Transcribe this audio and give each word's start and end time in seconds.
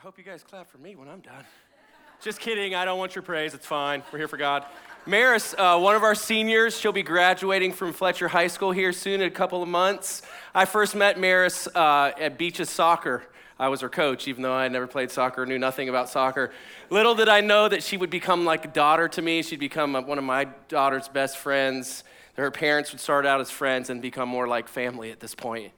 I 0.00 0.02
hope 0.02 0.16
you 0.16 0.24
guys 0.24 0.42
clap 0.42 0.70
for 0.70 0.78
me 0.78 0.96
when 0.96 1.08
I'm 1.08 1.20
done. 1.20 1.44
Just 2.22 2.40
kidding. 2.40 2.74
I 2.74 2.86
don't 2.86 2.98
want 2.98 3.14
your 3.14 3.20
praise. 3.20 3.52
It's 3.52 3.66
fine. 3.66 4.02
We're 4.10 4.20
here 4.20 4.28
for 4.28 4.38
God. 4.38 4.64
Maris, 5.04 5.54
uh, 5.58 5.78
one 5.78 5.94
of 5.94 6.02
our 6.02 6.14
seniors, 6.14 6.74
she'll 6.74 6.90
be 6.90 7.02
graduating 7.02 7.74
from 7.74 7.92
Fletcher 7.92 8.26
High 8.26 8.46
School 8.46 8.72
here 8.72 8.94
soon 8.94 9.20
in 9.20 9.26
a 9.26 9.30
couple 9.30 9.62
of 9.62 9.68
months. 9.68 10.22
I 10.54 10.64
first 10.64 10.94
met 10.94 11.20
Maris 11.20 11.68
uh, 11.74 12.12
at 12.18 12.38
Beaches 12.38 12.70
Soccer. 12.70 13.24
I 13.58 13.68
was 13.68 13.82
her 13.82 13.90
coach, 13.90 14.26
even 14.26 14.42
though 14.42 14.54
I 14.54 14.62
had 14.62 14.72
never 14.72 14.86
played 14.86 15.10
soccer, 15.10 15.44
knew 15.44 15.58
nothing 15.58 15.90
about 15.90 16.08
soccer. 16.08 16.50
Little 16.88 17.14
did 17.14 17.28
I 17.28 17.42
know 17.42 17.68
that 17.68 17.82
she 17.82 17.98
would 17.98 18.08
become 18.08 18.46
like 18.46 18.64
a 18.64 18.68
daughter 18.68 19.06
to 19.06 19.20
me. 19.20 19.42
She'd 19.42 19.60
become 19.60 19.92
one 19.92 20.16
of 20.16 20.24
my 20.24 20.46
daughter's 20.68 21.08
best 21.08 21.36
friends. 21.36 22.04
Her 22.38 22.50
parents 22.50 22.90
would 22.92 23.02
start 23.02 23.26
out 23.26 23.42
as 23.42 23.50
friends 23.50 23.90
and 23.90 24.00
become 24.00 24.30
more 24.30 24.48
like 24.48 24.66
family 24.66 25.10
at 25.10 25.20
this 25.20 25.34
point. 25.34 25.74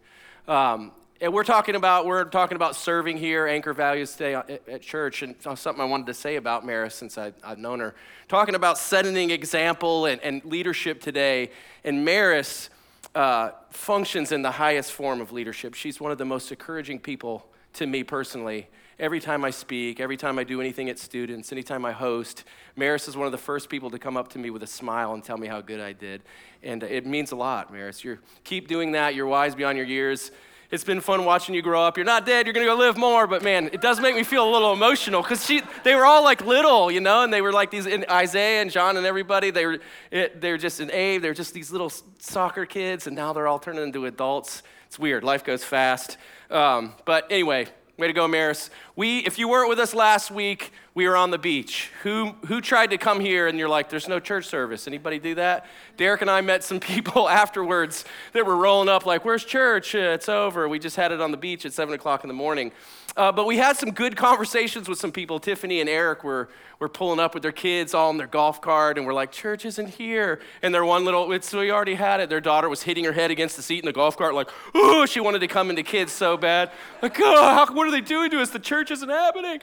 Um, 0.46 0.92
and 1.22 1.32
we're 1.32 1.44
talking 1.44 1.76
about 1.76 2.04
we're 2.04 2.24
talking 2.24 2.56
about 2.56 2.74
serving 2.74 3.16
here, 3.16 3.46
anchor 3.46 3.72
values 3.72 4.10
today 4.10 4.34
at, 4.34 4.82
church, 4.82 5.22
and 5.22 5.36
something 5.40 5.80
I 5.80 5.84
wanted 5.84 6.08
to 6.08 6.14
say 6.14 6.34
about 6.34 6.66
Maris 6.66 6.96
since 6.96 7.16
I, 7.16 7.32
have 7.44 7.58
known 7.58 7.78
her. 7.78 7.94
Talking 8.26 8.56
about 8.56 8.76
setting 8.76 9.30
example 9.30 10.06
and, 10.06 10.20
and 10.22 10.44
leadership 10.44 11.00
today, 11.00 11.50
and 11.84 12.04
Maris 12.04 12.70
uh, 13.14 13.50
functions 13.70 14.32
in 14.32 14.42
the 14.42 14.50
highest 14.50 14.90
form 14.90 15.20
of 15.20 15.30
leadership. 15.30 15.74
She's 15.74 16.00
one 16.00 16.10
of 16.10 16.18
the 16.18 16.24
most 16.24 16.50
encouraging 16.50 16.98
people 16.98 17.46
to 17.74 17.86
me 17.86 18.02
personally. 18.02 18.66
Every 18.98 19.20
time 19.20 19.44
I 19.44 19.50
speak, 19.50 20.00
every 20.00 20.16
time 20.16 20.40
I 20.40 20.44
do 20.44 20.60
anything 20.60 20.90
at 20.90 20.98
students, 20.98 21.52
anytime 21.52 21.84
I 21.84 21.92
host, 21.92 22.42
Maris 22.74 23.06
is 23.06 23.16
one 23.16 23.26
of 23.26 23.32
the 23.32 23.38
first 23.38 23.68
people 23.68 23.90
to 23.90 23.98
come 23.98 24.16
up 24.16 24.28
to 24.30 24.40
me 24.40 24.50
with 24.50 24.64
a 24.64 24.66
smile 24.66 25.14
and 25.14 25.22
tell 25.22 25.38
me 25.38 25.46
how 25.46 25.60
good 25.60 25.80
I 25.80 25.92
did. 25.92 26.22
And 26.64 26.82
it 26.82 27.06
means 27.06 27.30
a 27.30 27.36
lot, 27.36 27.72
Maris. 27.72 28.02
You 28.02 28.18
keep 28.42 28.66
doing 28.66 28.92
that. 28.92 29.14
You're 29.14 29.26
wise 29.26 29.54
beyond 29.54 29.78
your 29.78 29.86
years. 29.86 30.32
It's 30.72 30.84
been 30.84 31.02
fun 31.02 31.26
watching 31.26 31.54
you 31.54 31.60
grow 31.60 31.82
up. 31.82 31.98
You're 31.98 32.06
not 32.06 32.24
dead, 32.24 32.46
you're 32.46 32.54
gonna 32.54 32.64
go 32.64 32.74
live 32.74 32.96
more, 32.96 33.26
but 33.26 33.42
man, 33.42 33.68
it 33.74 33.82
does 33.82 34.00
make 34.00 34.16
me 34.16 34.22
feel 34.24 34.48
a 34.48 34.50
little 34.50 34.72
emotional 34.72 35.20
because 35.20 35.46
they 35.84 35.94
were 35.94 36.06
all 36.06 36.24
like 36.24 36.40
little, 36.46 36.90
you 36.90 37.00
know, 37.00 37.24
and 37.24 37.30
they 37.30 37.42
were 37.42 37.52
like 37.52 37.70
these, 37.70 37.86
Isaiah 37.86 38.62
and 38.62 38.70
John 38.70 38.96
and 38.96 39.04
everybody, 39.04 39.50
they 39.50 39.66
were, 39.66 39.80
it, 40.10 40.40
they 40.40 40.50
were 40.50 40.56
just 40.56 40.80
an 40.80 40.90
Abe, 40.90 41.20
they 41.20 41.28
were 41.28 41.34
just 41.34 41.52
these 41.52 41.70
little 41.70 41.92
soccer 42.18 42.64
kids, 42.64 43.06
and 43.06 43.14
now 43.14 43.34
they're 43.34 43.46
all 43.46 43.58
turning 43.58 43.82
into 43.82 44.06
adults. 44.06 44.62
It's 44.86 44.98
weird, 44.98 45.24
life 45.24 45.44
goes 45.44 45.62
fast. 45.62 46.16
Um, 46.50 46.94
but 47.04 47.30
anyway, 47.30 47.66
way 47.98 48.06
to 48.06 48.14
go, 48.14 48.26
Maris. 48.26 48.70
We, 48.96 49.18
if 49.18 49.38
you 49.38 49.48
weren't 49.48 49.68
with 49.68 49.78
us 49.78 49.92
last 49.92 50.30
week, 50.30 50.72
we 50.94 51.08
were 51.08 51.16
on 51.16 51.30
the 51.30 51.38
beach. 51.38 51.90
Who, 52.02 52.34
who 52.46 52.60
tried 52.60 52.90
to 52.90 52.98
come 52.98 53.18
here 53.18 53.48
and 53.48 53.58
you're 53.58 53.68
like, 53.68 53.88
there's 53.88 54.08
no 54.08 54.20
church 54.20 54.46
service? 54.46 54.86
Anybody 54.86 55.18
do 55.18 55.34
that? 55.36 55.64
Derek 55.96 56.20
and 56.20 56.30
I 56.30 56.42
met 56.42 56.62
some 56.62 56.80
people 56.92 57.28
afterwards 57.28 58.04
that 58.34 58.44
were 58.44 58.56
rolling 58.56 58.88
up 58.88 59.06
like, 59.06 59.24
where's 59.24 59.44
church? 59.44 59.94
Uh, 59.94 59.98
it's 59.98 60.28
over. 60.28 60.68
We 60.68 60.78
just 60.78 60.96
had 60.96 61.10
it 61.12 61.20
on 61.20 61.30
the 61.30 61.36
beach 61.38 61.64
at 61.64 61.72
7 61.72 61.94
o'clock 61.94 62.24
in 62.24 62.28
the 62.28 62.34
morning. 62.34 62.72
Uh, 63.16 63.30
but 63.30 63.46
we 63.46 63.58
had 63.58 63.76
some 63.76 63.90
good 63.90 64.16
conversations 64.16 64.88
with 64.88 64.98
some 64.98 65.12
people. 65.12 65.38
Tiffany 65.38 65.80
and 65.80 65.88
Eric 65.88 66.24
were, 66.24 66.48
were 66.78 66.88
pulling 66.88 67.20
up 67.20 67.34
with 67.34 67.42
their 67.42 67.52
kids 67.52 67.92
all 67.92 68.10
in 68.10 68.16
their 68.16 68.26
golf 68.26 68.62
cart, 68.62 68.96
and 68.96 69.06
we're 69.06 69.12
like, 69.12 69.30
church 69.30 69.66
isn't 69.66 69.88
here. 69.90 70.40
And 70.62 70.74
their 70.74 70.84
one 70.84 71.04
little, 71.04 71.30
it's, 71.32 71.52
we 71.52 71.70
already 71.70 71.94
had 71.94 72.20
it. 72.20 72.30
Their 72.30 72.40
daughter 72.40 72.70
was 72.70 72.82
hitting 72.82 73.04
her 73.04 73.12
head 73.12 73.30
against 73.30 73.56
the 73.56 73.62
seat 73.62 73.80
in 73.80 73.84
the 73.84 73.92
golf 73.92 74.16
cart, 74.16 74.34
like, 74.34 74.48
oh, 74.74 75.04
she 75.04 75.20
wanted 75.20 75.40
to 75.40 75.48
come 75.48 75.68
into 75.68 75.82
kids 75.82 76.10
so 76.10 76.38
bad. 76.38 76.70
Like, 77.02 77.20
oh, 77.20 77.54
how, 77.54 77.74
what 77.74 77.86
are 77.86 77.90
they 77.90 78.00
doing 78.00 78.30
to 78.30 78.40
us? 78.40 78.48
The 78.48 78.58
church 78.58 78.90
isn't 78.90 79.08
happening. 79.08 79.60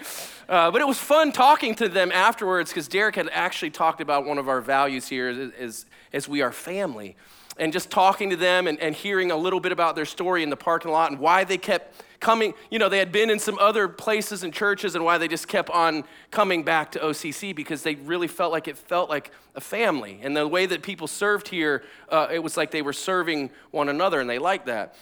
Uh, 0.48 0.70
but 0.70 0.80
it 0.80 0.88
was 0.88 1.00
fun 1.00 1.19
talking 1.32 1.76
to 1.76 1.90
them 1.90 2.12
afterwards 2.12 2.72
because 2.72 2.88
Derek 2.88 3.16
had 3.16 3.30
actually 3.32 3.72
talked 3.72 4.02
about 4.02 4.26
one 4.26 4.38
of 4.38 4.48
our 4.48 4.62
values 4.62 5.08
here 5.08 5.30
is, 5.30 5.86
is 6.12 6.28
we 6.28 6.42
are 6.42 6.52
family. 6.52 7.16
And 7.58 7.74
just 7.74 7.92
talking 7.92 8.30
to 8.30 8.38
them 8.38 8.68
and, 8.68 8.80
and 8.80 8.96
hearing 8.96 9.32
a 9.32 9.36
little 9.36 9.60
bit 9.60 9.74
about 9.74 9.96
their 9.96 10.06
story 10.06 10.44
in 10.44 10.50
the 10.50 10.56
parking 10.56 10.92
lot 10.92 11.12
and 11.12 11.20
why 11.20 11.44
they 11.44 11.58
kept 11.58 12.02
coming, 12.22 12.54
you 12.72 12.80
know, 12.80 12.88
they 12.88 13.00
had 13.00 13.12
been 13.12 13.30
in 13.30 13.38
some 13.38 13.58
other 13.60 13.88
places 13.90 14.44
and 14.44 14.54
churches 14.54 14.96
and 14.96 15.04
why 15.04 15.18
they 15.18 15.28
just 15.28 15.48
kept 15.48 15.70
on 15.70 16.06
coming 16.32 16.64
back 16.64 16.92
to 16.94 17.00
OCC 17.00 17.54
because 17.54 17.84
they 17.84 17.96
really 17.96 18.28
felt 18.28 18.52
like 18.54 18.70
it 18.70 18.78
felt 18.78 19.10
like 19.10 19.32
a 19.56 19.62
family. 19.62 20.20
And 20.24 20.36
the 20.38 20.48
way 20.48 20.66
that 20.68 20.84
people 20.84 21.08
served 21.08 21.50
here, 21.50 21.84
uh, 22.10 22.28
it 22.32 22.40
was 22.40 22.56
like 22.56 22.72
they 22.72 22.82
were 22.82 22.94
serving 22.94 23.50
one 23.72 23.90
another 23.90 24.22
and 24.22 24.30
they 24.30 24.40
liked 24.40 24.68
that. 24.68 24.96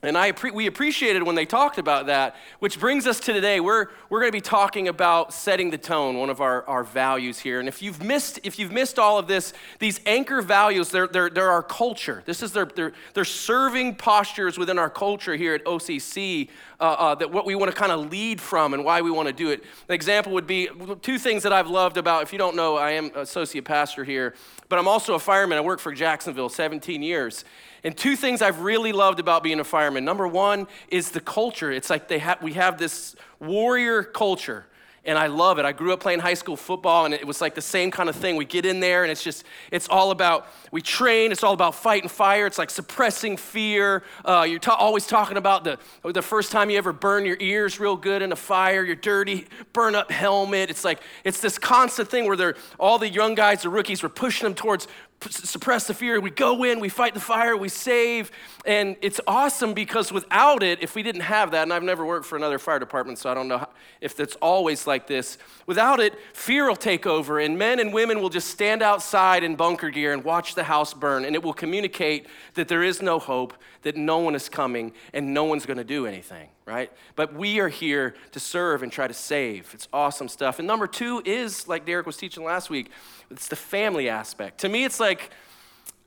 And 0.00 0.16
I, 0.16 0.32
we 0.54 0.68
appreciated 0.68 1.24
when 1.24 1.34
they 1.34 1.44
talked 1.44 1.76
about 1.76 2.06
that, 2.06 2.36
which 2.60 2.78
brings 2.78 3.04
us 3.04 3.18
to 3.18 3.32
today. 3.32 3.58
We're, 3.58 3.86
we're 4.08 4.20
going 4.20 4.30
to 4.30 4.36
be 4.36 4.40
talking 4.40 4.86
about 4.86 5.34
setting 5.34 5.70
the 5.70 5.78
tone, 5.78 6.16
one 6.16 6.30
of 6.30 6.40
our, 6.40 6.64
our 6.68 6.84
values 6.84 7.40
here. 7.40 7.58
And 7.58 7.68
if 7.68 7.82
you've 7.82 8.00
missed, 8.00 8.38
if 8.44 8.60
you've 8.60 8.70
missed 8.70 9.00
all 9.00 9.18
of 9.18 9.26
this, 9.26 9.52
these 9.80 10.00
anchor 10.06 10.40
values, 10.40 10.90
they're, 10.90 11.08
they're, 11.08 11.28
they're 11.28 11.50
our 11.50 11.64
culture. 11.64 12.22
This 12.26 12.44
is 12.44 12.52
their, 12.52 12.66
their, 12.66 12.92
their 13.14 13.24
serving 13.24 13.96
postures 13.96 14.56
within 14.56 14.78
our 14.78 14.88
culture 14.88 15.34
here 15.34 15.54
at 15.54 15.64
OCC, 15.64 16.48
uh, 16.80 16.84
uh, 16.84 17.14
that 17.16 17.30
what 17.30 17.44
we 17.44 17.54
want 17.54 17.70
to 17.70 17.76
kind 17.76 17.90
of 17.90 18.10
lead 18.10 18.40
from 18.40 18.72
and 18.72 18.84
why 18.84 19.00
we 19.00 19.10
want 19.10 19.26
to 19.26 19.32
do 19.32 19.50
it. 19.50 19.64
An 19.88 19.94
example 19.94 20.32
would 20.32 20.46
be 20.46 20.68
two 21.02 21.18
things 21.18 21.42
that 21.42 21.52
I've 21.52 21.68
loved 21.68 21.96
about, 21.96 22.22
if 22.22 22.32
you 22.32 22.38
don't 22.38 22.54
know, 22.54 22.76
I 22.76 22.92
am 22.92 23.10
associate 23.14 23.64
pastor 23.64 24.04
here, 24.04 24.34
but 24.68 24.78
I'm 24.78 24.86
also 24.86 25.14
a 25.14 25.18
fireman. 25.18 25.58
I 25.58 25.60
worked 25.60 25.82
for 25.82 25.92
Jacksonville 25.92 26.48
17 26.48 27.02
years. 27.02 27.44
And 27.84 27.96
two 27.96 28.16
things 28.16 28.42
I've 28.42 28.60
really 28.60 28.92
loved 28.92 29.20
about 29.20 29.42
being 29.42 29.60
a 29.60 29.64
fireman. 29.64 30.04
Number 30.04 30.26
one 30.26 30.66
is 30.88 31.10
the 31.10 31.20
culture. 31.20 31.70
It's 31.70 31.90
like 31.90 32.08
they 32.08 32.18
have, 32.18 32.42
we 32.42 32.54
have 32.54 32.78
this 32.78 33.14
warrior 33.40 34.02
culture, 34.02 34.66
and 35.08 35.18
I 35.18 35.26
love 35.26 35.58
it. 35.58 35.64
I 35.64 35.72
grew 35.72 35.92
up 35.92 36.00
playing 36.00 36.20
high 36.20 36.34
school 36.34 36.56
football, 36.56 37.06
and 37.06 37.14
it 37.14 37.26
was 37.26 37.40
like 37.40 37.54
the 37.54 37.62
same 37.62 37.90
kind 37.90 38.08
of 38.08 38.14
thing. 38.14 38.36
We 38.36 38.44
get 38.44 38.66
in 38.66 38.78
there, 38.78 39.02
and 39.02 39.10
it's 39.10 39.24
just, 39.24 39.44
it's 39.72 39.88
all 39.88 40.10
about, 40.10 40.46
we 40.70 40.82
train, 40.82 41.32
it's 41.32 41.42
all 41.42 41.54
about 41.54 41.74
fighting 41.74 42.10
fire. 42.10 42.46
It's 42.46 42.58
like 42.58 42.68
suppressing 42.68 43.38
fear. 43.38 44.02
Uh, 44.24 44.46
you're 44.48 44.58
ta- 44.58 44.74
always 44.74 45.06
talking 45.06 45.38
about 45.38 45.64
the, 45.64 45.78
the 46.04 46.22
first 46.22 46.52
time 46.52 46.68
you 46.68 46.76
ever 46.76 46.92
burn 46.92 47.24
your 47.24 47.38
ears 47.40 47.80
real 47.80 47.96
good 47.96 48.20
in 48.20 48.32
a 48.32 48.36
fire, 48.36 48.84
your 48.84 48.96
dirty, 48.96 49.46
burn 49.72 49.94
up 49.94 50.10
helmet. 50.10 50.68
It's 50.68 50.84
like, 50.84 51.00
it's 51.24 51.40
this 51.40 51.58
constant 51.58 52.10
thing 52.10 52.26
where 52.26 52.36
they're, 52.36 52.56
all 52.78 52.98
the 52.98 53.08
young 53.08 53.34
guys, 53.34 53.62
the 53.62 53.70
rookies, 53.70 54.02
were 54.02 54.08
pushing 54.10 54.44
them 54.44 54.54
towards 54.54 54.86
suppress 55.30 55.86
the 55.86 55.94
fear. 55.94 56.20
We 56.20 56.30
go 56.30 56.64
in, 56.64 56.80
we 56.80 56.88
fight 56.88 57.14
the 57.14 57.20
fire, 57.20 57.56
we 57.56 57.68
save. 57.68 58.30
And 58.64 58.96
it's 59.00 59.20
awesome 59.26 59.74
because 59.74 60.12
without 60.12 60.62
it, 60.62 60.82
if 60.82 60.94
we 60.94 61.02
didn't 61.02 61.22
have 61.22 61.50
that, 61.50 61.62
and 61.62 61.72
I've 61.72 61.82
never 61.82 62.04
worked 62.04 62.26
for 62.26 62.36
another 62.36 62.58
fire 62.58 62.78
department, 62.78 63.18
so 63.18 63.30
I 63.30 63.34
don't 63.34 63.48
know 63.48 63.66
if 64.00 64.20
it's 64.20 64.36
always 64.36 64.86
like 64.86 65.06
this, 65.06 65.38
without 65.66 65.98
it, 66.00 66.14
fear 66.32 66.68
will 66.68 66.76
take 66.76 67.06
over, 67.06 67.40
and 67.40 67.58
men 67.58 67.80
and 67.80 67.92
women 67.92 68.20
will 68.20 68.28
just 68.28 68.48
stand 68.48 68.82
outside 68.82 69.42
in 69.42 69.56
bunker 69.56 69.90
gear 69.90 70.12
and 70.12 70.22
watch 70.22 70.54
the 70.54 70.64
house 70.64 70.94
burn, 70.94 71.24
and 71.24 71.34
it 71.34 71.42
will 71.42 71.54
communicate 71.54 72.26
that 72.54 72.68
there 72.68 72.82
is 72.82 73.02
no 73.02 73.18
hope, 73.18 73.54
that 73.82 73.96
no 73.96 74.18
one 74.18 74.34
is 74.34 74.48
coming, 74.48 74.92
and 75.12 75.34
no 75.34 75.44
one's 75.44 75.66
going 75.66 75.78
to 75.78 75.84
do 75.84 76.06
anything, 76.06 76.48
right? 76.64 76.92
But 77.16 77.34
we 77.34 77.58
are 77.58 77.68
here 77.68 78.14
to 78.32 78.40
serve 78.40 78.82
and 78.82 78.92
try 78.92 79.08
to 79.08 79.14
save. 79.14 79.70
It's 79.74 79.88
awesome 79.92 80.28
stuff. 80.28 80.58
And 80.58 80.68
number 80.68 80.86
two 80.86 81.22
is, 81.24 81.66
like 81.66 81.86
Derek 81.86 82.06
was 82.06 82.16
teaching 82.16 82.44
last 82.44 82.70
week, 82.70 82.90
it's 83.30 83.48
the 83.48 83.56
family 83.56 84.08
aspect. 84.08 84.58
To 84.58 84.68
me, 84.68 84.84
it's 84.84 85.00
like 85.00 85.30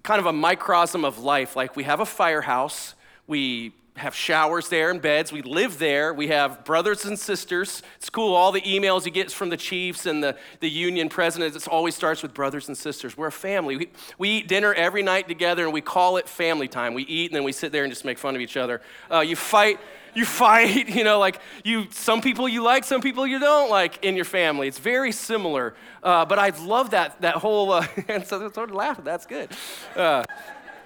kind 0.03 0.19
of 0.19 0.25
a 0.25 0.33
microcosm 0.33 1.05
of 1.05 1.19
life. 1.19 1.55
Like 1.55 1.75
we 1.75 1.83
have 1.83 1.99
a 1.99 2.05
firehouse, 2.05 2.95
we 3.27 3.73
have 3.97 4.15
showers 4.15 4.69
there 4.69 4.89
and 4.89 5.01
beds. 5.01 5.31
We 5.31 5.41
live 5.41 5.77
there. 5.77 6.13
We 6.13 6.27
have 6.27 6.63
brothers 6.63 7.05
and 7.05 7.19
sisters. 7.19 7.83
It's 7.97 8.09
cool. 8.09 8.33
All 8.33 8.51
the 8.51 8.61
emails 8.61 9.05
you 9.05 9.11
get 9.11 9.31
from 9.31 9.49
the 9.49 9.57
chiefs 9.57 10.05
and 10.05 10.23
the, 10.23 10.37
the 10.59 10.69
union 10.69 11.09
presidents, 11.09 11.55
it 11.55 11.67
always 11.67 11.93
starts 11.93 12.23
with 12.23 12.33
brothers 12.33 12.67
and 12.67 12.77
sisters. 12.77 13.17
We're 13.17 13.27
a 13.27 13.31
family. 13.31 13.77
We, 13.77 13.89
we 14.17 14.29
eat 14.29 14.47
dinner 14.47 14.73
every 14.73 15.03
night 15.03 15.27
together 15.27 15.65
and 15.65 15.73
we 15.73 15.81
call 15.81 16.17
it 16.17 16.29
family 16.29 16.67
time. 16.67 16.93
We 16.93 17.03
eat 17.03 17.31
and 17.31 17.35
then 17.35 17.43
we 17.43 17.51
sit 17.51 17.71
there 17.71 17.83
and 17.83 17.91
just 17.91 18.05
make 18.05 18.17
fun 18.17 18.35
of 18.35 18.41
each 18.41 18.57
other. 18.57 18.81
Uh, 19.11 19.19
you 19.19 19.35
fight 19.35 19.79
you 20.13 20.25
fight, 20.41 20.89
you 20.89 21.03
know, 21.03 21.19
like 21.19 21.39
you, 21.63 21.87
some 21.91 22.21
people 22.21 22.47
you 22.47 22.63
like, 22.63 22.83
some 22.83 23.01
people 23.01 23.25
you 23.25 23.39
don't 23.39 23.69
like 23.69 24.03
in 24.03 24.15
your 24.15 24.25
family. 24.25 24.67
It's 24.67 24.79
very 24.79 25.11
similar. 25.11 25.73
Uh, 26.03 26.25
but 26.25 26.39
I 26.39 26.49
love 26.49 26.91
that, 26.91 27.21
that 27.21 27.35
whole, 27.35 27.71
uh, 27.71 27.87
and 28.07 28.25
so 28.25 28.51
sort 28.51 28.69
of 28.69 28.75
laughing, 28.75 29.05
that's 29.05 29.25
good. 29.25 29.49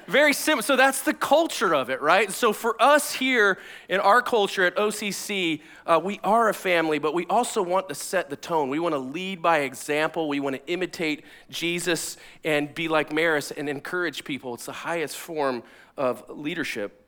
Very 0.07 0.33
simple. 0.33 0.61
So 0.61 0.75
that's 0.75 1.01
the 1.01 1.15
culture 1.15 1.73
of 1.73 1.89
it, 1.89 1.99
right? 1.99 2.31
So 2.31 2.53
for 2.53 2.79
us 2.81 3.13
here 3.13 3.57
in 3.89 3.99
our 3.99 4.21
culture 4.21 4.63
at 4.63 4.75
OCC, 4.75 5.61
uh, 5.87 5.99
we 6.03 6.19
are 6.23 6.49
a 6.49 6.53
family, 6.53 6.99
but 6.99 7.15
we 7.15 7.25
also 7.25 7.63
want 7.63 7.89
to 7.89 7.95
set 7.95 8.29
the 8.29 8.35
tone. 8.35 8.69
We 8.69 8.77
want 8.77 8.93
to 8.93 8.99
lead 8.99 9.41
by 9.41 9.59
example. 9.59 10.27
We 10.27 10.39
want 10.39 10.57
to 10.57 10.71
imitate 10.71 11.25
Jesus 11.49 12.17
and 12.43 12.73
be 12.75 12.87
like 12.87 13.11
Maris 13.11 13.49
and 13.49 13.67
encourage 13.67 14.23
people. 14.23 14.53
It's 14.53 14.67
the 14.67 14.71
highest 14.73 15.17
form 15.17 15.63
of 15.97 16.23
leadership. 16.29 17.01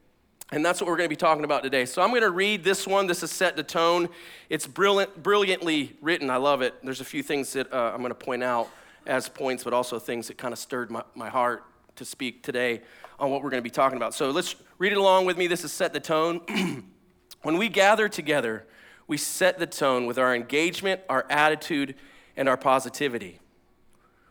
And 0.51 0.65
that's 0.65 0.81
what 0.81 0.87
we're 0.87 0.97
going 0.97 1.09
to 1.09 1.09
be 1.09 1.17
talking 1.17 1.43
about 1.43 1.61
today. 1.61 1.85
So 1.85 2.01
I'm 2.01 2.09
going 2.09 2.21
to 2.21 2.31
read 2.31 2.63
this 2.63 2.87
one. 2.87 3.05
This 3.05 3.21
is 3.21 3.31
set 3.31 3.55
the 3.55 3.63
tone. 3.63 4.09
It's 4.49 4.65
brilliant, 4.65 5.21
brilliantly 5.21 5.95
written. 6.01 6.29
I 6.29 6.37
love 6.37 6.61
it. 6.61 6.73
There's 6.83 7.01
a 7.01 7.05
few 7.05 7.21
things 7.21 7.53
that 7.53 7.71
uh, 7.71 7.91
I'm 7.93 7.99
going 7.99 8.09
to 8.09 8.15
point 8.15 8.43
out 8.43 8.69
as 9.05 9.29
points, 9.29 9.63
but 9.63 9.73
also 9.73 9.99
things 9.99 10.27
that 10.29 10.37
kind 10.37 10.53
of 10.53 10.57
stirred 10.57 10.89
my, 10.89 11.03
my 11.15 11.29
heart 11.29 11.63
to 11.97 12.05
speak 12.05 12.43
today 12.43 12.81
on 13.19 13.29
what 13.31 13.43
we're 13.43 13.49
going 13.49 13.61
to 13.61 13.67
be 13.67 13.69
talking 13.69 13.97
about. 13.97 14.13
So 14.13 14.31
let's 14.31 14.55
read 14.77 14.91
it 14.91 14.97
along 14.97 15.25
with 15.25 15.37
me. 15.37 15.47
This 15.47 15.63
is 15.63 15.71
set 15.71 15.93
the 15.93 15.99
tone. 15.99 16.41
when 17.41 17.57
we 17.57 17.69
gather 17.69 18.07
together, 18.07 18.65
we 19.07 19.17
set 19.17 19.59
the 19.59 19.67
tone 19.67 20.05
with 20.05 20.17
our 20.17 20.35
engagement, 20.35 21.01
our 21.09 21.25
attitude, 21.29 21.95
and 22.35 22.47
our 22.47 22.57
positivity. 22.57 23.39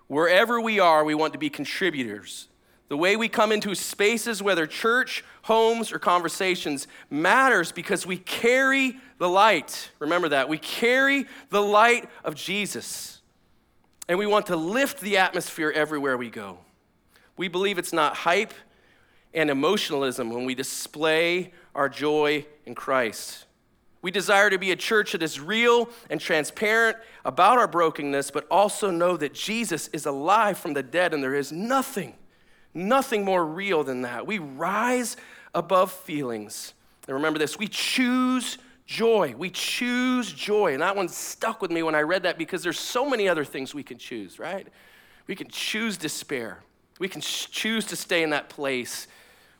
Wherever 0.07 0.61
we 0.61 0.79
are, 0.79 1.05
we 1.05 1.15
want 1.15 1.33
to 1.33 1.39
be 1.39 1.51
contributors 1.51 2.49
The 2.89 2.97
way 2.97 3.17
we 3.17 3.29
come 3.29 3.51
into 3.51 3.75
spaces, 3.75 4.41
whether 4.41 4.65
church, 4.65 5.25
homes, 5.43 5.93
or 5.93 5.99
conversations, 5.99 6.87
matters 7.11 7.73
because 7.73 8.07
we 8.07 8.17
carry 8.17 8.97
the 9.19 9.29
light. 9.29 9.91
Remember 9.99 10.29
that. 10.29 10.49
We 10.49 10.59
carry 10.59 11.27
the 11.51 11.61
light 11.61 12.09
of 12.23 12.37
Jesus. 12.37 13.21
And 14.09 14.21
we 14.21 14.27
want 14.27 14.47
to 14.47 14.57
lift 14.57 15.01
the 15.01 15.17
atmosphere 15.17 15.73
everywhere 15.75 16.17
we 16.17 16.31
go. 16.31 16.59
We 17.37 17.49
believe 17.49 17.79
it's 17.79 17.93
not 17.93 18.17
hype 18.17 18.55
and 19.35 19.51
emotionalism 19.51 20.31
when 20.31 20.45
we 20.45 20.55
display 20.55 21.53
our 21.75 21.89
joy 21.89 22.47
in 22.65 22.75
Christ. 22.75 23.45
We 24.03 24.11
desire 24.11 24.51
to 24.51 24.59
be 24.59 24.71
a 24.71 24.77
church 24.77 25.13
that 25.13 25.23
is 25.23 25.41
real 25.41 25.89
and 26.09 26.21
transparent 26.21 26.97
about 27.25 27.59
our 27.59 27.67
brokenness, 27.67 28.31
but 28.31 28.47
also 28.51 28.91
know 28.91 29.17
that 29.17 29.35
Jesus 29.35 29.89
is 29.89 30.07
alive 30.07 30.59
from 30.59 30.75
the 30.75 30.83
dead 30.83 31.13
and 31.13 31.23
there 31.23 31.35
is 31.35 31.51
nothing, 31.51 32.15
nothing 32.73 33.25
more 33.25 33.45
real 33.45 33.83
than 33.85 34.03
that. 34.03 34.27
We 34.27 34.39
rise 34.39 35.17
above 35.55 35.93
feelings. 35.93 36.73
And 37.09 37.15
remember 37.15 37.39
this 37.39 37.59
we 37.59 37.69
choose 37.69 38.59
joy. 38.87 39.35
We 39.37 39.51
choose 39.51 40.33
joy. 40.33 40.73
And 40.73 40.83
that 40.83 40.97
one 40.97 41.09
stuck 41.09 41.61
with 41.61 41.71
me 41.71 41.83
when 41.83 41.95
I 41.95 42.03
read 42.03 42.23
that 42.23 42.39
because 42.39 42.63
there's 42.63 42.79
so 42.79 43.09
many 43.09 43.29
other 43.29 43.45
things 43.45 43.75
we 43.75 43.83
can 43.83 43.99
choose, 43.99 44.39
right? 44.39 44.69
We 45.27 45.35
can 45.35 45.49
choose 45.49 45.97
despair. 45.97 46.63
We 46.99 47.09
can 47.09 47.21
choose 47.21 47.85
to 47.87 47.97
stay 47.97 48.23
in 48.23 48.31
that 48.31 48.49
place 48.49 49.07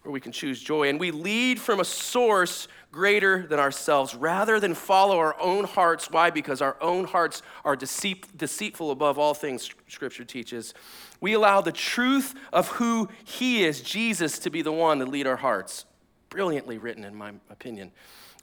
where 0.03 0.13
we 0.13 0.21
can 0.21 0.33
choose 0.33 0.63
joy. 0.63 0.89
And 0.89 0.99
we 0.99 1.11
lead 1.11 1.61
from 1.61 1.81
a 1.81 1.85
source 1.85 2.69
greater 2.93 3.47
than 3.47 3.59
ourselves 3.59 4.15
rather 4.15 4.59
than 4.59 4.73
follow 4.73 5.19
our 5.19 5.39
own 5.41 5.65
hearts. 5.65 6.11
Why? 6.11 6.31
Because 6.31 6.63
our 6.63 6.77
own 6.81 7.05
hearts 7.05 7.43
are 7.65 7.77
deceit, 7.77 8.39
deceitful 8.39 8.91
above 8.91 9.19
all 9.19 9.35
things, 9.35 9.69
Scripture 9.89 10.25
teaches. 10.25 10.73
We 11.21 11.35
allow 11.35 11.61
the 11.61 11.73
truth 11.73 12.35
of 12.53 12.69
who 12.69 13.09
He 13.25 13.65
is, 13.65 13.81
Jesus, 13.81 14.39
to 14.41 14.51
be 14.51 14.63
the 14.63 14.73
one 14.73 15.01
to 15.01 15.07
lead 15.07 15.27
our 15.27 15.37
hearts. 15.37 15.85
Brilliantly 16.31 16.79
written, 16.79 17.05
in 17.05 17.15
my 17.15 17.33
opinion. 17.51 17.93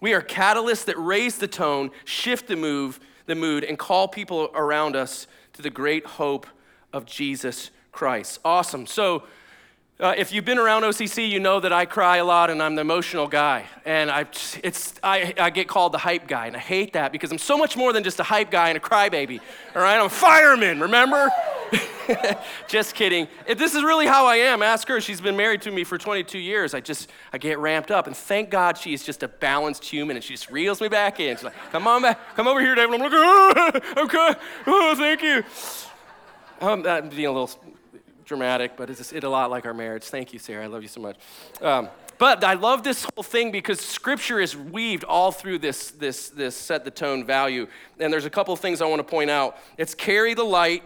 We 0.01 0.13
are 0.13 0.21
catalysts 0.21 0.85
that 0.85 0.97
raise 0.97 1.37
the 1.37 1.47
tone, 1.47 1.91
shift 2.03 2.47
the 2.47 2.57
move, 2.57 2.99
the 3.25 3.35
mood, 3.35 3.63
and 3.63 3.79
call 3.79 4.07
people 4.07 4.51
around 4.53 4.95
us 4.95 5.27
to 5.53 5.61
the 5.61 5.69
great 5.69 6.05
hope 6.05 6.45
of 6.91 7.05
Jesus 7.05 7.71
Christ. 7.93 8.39
Awesome. 8.43 8.85
So, 8.85 9.23
uh, 9.99 10.13
if 10.17 10.33
you've 10.33 10.43
been 10.43 10.57
around 10.57 10.81
OCC, 10.81 11.29
you 11.29 11.39
know 11.39 11.59
that 11.59 11.71
I 11.71 11.85
cry 11.85 12.17
a 12.17 12.25
lot 12.25 12.49
and 12.49 12.61
I'm 12.61 12.75
the 12.75 12.81
emotional 12.81 13.27
guy. 13.27 13.67
And 13.85 14.09
I, 14.09 14.25
it's, 14.63 14.95
I, 15.03 15.33
I 15.39 15.51
get 15.51 15.67
called 15.67 15.93
the 15.93 15.99
hype 15.99 16.27
guy, 16.27 16.47
and 16.47 16.57
I 16.57 16.59
hate 16.59 16.93
that 16.93 17.11
because 17.11 17.31
I'm 17.31 17.37
so 17.37 17.57
much 17.57 17.77
more 17.77 17.93
than 17.93 18.03
just 18.03 18.19
a 18.19 18.23
hype 18.23 18.49
guy 18.49 18.69
and 18.69 18.77
a 18.77 18.81
crybaby. 18.81 19.39
All 19.75 19.81
right, 19.81 19.97
I'm 19.97 20.07
a 20.07 20.09
fireman, 20.09 20.79
remember? 20.79 21.29
just 22.67 22.95
kidding. 22.95 23.27
If 23.47 23.57
this 23.57 23.75
is 23.75 23.83
really 23.83 24.07
how 24.07 24.25
I 24.25 24.37
am, 24.37 24.63
ask 24.63 24.87
her. 24.87 24.99
She's 24.99 25.21
been 25.21 25.37
married 25.37 25.61
to 25.61 25.71
me 25.71 25.83
for 25.83 25.97
22 25.97 26.39
years. 26.39 26.73
I 26.73 26.79
just, 26.79 27.09
I 27.31 27.37
get 27.37 27.59
ramped 27.59 27.91
up. 27.91 28.07
And 28.07 28.17
thank 28.17 28.49
God 28.49 28.77
she 28.77 28.93
is 28.93 29.03
just 29.03 29.23
a 29.23 29.27
balanced 29.27 29.85
human 29.85 30.17
and 30.17 30.23
she 30.23 30.33
just 30.33 30.49
reels 30.49 30.81
me 30.81 30.87
back 30.87 31.19
in. 31.19 31.37
She's 31.37 31.43
like, 31.43 31.53
come 31.71 31.87
on 31.87 32.01
back, 32.01 32.35
come 32.35 32.47
over 32.47 32.59
here, 32.59 32.75
David. 32.75 32.95
I'm 32.95 33.01
like, 33.01 33.11
oh, 33.13 33.71
okay, 33.97 34.39
oh, 34.67 34.95
thank 34.97 35.21
you. 35.21 35.43
Um, 36.61 36.85
I'm 36.85 37.09
being 37.09 37.27
a 37.27 37.31
little 37.31 37.51
dramatic, 38.33 38.75
but 38.75 38.89
it's, 38.89 39.13
a 39.13 39.29
lot 39.29 39.51
like 39.51 39.63
our 39.63 39.75
marriage. 39.75 40.05
Thank 40.05 40.33
you, 40.33 40.39
Sarah. 40.39 40.63
I 40.63 40.65
love 40.65 40.81
you 40.81 40.87
so 40.87 40.99
much. 40.99 41.17
Um, 41.61 41.87
but 42.17 42.43
I 42.43 42.55
love 42.55 42.81
this 42.81 43.05
whole 43.13 43.21
thing 43.21 43.51
because 43.51 43.79
scripture 43.79 44.39
is 44.39 44.57
weaved 44.57 45.03
all 45.03 45.31
through 45.31 45.59
this, 45.59 45.91
this, 45.91 46.29
this 46.29 46.55
set 46.55 46.83
the 46.83 46.89
tone 46.89 47.27
value. 47.27 47.67
And 47.99 48.11
there's 48.11 48.25
a 48.25 48.31
couple 48.31 48.51
of 48.51 48.59
things 48.59 48.81
I 48.81 48.87
want 48.87 49.01
to 49.01 49.03
point 49.03 49.29
out. 49.29 49.57
It's 49.77 49.93
carry 49.93 50.33
the 50.33 50.43
light, 50.43 50.81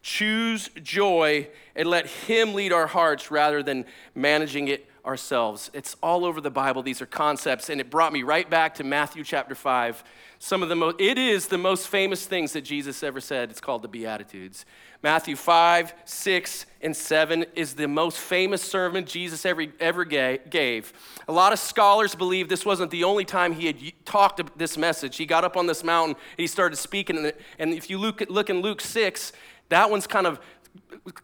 choose 0.00 0.70
joy, 0.80 1.48
and 1.74 1.88
let 1.88 2.06
Him 2.06 2.54
lead 2.54 2.72
our 2.72 2.86
hearts 2.86 3.32
rather 3.32 3.64
than 3.64 3.84
managing 4.14 4.68
it 4.68 4.88
ourselves. 5.04 5.70
It's 5.74 5.96
all 6.02 6.24
over 6.24 6.40
the 6.40 6.50
Bible. 6.50 6.82
These 6.82 7.02
are 7.02 7.06
concepts. 7.06 7.68
And 7.68 7.80
it 7.80 7.90
brought 7.90 8.12
me 8.12 8.22
right 8.22 8.48
back 8.48 8.76
to 8.76 8.84
Matthew 8.84 9.24
chapter 9.24 9.54
5. 9.54 10.04
Some 10.38 10.62
of 10.62 10.68
the 10.68 10.76
most, 10.76 11.00
it 11.00 11.18
is 11.18 11.48
the 11.48 11.58
most 11.58 11.88
famous 11.88 12.26
things 12.26 12.52
that 12.52 12.62
Jesus 12.62 13.02
ever 13.02 13.20
said. 13.20 13.50
It's 13.50 13.60
called 13.60 13.82
the 13.82 13.88
Beatitudes. 13.88 14.64
Matthew 15.02 15.34
5, 15.34 15.94
6, 16.04 16.66
and 16.80 16.96
7 16.96 17.44
is 17.56 17.74
the 17.74 17.88
most 17.88 18.18
famous 18.18 18.62
sermon 18.62 19.04
Jesus 19.04 19.44
ever, 19.44 19.66
ever 19.80 20.04
gave. 20.04 20.92
A 21.26 21.32
lot 21.32 21.52
of 21.52 21.58
scholars 21.58 22.14
believe 22.14 22.48
this 22.48 22.64
wasn't 22.64 22.92
the 22.92 23.02
only 23.02 23.24
time 23.24 23.52
he 23.52 23.66
had 23.66 23.76
talked 24.04 24.40
this 24.56 24.78
message. 24.78 25.16
He 25.16 25.26
got 25.26 25.44
up 25.44 25.56
on 25.56 25.66
this 25.66 25.82
mountain 25.82 26.14
and 26.16 26.38
he 26.38 26.46
started 26.46 26.76
speaking. 26.76 27.32
And 27.58 27.74
if 27.74 27.90
you 27.90 27.98
look, 27.98 28.22
look 28.28 28.50
in 28.50 28.60
Luke 28.60 28.80
6, 28.80 29.32
that 29.70 29.90
one's 29.90 30.06
kind 30.06 30.26
of, 30.26 30.38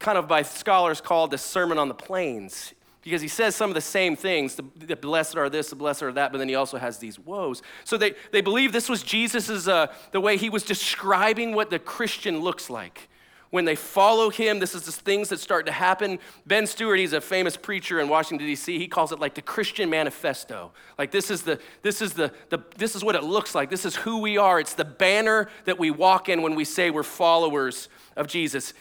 kind 0.01 0.19
of 0.19 0.27
by 0.27 0.43
scholars 0.43 1.01
called 1.01 1.31
the 1.31 1.39
Sermon 1.39 1.79
on 1.79 1.87
the 1.87 1.95
Plains 1.95 2.75
because 3.09 3.23
he 3.23 3.29
says 3.29 3.57
some 3.57 3.71
of 3.71 3.75
the 3.75 3.81
same 3.81 4.17
things 4.17 4.55
the, 4.55 4.65
the, 4.77 4.97
blessed 4.97 5.37
are 5.37 5.49
this 5.49 5.71
the 5.71 5.77
blessed 5.77 6.03
are 6.03 6.13
that 6.13 6.33
but 6.33 6.39
then 6.39 6.49
he 6.49 6.55
also 6.55 6.79
has 6.79 6.99
these 6.99 7.19
woes 7.19 7.63
so 7.85 7.97
they, 7.97 8.15
they 8.33 8.41
believe 8.41 8.73
this 8.73 8.89
was 8.89 9.03
jesus' 9.03 9.67
uh, 9.67 9.87
the 10.13 10.21
way 10.21 10.37
he 10.37 10.51
was 10.51 10.63
describing 10.63 11.55
what 11.55 11.71
the 11.71 11.79
christian 11.79 12.41
looks 12.41 12.69
like 12.69 13.09
when 13.51 13.65
they 13.65 13.77
follow 13.77 14.29
him, 14.29 14.59
this 14.59 14.75
is 14.75 14.83
the 14.83 14.93
things 14.93 15.31
that 15.31 15.41
start 15.41 15.65
to 15.67 15.73
happen. 15.73 16.19
Ben 16.47 16.67
Stuart, 16.67 16.97
he's 16.97 17.15
a 17.15 17.21
famous 17.21 17.57
preacher 17.57 17.99
in 17.99 18.09
Washington, 18.09 18.47
D.C. 18.47 18.79
He 18.79 18.87
calls 18.89 19.11
it 19.11 19.19
like 19.19 19.35
the 19.35 19.43
Christian 19.43 19.89
manifesto. 19.89 20.73
Like 20.99 21.11
this 21.11 21.31
is 21.31 21.43
the 21.43 21.59
this 21.81 22.03
is 22.03 22.13
the, 22.13 22.31
the 22.51 22.63
this 22.77 22.95
is 22.95 23.03
what 23.03 23.15
it 23.15 23.25
looks 23.25 23.55
like. 23.55 23.71
This 23.71 23.87
is 23.87 23.97
who 23.97 24.19
we 24.19 24.37
are. 24.37 24.61
It's 24.61 24.75
the 24.75 24.85
banner 24.85 25.49
that 25.65 25.79
we 25.79 25.91
walk 25.91 26.29
in 26.29 26.43
when 26.43 26.57
we 26.57 26.65
say 26.65 26.91
we're 26.91 27.03
followers 27.03 27.89
of 28.17 28.27
Jesus. 28.27 28.75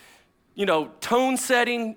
You 0.54 0.66
know, 0.66 0.92
tone 1.00 1.38
setting, 1.38 1.96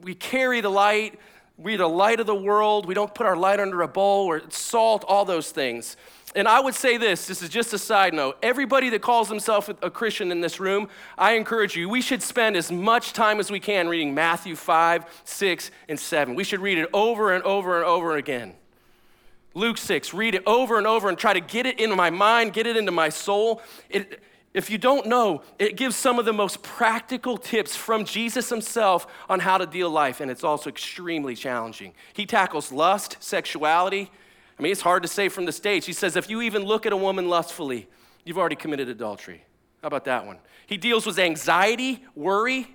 we 0.00 0.14
carry 0.14 0.62
the 0.62 0.70
light, 0.70 1.18
we're 1.58 1.78
the 1.78 1.88
light 1.88 2.20
of 2.20 2.26
the 2.26 2.34
world. 2.34 2.86
We 2.86 2.94
don't 2.94 3.14
put 3.14 3.26
our 3.26 3.36
light 3.36 3.60
under 3.60 3.82
a 3.82 3.88
bowl 3.88 4.26
or 4.26 4.42
salt, 4.50 5.04
all 5.08 5.24
those 5.24 5.50
things. 5.50 5.96
And 6.34 6.46
I 6.46 6.60
would 6.60 6.74
say 6.74 6.98
this 6.98 7.26
this 7.26 7.40
is 7.40 7.48
just 7.48 7.72
a 7.72 7.78
side 7.78 8.12
note. 8.12 8.36
Everybody 8.42 8.90
that 8.90 9.00
calls 9.00 9.28
himself 9.28 9.68
a 9.68 9.90
Christian 9.90 10.30
in 10.30 10.42
this 10.42 10.60
room, 10.60 10.88
I 11.16 11.32
encourage 11.32 11.74
you, 11.74 11.88
we 11.88 12.02
should 12.02 12.22
spend 12.22 12.56
as 12.56 12.70
much 12.70 13.14
time 13.14 13.40
as 13.40 13.50
we 13.50 13.58
can 13.58 13.88
reading 13.88 14.14
Matthew 14.14 14.54
5, 14.54 15.22
6, 15.24 15.70
and 15.88 15.98
7. 15.98 16.34
We 16.34 16.44
should 16.44 16.60
read 16.60 16.76
it 16.76 16.90
over 16.92 17.32
and 17.32 17.42
over 17.44 17.76
and 17.78 17.86
over 17.86 18.16
again. 18.16 18.54
Luke 19.54 19.78
6, 19.78 20.12
read 20.12 20.34
it 20.34 20.42
over 20.44 20.76
and 20.76 20.86
over 20.86 21.08
and 21.08 21.16
try 21.16 21.32
to 21.32 21.40
get 21.40 21.64
it 21.64 21.80
into 21.80 21.96
my 21.96 22.10
mind, 22.10 22.52
get 22.52 22.66
it 22.66 22.76
into 22.76 22.92
my 22.92 23.08
soul. 23.08 23.62
It, 23.88 24.20
if 24.56 24.70
you 24.70 24.78
don't 24.78 25.06
know, 25.06 25.42
it 25.58 25.76
gives 25.76 25.94
some 25.94 26.18
of 26.18 26.24
the 26.24 26.32
most 26.32 26.62
practical 26.62 27.36
tips 27.36 27.76
from 27.76 28.04
Jesus 28.04 28.48
himself 28.48 29.06
on 29.28 29.38
how 29.38 29.58
to 29.58 29.66
deal 29.66 29.90
life, 29.90 30.20
and 30.20 30.30
it's 30.30 30.42
also 30.42 30.68
extremely 30.68 31.36
challenging. 31.36 31.92
He 32.14 32.26
tackles 32.26 32.72
lust, 32.72 33.18
sexuality, 33.20 34.10
I 34.58 34.62
mean, 34.62 34.72
it's 34.72 34.80
hard 34.80 35.02
to 35.02 35.08
say 35.08 35.28
from 35.28 35.44
the 35.44 35.52
stage. 35.52 35.84
He 35.84 35.92
says, 35.92 36.16
if 36.16 36.30
you 36.30 36.40
even 36.42 36.64
look 36.64 36.86
at 36.86 36.92
a 36.92 36.96
woman 36.96 37.28
lustfully, 37.28 37.88
you've 38.24 38.38
already 38.38 38.56
committed 38.56 38.88
adultery. 38.88 39.44
How 39.82 39.88
about 39.88 40.04
that 40.06 40.26
one? 40.26 40.38
He 40.66 40.78
deals 40.78 41.04
with 41.04 41.18
anxiety, 41.18 42.02
worry, 42.14 42.74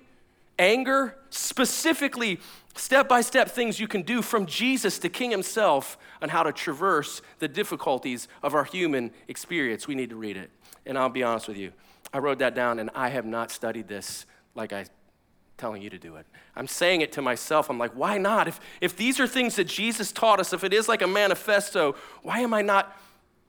anger, 0.58 1.16
specifically 1.30 2.38
step 2.76 3.08
by 3.08 3.20
step 3.20 3.50
things 3.50 3.80
you 3.80 3.88
can 3.88 4.02
do 4.02 4.22
from 4.22 4.46
Jesus, 4.46 4.98
the 4.98 5.08
King 5.08 5.30
Himself, 5.30 5.98
on 6.22 6.28
how 6.28 6.42
to 6.44 6.52
traverse 6.52 7.20
the 7.40 7.48
difficulties 7.48 8.28
of 8.42 8.54
our 8.54 8.64
human 8.64 9.10
experience. 9.28 9.88
We 9.88 9.94
need 9.94 10.10
to 10.10 10.16
read 10.16 10.36
it. 10.36 10.50
And 10.86 10.98
I'll 10.98 11.08
be 11.08 11.22
honest 11.22 11.48
with 11.48 11.56
you, 11.56 11.72
I 12.12 12.18
wrote 12.18 12.38
that 12.40 12.54
down 12.54 12.78
and 12.78 12.90
I 12.94 13.08
have 13.08 13.24
not 13.24 13.50
studied 13.50 13.88
this 13.88 14.26
like 14.54 14.72
I'm 14.72 14.86
telling 15.56 15.82
you 15.82 15.90
to 15.90 15.98
do 15.98 16.16
it. 16.16 16.26
I'm 16.56 16.66
saying 16.66 17.00
it 17.00 17.12
to 17.12 17.22
myself. 17.22 17.70
I'm 17.70 17.78
like, 17.78 17.92
why 17.92 18.18
not? 18.18 18.48
If, 18.48 18.60
if 18.80 18.96
these 18.96 19.20
are 19.20 19.26
things 19.26 19.56
that 19.56 19.64
Jesus 19.64 20.12
taught 20.12 20.40
us, 20.40 20.52
if 20.52 20.64
it 20.64 20.72
is 20.72 20.88
like 20.88 21.02
a 21.02 21.06
manifesto, 21.06 21.94
why 22.22 22.40
am 22.40 22.52
I 22.52 22.62
not 22.62 22.96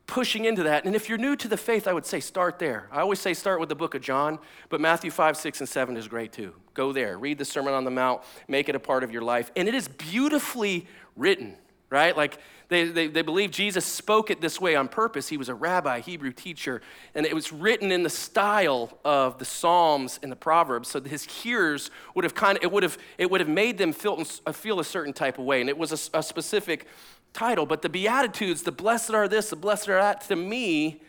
pushing 0.05 0.45
into 0.45 0.63
that? 0.63 0.85
And 0.85 0.95
if 0.95 1.09
you're 1.09 1.17
new 1.17 1.35
to 1.37 1.47
the 1.47 1.57
faith, 1.57 1.87
I 1.87 1.93
would 1.93 2.05
say 2.05 2.19
start 2.19 2.59
there. 2.59 2.87
I 2.91 3.01
always 3.01 3.19
say 3.19 3.33
start 3.33 3.59
with 3.59 3.69
the 3.69 3.75
book 3.75 3.95
of 3.95 4.01
John, 4.01 4.39
but 4.69 4.79
Matthew 4.79 5.11
5, 5.11 5.35
6, 5.35 5.59
and 5.61 5.69
7 5.69 5.97
is 5.97 6.07
great 6.07 6.31
too. 6.31 6.53
Go 6.73 6.93
there, 6.93 7.17
read 7.17 7.37
the 7.37 7.45
Sermon 7.45 7.73
on 7.73 7.83
the 7.83 7.91
Mount, 7.91 8.21
make 8.47 8.69
it 8.69 8.75
a 8.75 8.79
part 8.79 9.03
of 9.03 9.11
your 9.11 9.21
life. 9.21 9.51
And 9.55 9.67
it 9.67 9.73
is 9.73 9.87
beautifully 9.87 10.87
written, 11.15 11.55
right? 11.89 12.15
Like 12.15 12.37
they, 12.69 12.85
they, 12.85 13.07
they 13.07 13.21
believe 13.21 13.51
Jesus 13.51 13.85
spoke 13.85 14.31
it 14.31 14.41
this 14.41 14.59
way 14.59 14.75
on 14.75 14.87
purpose. 14.87 15.29
He 15.29 15.37
was 15.37 15.49
a 15.49 15.55
rabbi, 15.55 15.99
Hebrew 15.99 16.31
teacher, 16.31 16.81
and 17.13 17.25
it 17.25 17.35
was 17.35 17.51
written 17.51 17.91
in 17.91 18.03
the 18.03 18.09
style 18.09 18.97
of 19.03 19.37
the 19.37 19.45
Psalms 19.45 20.19
and 20.23 20.31
the 20.31 20.35
Proverbs. 20.35 20.89
So 20.89 21.01
his 21.01 21.23
hearers 21.23 21.91
would 22.15 22.23
have 22.23 22.35
kind 22.35 22.57
of, 22.57 22.63
it 22.63 22.71
would 22.71 22.83
have, 22.83 22.97
it 23.17 23.29
would 23.29 23.41
have 23.41 23.49
made 23.49 23.77
them 23.77 23.93
feel, 23.93 24.23
feel 24.23 24.79
a 24.79 24.83
certain 24.83 25.13
type 25.13 25.37
of 25.37 25.45
way. 25.45 25.61
And 25.61 25.69
it 25.69 25.77
was 25.77 25.91
a, 25.91 26.17
a 26.17 26.23
specific 26.23 26.87
title. 27.33 27.65
But 27.65 27.81
the 27.81 27.89
Beatitudes, 27.89 28.63
the 28.63 28.71
blessed 28.71 29.11
are 29.11 29.27
this, 29.27 29.49
the 29.49 29.55
blessed 29.55 29.89
are 29.89 30.01
that, 30.01 30.21
to 30.27 30.35
me, 30.35 31.01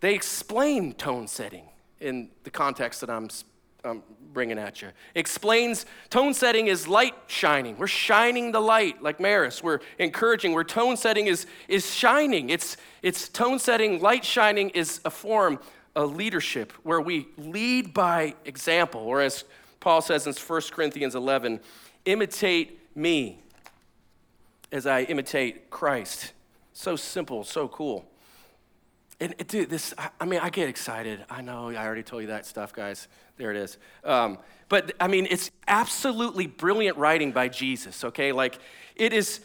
they 0.00 0.14
explain 0.14 0.92
tone 0.92 1.26
setting 1.26 1.64
in 2.00 2.28
the 2.44 2.50
context 2.50 3.00
that 3.00 3.10
I'm 3.10 3.28
I'm 3.84 4.02
bringing 4.32 4.58
at 4.58 4.82
you. 4.82 4.88
Explains 5.14 5.86
tone 6.10 6.34
setting 6.34 6.66
is 6.66 6.88
light 6.88 7.14
shining. 7.28 7.78
We're 7.78 7.86
shining 7.86 8.52
the 8.52 8.60
light, 8.60 9.02
like 9.02 9.20
Maris. 9.20 9.62
We're 9.62 9.80
encouraging. 9.98 10.52
Where 10.52 10.64
tone 10.64 10.96
setting 10.96 11.26
is, 11.26 11.46
is 11.68 11.92
shining. 11.92 12.50
It's, 12.50 12.76
it's 13.02 13.28
tone 13.28 13.58
setting, 13.58 14.00
light 14.00 14.24
shining 14.24 14.70
is 14.70 15.00
a 15.04 15.10
form 15.10 15.60
of 15.94 16.16
leadership 16.16 16.72
where 16.82 17.00
we 17.00 17.28
lead 17.36 17.94
by 17.94 18.34
example. 18.44 19.00
Or 19.00 19.20
as 19.20 19.44
Paul 19.80 20.00
says 20.02 20.26
in 20.26 20.32
1 20.32 20.60
Corinthians 20.72 21.14
11, 21.14 21.60
imitate 22.04 22.80
me 22.96 23.40
as 24.72 24.86
I 24.86 25.02
imitate 25.02 25.70
Christ. 25.70 26.32
So 26.72 26.96
simple, 26.96 27.44
so 27.44 27.68
cool. 27.68 28.04
And 29.20 29.34
dude, 29.48 29.68
this, 29.68 29.94
I 30.20 30.24
mean, 30.24 30.38
I 30.38 30.48
get 30.48 30.68
excited. 30.68 31.24
I 31.28 31.42
know, 31.42 31.70
I 31.70 31.84
already 31.84 32.04
told 32.04 32.22
you 32.22 32.28
that 32.28 32.46
stuff, 32.46 32.72
guys. 32.72 33.08
There 33.36 33.50
it 33.50 33.56
is. 33.56 33.76
Um, 34.04 34.38
but 34.68 34.92
I 35.00 35.08
mean, 35.08 35.26
it's 35.28 35.50
absolutely 35.66 36.46
brilliant 36.46 36.96
writing 36.96 37.32
by 37.32 37.48
Jesus, 37.48 38.04
okay? 38.04 38.30
Like, 38.30 38.60
it 38.94 39.12
is, 39.12 39.40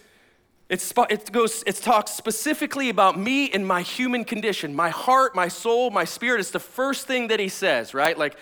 it's, 0.70 0.94
it 1.10 1.32
goes, 1.32 1.64
it 1.66 1.76
talks 1.78 2.12
specifically 2.12 2.90
about 2.90 3.18
me 3.18 3.50
and 3.50 3.66
my 3.66 3.82
human 3.82 4.26
condition, 4.26 4.76
my 4.76 4.90
heart, 4.90 5.34
my 5.34 5.48
soul, 5.48 5.90
my 5.90 6.06
spirit. 6.06 6.40
It's 6.40 6.52
the 6.52 6.60
first 6.60 7.08
thing 7.08 7.30
that 7.30 7.40
he 7.40 7.50
says, 7.50 7.96
right? 7.96 8.18
Like, 8.18 8.36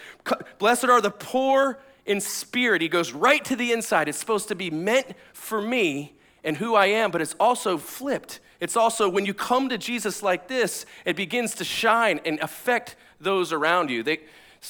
blessed 0.60 0.86
are 0.86 1.00
the 1.00 1.12
poor 1.12 1.80
in 2.06 2.20
spirit. 2.20 2.82
He 2.82 2.90
goes 2.90 3.14
right 3.14 3.44
to 3.46 3.56
the 3.56 3.72
inside. 3.72 4.10
It's 4.10 4.18
supposed 4.18 4.50
to 4.50 4.56
be 4.56 4.70
meant 4.70 5.08
for 5.32 5.62
me 5.62 6.14
and 6.44 6.58
who 6.58 6.76
I 6.76 6.88
am, 6.88 7.12
but 7.12 7.22
it's 7.22 7.36
also 7.40 7.78
flipped. 7.78 8.40
It's 8.60 8.76
also 8.76 9.10
when 9.10 9.26
you 9.26 9.34
come 9.34 9.70
to 9.70 9.78
Jesus 9.78 10.22
like 10.22 10.48
this, 10.48 10.86
it 11.06 11.16
begins 11.16 11.56
to 11.56 11.64
shine 11.64 12.20
and 12.26 12.40
affect 12.40 12.96
those 13.20 13.52
around 13.52 13.90
you. 13.90 14.04
They, 14.04 14.20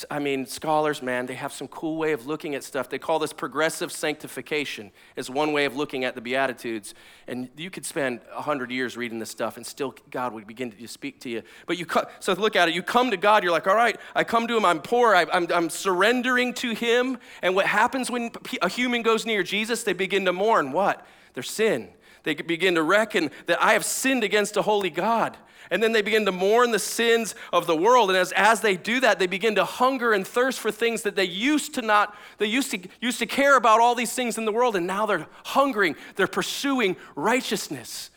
I 0.09 0.19
mean, 0.19 0.45
scholars, 0.45 1.01
man, 1.01 1.25
they 1.25 1.33
have 1.33 1.51
some 1.51 1.67
cool 1.67 1.97
way 1.97 2.13
of 2.13 2.25
looking 2.25 2.55
at 2.55 2.63
stuff. 2.63 2.89
They 2.89 2.97
call 2.97 3.19
this 3.19 3.33
progressive 3.33 3.91
sanctification 3.91 4.91
as 5.17 5.29
one 5.29 5.51
way 5.51 5.65
of 5.65 5.75
looking 5.75 6.05
at 6.05 6.15
the 6.15 6.21
Beatitudes. 6.21 6.93
And 7.27 7.49
you 7.57 7.69
could 7.69 7.85
spend 7.85 8.21
100 8.33 8.71
years 8.71 8.95
reading 8.95 9.19
this 9.19 9.29
stuff 9.29 9.57
and 9.57 9.65
still 9.65 9.93
God 10.09 10.33
would 10.33 10.47
begin 10.47 10.71
to 10.71 10.87
speak 10.87 11.19
to 11.21 11.29
you. 11.29 11.43
But 11.67 11.77
you, 11.77 11.85
so 12.21 12.31
look 12.33 12.55
at 12.55 12.69
it. 12.69 12.75
You 12.75 12.83
come 12.83 13.11
to 13.11 13.17
God, 13.17 13.43
you're 13.43 13.51
like, 13.51 13.67
all 13.67 13.75
right, 13.75 13.99
I 14.15 14.23
come 14.23 14.47
to 14.47 14.55
him, 14.55 14.63
I'm 14.63 14.79
poor, 14.79 15.13
I, 15.13 15.25
I'm, 15.33 15.51
I'm 15.51 15.69
surrendering 15.69 16.53
to 16.55 16.73
him. 16.73 17.17
And 17.41 17.53
what 17.53 17.65
happens 17.65 18.09
when 18.09 18.31
a 18.61 18.69
human 18.69 19.01
goes 19.01 19.25
near 19.25 19.43
Jesus? 19.43 19.83
They 19.83 19.93
begin 19.93 20.23
to 20.23 20.31
mourn 20.31 20.71
what? 20.71 21.05
Their 21.33 21.43
sin. 21.43 21.89
They 22.23 22.35
begin 22.35 22.75
to 22.75 22.83
reckon 22.83 23.31
that 23.47 23.61
I 23.61 23.73
have 23.73 23.85
sinned 23.85 24.23
against 24.23 24.57
a 24.57 24.61
holy 24.61 24.89
God. 24.89 25.37
And 25.71 25.81
then 25.81 25.93
they 25.93 26.01
begin 26.01 26.25
to 26.25 26.33
mourn 26.33 26.71
the 26.71 26.79
sins 26.79 27.33
of 27.53 27.65
the 27.65 27.75
world. 27.75 28.09
And 28.09 28.17
as, 28.17 28.33
as 28.33 28.59
they 28.59 28.75
do 28.75 28.99
that, 28.99 29.19
they 29.19 29.27
begin 29.27 29.55
to 29.55 29.63
hunger 29.63 30.11
and 30.11 30.27
thirst 30.27 30.59
for 30.59 30.69
things 30.69 31.03
that 31.03 31.15
they 31.15 31.23
used 31.23 31.73
to 31.75 31.81
not, 31.81 32.13
they 32.39 32.45
used 32.45 32.71
to, 32.71 32.79
used 32.99 33.19
to 33.19 33.25
care 33.25 33.55
about 33.55 33.79
all 33.79 33.95
these 33.95 34.11
things 34.11 34.37
in 34.37 34.43
the 34.43 34.51
world. 34.51 34.75
And 34.75 34.85
now 34.85 35.05
they're 35.05 35.27
hungering, 35.45 35.95
they're 36.17 36.27
pursuing 36.27 36.97
righteousness. 37.15 38.09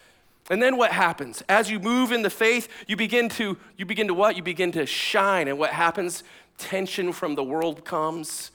And 0.51 0.61
then 0.61 0.77
what 0.77 0.91
happens? 0.91 1.43
As 1.49 1.71
you 1.71 1.79
move 1.79 2.11
in 2.11 2.23
the 2.23 2.31
faith, 2.31 2.69
you 2.89 2.97
begin 2.97 3.29
to, 3.31 3.57
you 3.77 3.87
begin 3.87 4.09
to 4.09 4.15
what? 4.15 4.37
You 4.37 4.43
begin 4.43 4.73
to 4.73 4.85
shine. 4.85 5.47
And 5.47 5.57
what 5.57 5.71
happens? 5.71 6.25
Tension 6.59 7.13
from 7.13 7.37
the 7.37 7.45
world 7.45 7.85
comes, 7.85 8.51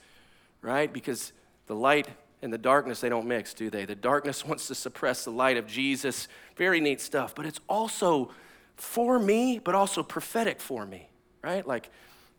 right? 0.60 0.92
Because 0.92 1.32
the 1.66 1.74
light 1.74 2.06
and 2.42 2.52
the 2.52 2.58
darkness, 2.58 3.00
they 3.00 3.08
don't 3.08 3.26
mix, 3.26 3.52
do 3.54 3.70
they? 3.70 3.84
The 3.84 3.94
darkness 3.94 4.44
wants 4.46 4.66
to 4.68 4.74
suppress 4.74 5.24
the 5.24 5.30
light 5.30 5.56
of 5.56 5.66
Jesus. 5.66 6.28
Very 6.56 6.80
neat 6.80 7.00
stuff. 7.00 7.34
But 7.34 7.46
it's 7.46 7.60
also 7.68 8.30
for 8.76 9.18
me, 9.18 9.58
but 9.58 9.74
also 9.74 10.02
prophetic 10.02 10.60
for 10.60 10.86
me, 10.86 11.10
right? 11.42 11.66
Like, 11.66 11.90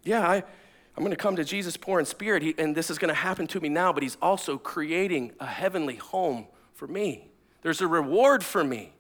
yeah, 0.03 0.27
I, 0.27 0.43
I'm 0.97 1.03
going 1.03 1.11
to 1.11 1.15
come 1.15 1.35
to 1.35 1.43
Jesus 1.43 1.77
poor 1.77 1.99
in 1.99 2.05
spirit, 2.05 2.41
he, 2.41 2.55
and 2.57 2.75
this 2.75 2.89
is 2.89 2.97
going 2.97 3.09
to 3.09 3.15
happen 3.15 3.47
to 3.47 3.59
me 3.59 3.69
now, 3.69 3.93
but 3.93 4.03
He's 4.03 4.17
also 4.21 4.57
creating 4.57 5.33
a 5.39 5.45
heavenly 5.45 5.95
home 5.95 6.47
for 6.73 6.87
me. 6.87 7.29
There's 7.61 7.81
a 7.81 7.87
reward 7.87 8.43
for 8.43 8.63
me. 8.63 8.93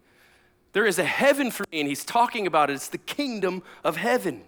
There 0.73 0.85
is 0.85 0.99
a 0.99 1.03
heaven 1.03 1.51
for 1.51 1.65
me, 1.71 1.79
and 1.79 1.89
He's 1.89 2.05
talking 2.05 2.45
about 2.45 2.69
it. 2.69 2.73
It's 2.73 2.87
the 2.87 2.97
kingdom 2.99 3.63
of 3.83 3.97
heaven 3.97 4.43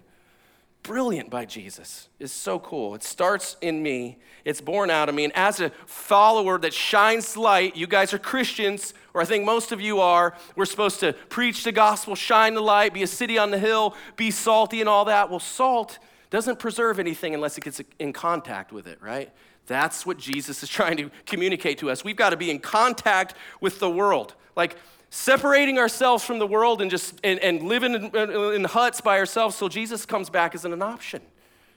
brilliant 0.83 1.29
by 1.29 1.45
Jesus. 1.45 2.09
It's 2.19 2.33
so 2.33 2.59
cool. 2.59 2.93
It 2.93 3.03
starts 3.03 3.57
in 3.61 3.81
me, 3.81 4.19
it's 4.45 4.61
born 4.61 4.89
out 4.89 5.09
of 5.09 5.15
me. 5.15 5.23
And 5.23 5.35
as 5.35 5.59
a 5.61 5.69
follower 5.85 6.57
that 6.59 6.73
shines 6.73 7.35
light, 7.37 7.75
you 7.75 7.87
guys 7.87 8.13
are 8.13 8.19
Christians, 8.19 8.93
or 9.13 9.21
I 9.21 9.25
think 9.25 9.45
most 9.45 9.71
of 9.71 9.81
you 9.81 10.01
are. 10.01 10.35
We're 10.55 10.65
supposed 10.65 10.99
to 10.99 11.13
preach 11.29 11.63
the 11.63 11.71
gospel, 11.71 12.15
shine 12.15 12.53
the 12.53 12.61
light, 12.61 12.93
be 12.93 13.03
a 13.03 13.07
city 13.07 13.37
on 13.37 13.51
the 13.51 13.59
hill, 13.59 13.95
be 14.17 14.29
salty 14.29 14.81
and 14.81 14.89
all 14.89 15.05
that. 15.05 15.29
Well, 15.29 15.39
salt 15.39 15.99
doesn't 16.29 16.59
preserve 16.59 16.99
anything 16.99 17.33
unless 17.33 17.57
it 17.57 17.63
gets 17.63 17.81
in 17.99 18.11
contact 18.11 18.71
with 18.71 18.87
it, 18.87 19.01
right? 19.01 19.31
That's 19.67 20.05
what 20.05 20.17
Jesus 20.17 20.61
is 20.61 20.69
trying 20.69 20.97
to 20.97 21.09
communicate 21.25 21.77
to 21.77 21.89
us. 21.89 22.03
We've 22.03 22.15
got 22.15 22.31
to 22.31 22.37
be 22.37 22.51
in 22.51 22.59
contact 22.59 23.35
with 23.61 23.79
the 23.79 23.89
world. 23.89 24.35
Like, 24.55 24.75
separating 25.13 25.77
ourselves 25.77 26.23
from 26.23 26.39
the 26.39 26.47
world 26.47 26.81
and 26.81 26.89
just 26.89 27.19
and, 27.23 27.39
and 27.41 27.61
living 27.61 27.93
in, 27.93 28.15
in 28.15 28.63
huts 28.63 28.99
by 28.99 29.19
ourselves 29.19 29.59
till 29.59 29.69
jesus 29.69 30.07
comes 30.07 30.27
back 30.27 30.55
isn't 30.55 30.73
an 30.73 30.81
option. 30.81 31.21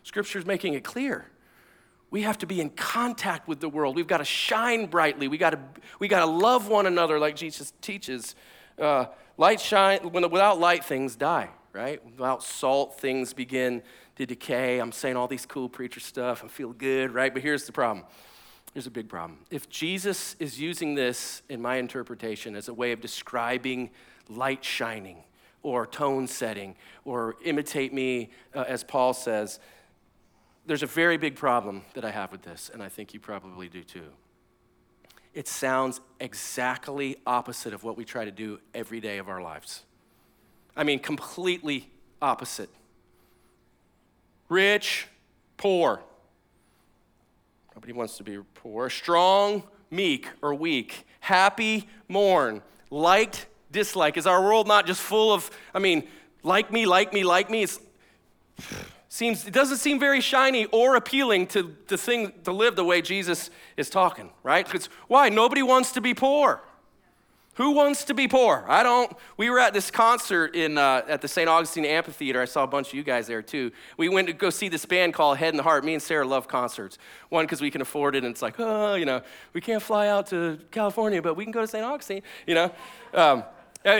Scripture 0.04 0.38
is 0.38 0.46
making 0.46 0.72
it 0.72 0.82
clear. 0.82 1.26
We 2.10 2.22
have 2.22 2.38
to 2.38 2.46
be 2.46 2.62
in 2.62 2.70
contact 2.70 3.46
with 3.46 3.60
the 3.60 3.68
world. 3.68 3.94
We've 3.94 4.06
got 4.06 4.18
to 4.18 4.24
shine 4.24 4.86
brightly. 4.86 5.28
We 5.28 5.36
got 5.36 5.50
to 5.50 5.58
we 5.98 6.08
got 6.08 6.20
to 6.20 6.30
love 6.30 6.68
one 6.68 6.86
another 6.86 7.18
like 7.18 7.36
jesus 7.36 7.74
teaches. 7.82 8.34
Uh, 8.80 9.06
light 9.36 9.60
shine 9.60 9.98
when, 10.10 10.30
without 10.30 10.58
light 10.58 10.82
things 10.82 11.14
die 11.14 11.50
right? 11.74 12.02
Without 12.06 12.42
salt 12.42 12.98
things 12.98 13.34
begin 13.34 13.82
to 14.14 14.24
decay. 14.24 14.78
I'm 14.78 14.92
saying 14.92 15.16
all 15.16 15.28
these 15.28 15.44
cool 15.44 15.68
preacher 15.68 16.00
stuff 16.00 16.42
i 16.42 16.48
feel 16.48 16.72
good 16.72 17.12
right? 17.12 17.34
But 17.34 17.42
here's 17.42 17.66
the 17.66 17.72
problem 17.72 18.06
Here's 18.76 18.86
a 18.86 18.90
big 18.90 19.08
problem. 19.08 19.38
If 19.50 19.70
Jesus 19.70 20.36
is 20.38 20.60
using 20.60 20.96
this, 20.96 21.40
in 21.48 21.62
my 21.62 21.76
interpretation, 21.76 22.54
as 22.54 22.68
a 22.68 22.74
way 22.74 22.92
of 22.92 23.00
describing 23.00 23.88
light 24.28 24.62
shining 24.62 25.24
or 25.62 25.86
tone 25.86 26.26
setting 26.26 26.76
or 27.06 27.36
imitate 27.42 27.94
me, 27.94 28.28
uh, 28.54 28.66
as 28.68 28.84
Paul 28.84 29.14
says, 29.14 29.60
there's 30.66 30.82
a 30.82 30.86
very 30.86 31.16
big 31.16 31.36
problem 31.36 31.84
that 31.94 32.04
I 32.04 32.10
have 32.10 32.30
with 32.30 32.42
this, 32.42 32.70
and 32.70 32.82
I 32.82 32.90
think 32.90 33.14
you 33.14 33.18
probably 33.18 33.70
do 33.70 33.82
too. 33.82 34.10
It 35.32 35.48
sounds 35.48 36.02
exactly 36.20 37.16
opposite 37.26 37.72
of 37.72 37.82
what 37.82 37.96
we 37.96 38.04
try 38.04 38.26
to 38.26 38.30
do 38.30 38.60
every 38.74 39.00
day 39.00 39.16
of 39.16 39.30
our 39.30 39.40
lives. 39.40 39.84
I 40.76 40.84
mean, 40.84 40.98
completely 40.98 41.88
opposite. 42.20 42.68
Rich, 44.50 45.06
poor, 45.56 46.02
Nobody 47.76 47.92
wants 47.92 48.16
to 48.16 48.24
be 48.24 48.38
poor. 48.54 48.88
Strong, 48.88 49.62
meek, 49.90 50.30
or 50.40 50.54
weak. 50.54 51.06
Happy, 51.20 51.86
mourn. 52.08 52.62
Liked, 52.90 53.48
dislike. 53.70 54.16
Is 54.16 54.26
our 54.26 54.42
world 54.42 54.66
not 54.66 54.86
just 54.86 55.02
full 55.02 55.30
of, 55.30 55.50
I 55.74 55.78
mean, 55.78 56.08
like 56.42 56.72
me, 56.72 56.86
like 56.86 57.12
me, 57.12 57.22
like 57.22 57.50
me? 57.50 57.64
It's, 57.64 57.78
seems, 59.10 59.46
it 59.46 59.52
doesn't 59.52 59.76
seem 59.76 60.00
very 60.00 60.22
shiny 60.22 60.64
or 60.66 60.96
appealing 60.96 61.48
to, 61.48 61.76
to, 61.88 61.98
thing, 61.98 62.32
to 62.44 62.50
live 62.50 62.76
the 62.76 62.84
way 62.84 63.02
Jesus 63.02 63.50
is 63.76 63.90
talking, 63.90 64.30
right? 64.42 64.64
Because 64.64 64.88
why? 65.06 65.28
Nobody 65.28 65.62
wants 65.62 65.92
to 65.92 66.00
be 66.00 66.14
poor. 66.14 66.62
Who 67.56 67.70
wants 67.70 68.04
to 68.04 68.14
be 68.14 68.28
poor? 68.28 68.64
I 68.68 68.82
don't. 68.82 69.10
We 69.38 69.48
were 69.48 69.58
at 69.58 69.72
this 69.72 69.90
concert 69.90 70.54
in, 70.54 70.76
uh, 70.76 71.02
at 71.08 71.22
the 71.22 71.28
St. 71.28 71.48
Augustine 71.48 71.86
Amphitheater. 71.86 72.40
I 72.40 72.44
saw 72.44 72.64
a 72.64 72.66
bunch 72.66 72.88
of 72.88 72.94
you 72.94 73.02
guys 73.02 73.26
there 73.26 73.40
too. 73.40 73.72
We 73.96 74.10
went 74.10 74.28
to 74.28 74.34
go 74.34 74.50
see 74.50 74.68
this 74.68 74.84
band 74.84 75.14
called 75.14 75.38
Head 75.38 75.50
and 75.50 75.58
the 75.58 75.62
Heart. 75.62 75.84
Me 75.84 75.94
and 75.94 76.02
Sarah 76.02 76.26
love 76.26 76.48
concerts. 76.48 76.98
One, 77.30 77.44
because 77.44 77.62
we 77.62 77.70
can 77.70 77.80
afford 77.80 78.14
it, 78.14 78.24
and 78.24 78.32
it's 78.32 78.42
like, 78.42 78.56
oh, 78.58 78.94
you 78.94 79.06
know, 79.06 79.22
we 79.54 79.62
can't 79.62 79.82
fly 79.82 80.08
out 80.08 80.26
to 80.28 80.58
California, 80.70 81.22
but 81.22 81.34
we 81.34 81.44
can 81.44 81.52
go 81.52 81.62
to 81.62 81.66
St. 81.66 81.84
Augustine, 81.84 82.22
you 82.46 82.54
know? 82.54 82.70
Um, 83.14 83.42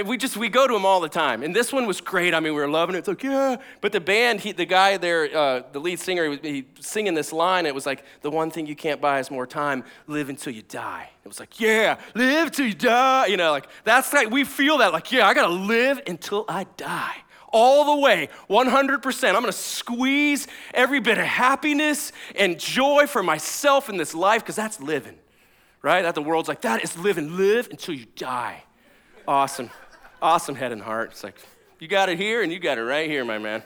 we 0.05 0.17
just 0.17 0.37
we 0.37 0.49
go 0.49 0.67
to 0.67 0.73
them 0.73 0.85
all 0.85 1.01
the 1.01 1.09
time, 1.09 1.45
and 1.45 1.55
this 1.55 1.73
one 1.73 1.87
was 1.87 2.01
great. 2.01 2.35
I 2.35 2.41
mean, 2.41 2.55
we 2.55 2.61
were 2.61 2.69
loving 2.69 2.97
it. 2.97 3.01
It's 3.01 3.09
like 3.09 3.23
yeah, 3.23 3.57
but 3.81 3.93
the 3.93 4.01
band, 4.01 4.41
he, 4.41 4.51
the 4.51 4.65
guy 4.67 4.97
there, 4.97 5.37
uh, 5.37 5.63
the 5.71 5.79
lead 5.79 6.01
singer, 6.01 6.25
he 6.25 6.29
was 6.29 6.39
he 6.43 6.67
singing 6.81 7.15
this 7.15 7.33
line. 7.33 7.67
It 7.67 7.75
was 7.75 7.87
like 7.87 8.05
the 8.23 8.31
one 8.31 8.51
thing 8.51 8.67
you 8.67 8.75
can't 8.75 9.01
buy 9.01 9.21
is 9.21 9.31
more 9.31 9.47
time. 9.47 9.85
Live 10.09 10.29
until 10.29 10.53
you 10.53 10.63
die. 10.63 11.09
It 11.25 11.29
was 11.29 11.39
like 11.39 11.61
yeah, 11.61 11.99
live 12.15 12.51
till 12.51 12.67
you 12.67 12.75
die. 12.75 13.27
You 13.27 13.37
know, 13.37 13.53
like 13.53 13.69
that's 13.85 14.13
like 14.13 14.29
we 14.29 14.43
feel 14.43 14.79
that 14.79 14.93
like 14.93 15.13
yeah, 15.13 15.29
I 15.29 15.35
gotta 15.35 15.55
live 15.55 16.01
until 16.07 16.45
I 16.49 16.67
die 16.77 17.17
all 17.53 17.97
the 17.97 18.03
way, 18.03 18.29
100%. 18.51 19.29
I'm 19.29 19.35
gonna 19.35 19.53
squeeze 19.53 20.49
every 20.75 20.99
bit 20.99 21.17
of 21.17 21.25
happiness 21.25 22.13
and 22.35 22.59
joy 22.59 23.07
for 23.07 23.23
myself 23.23 23.89
in 23.89 23.97
this 23.97 24.15
life 24.15 24.43
because 24.43 24.57
that's 24.57 24.81
living, 24.81 25.17
right? 25.81 26.03
That 26.03 26.17
the 26.17 26.23
world's 26.23 26.49
like, 26.49 26.63
that 26.63 26.83
is 26.83 26.99
living. 26.99 27.37
Live 27.37 27.69
until 27.71 27.95
you 27.95 28.07
die. 28.17 28.65
Awesome. 29.29 29.71
Awesome 30.23 30.55
head 30.55 30.71
and 30.71 30.81
heart. 30.81 31.11
It's 31.11 31.25
like, 31.25 31.35
you 31.81 31.89
got 31.89 32.09
it 32.09 32.17
here 32.17 32.43
and 32.43 32.53
you 32.53 32.61
got 32.61 32.79
it 32.79 32.83
right 32.83 33.11
here, 33.11 33.25
my 33.25 33.39
man. 33.39 33.65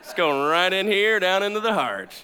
It's 0.00 0.14
going 0.14 0.48
right 0.48 0.72
in 0.72 0.86
here, 0.86 1.20
down 1.20 1.42
into 1.42 1.60
the 1.60 1.74
heart. 1.74 2.14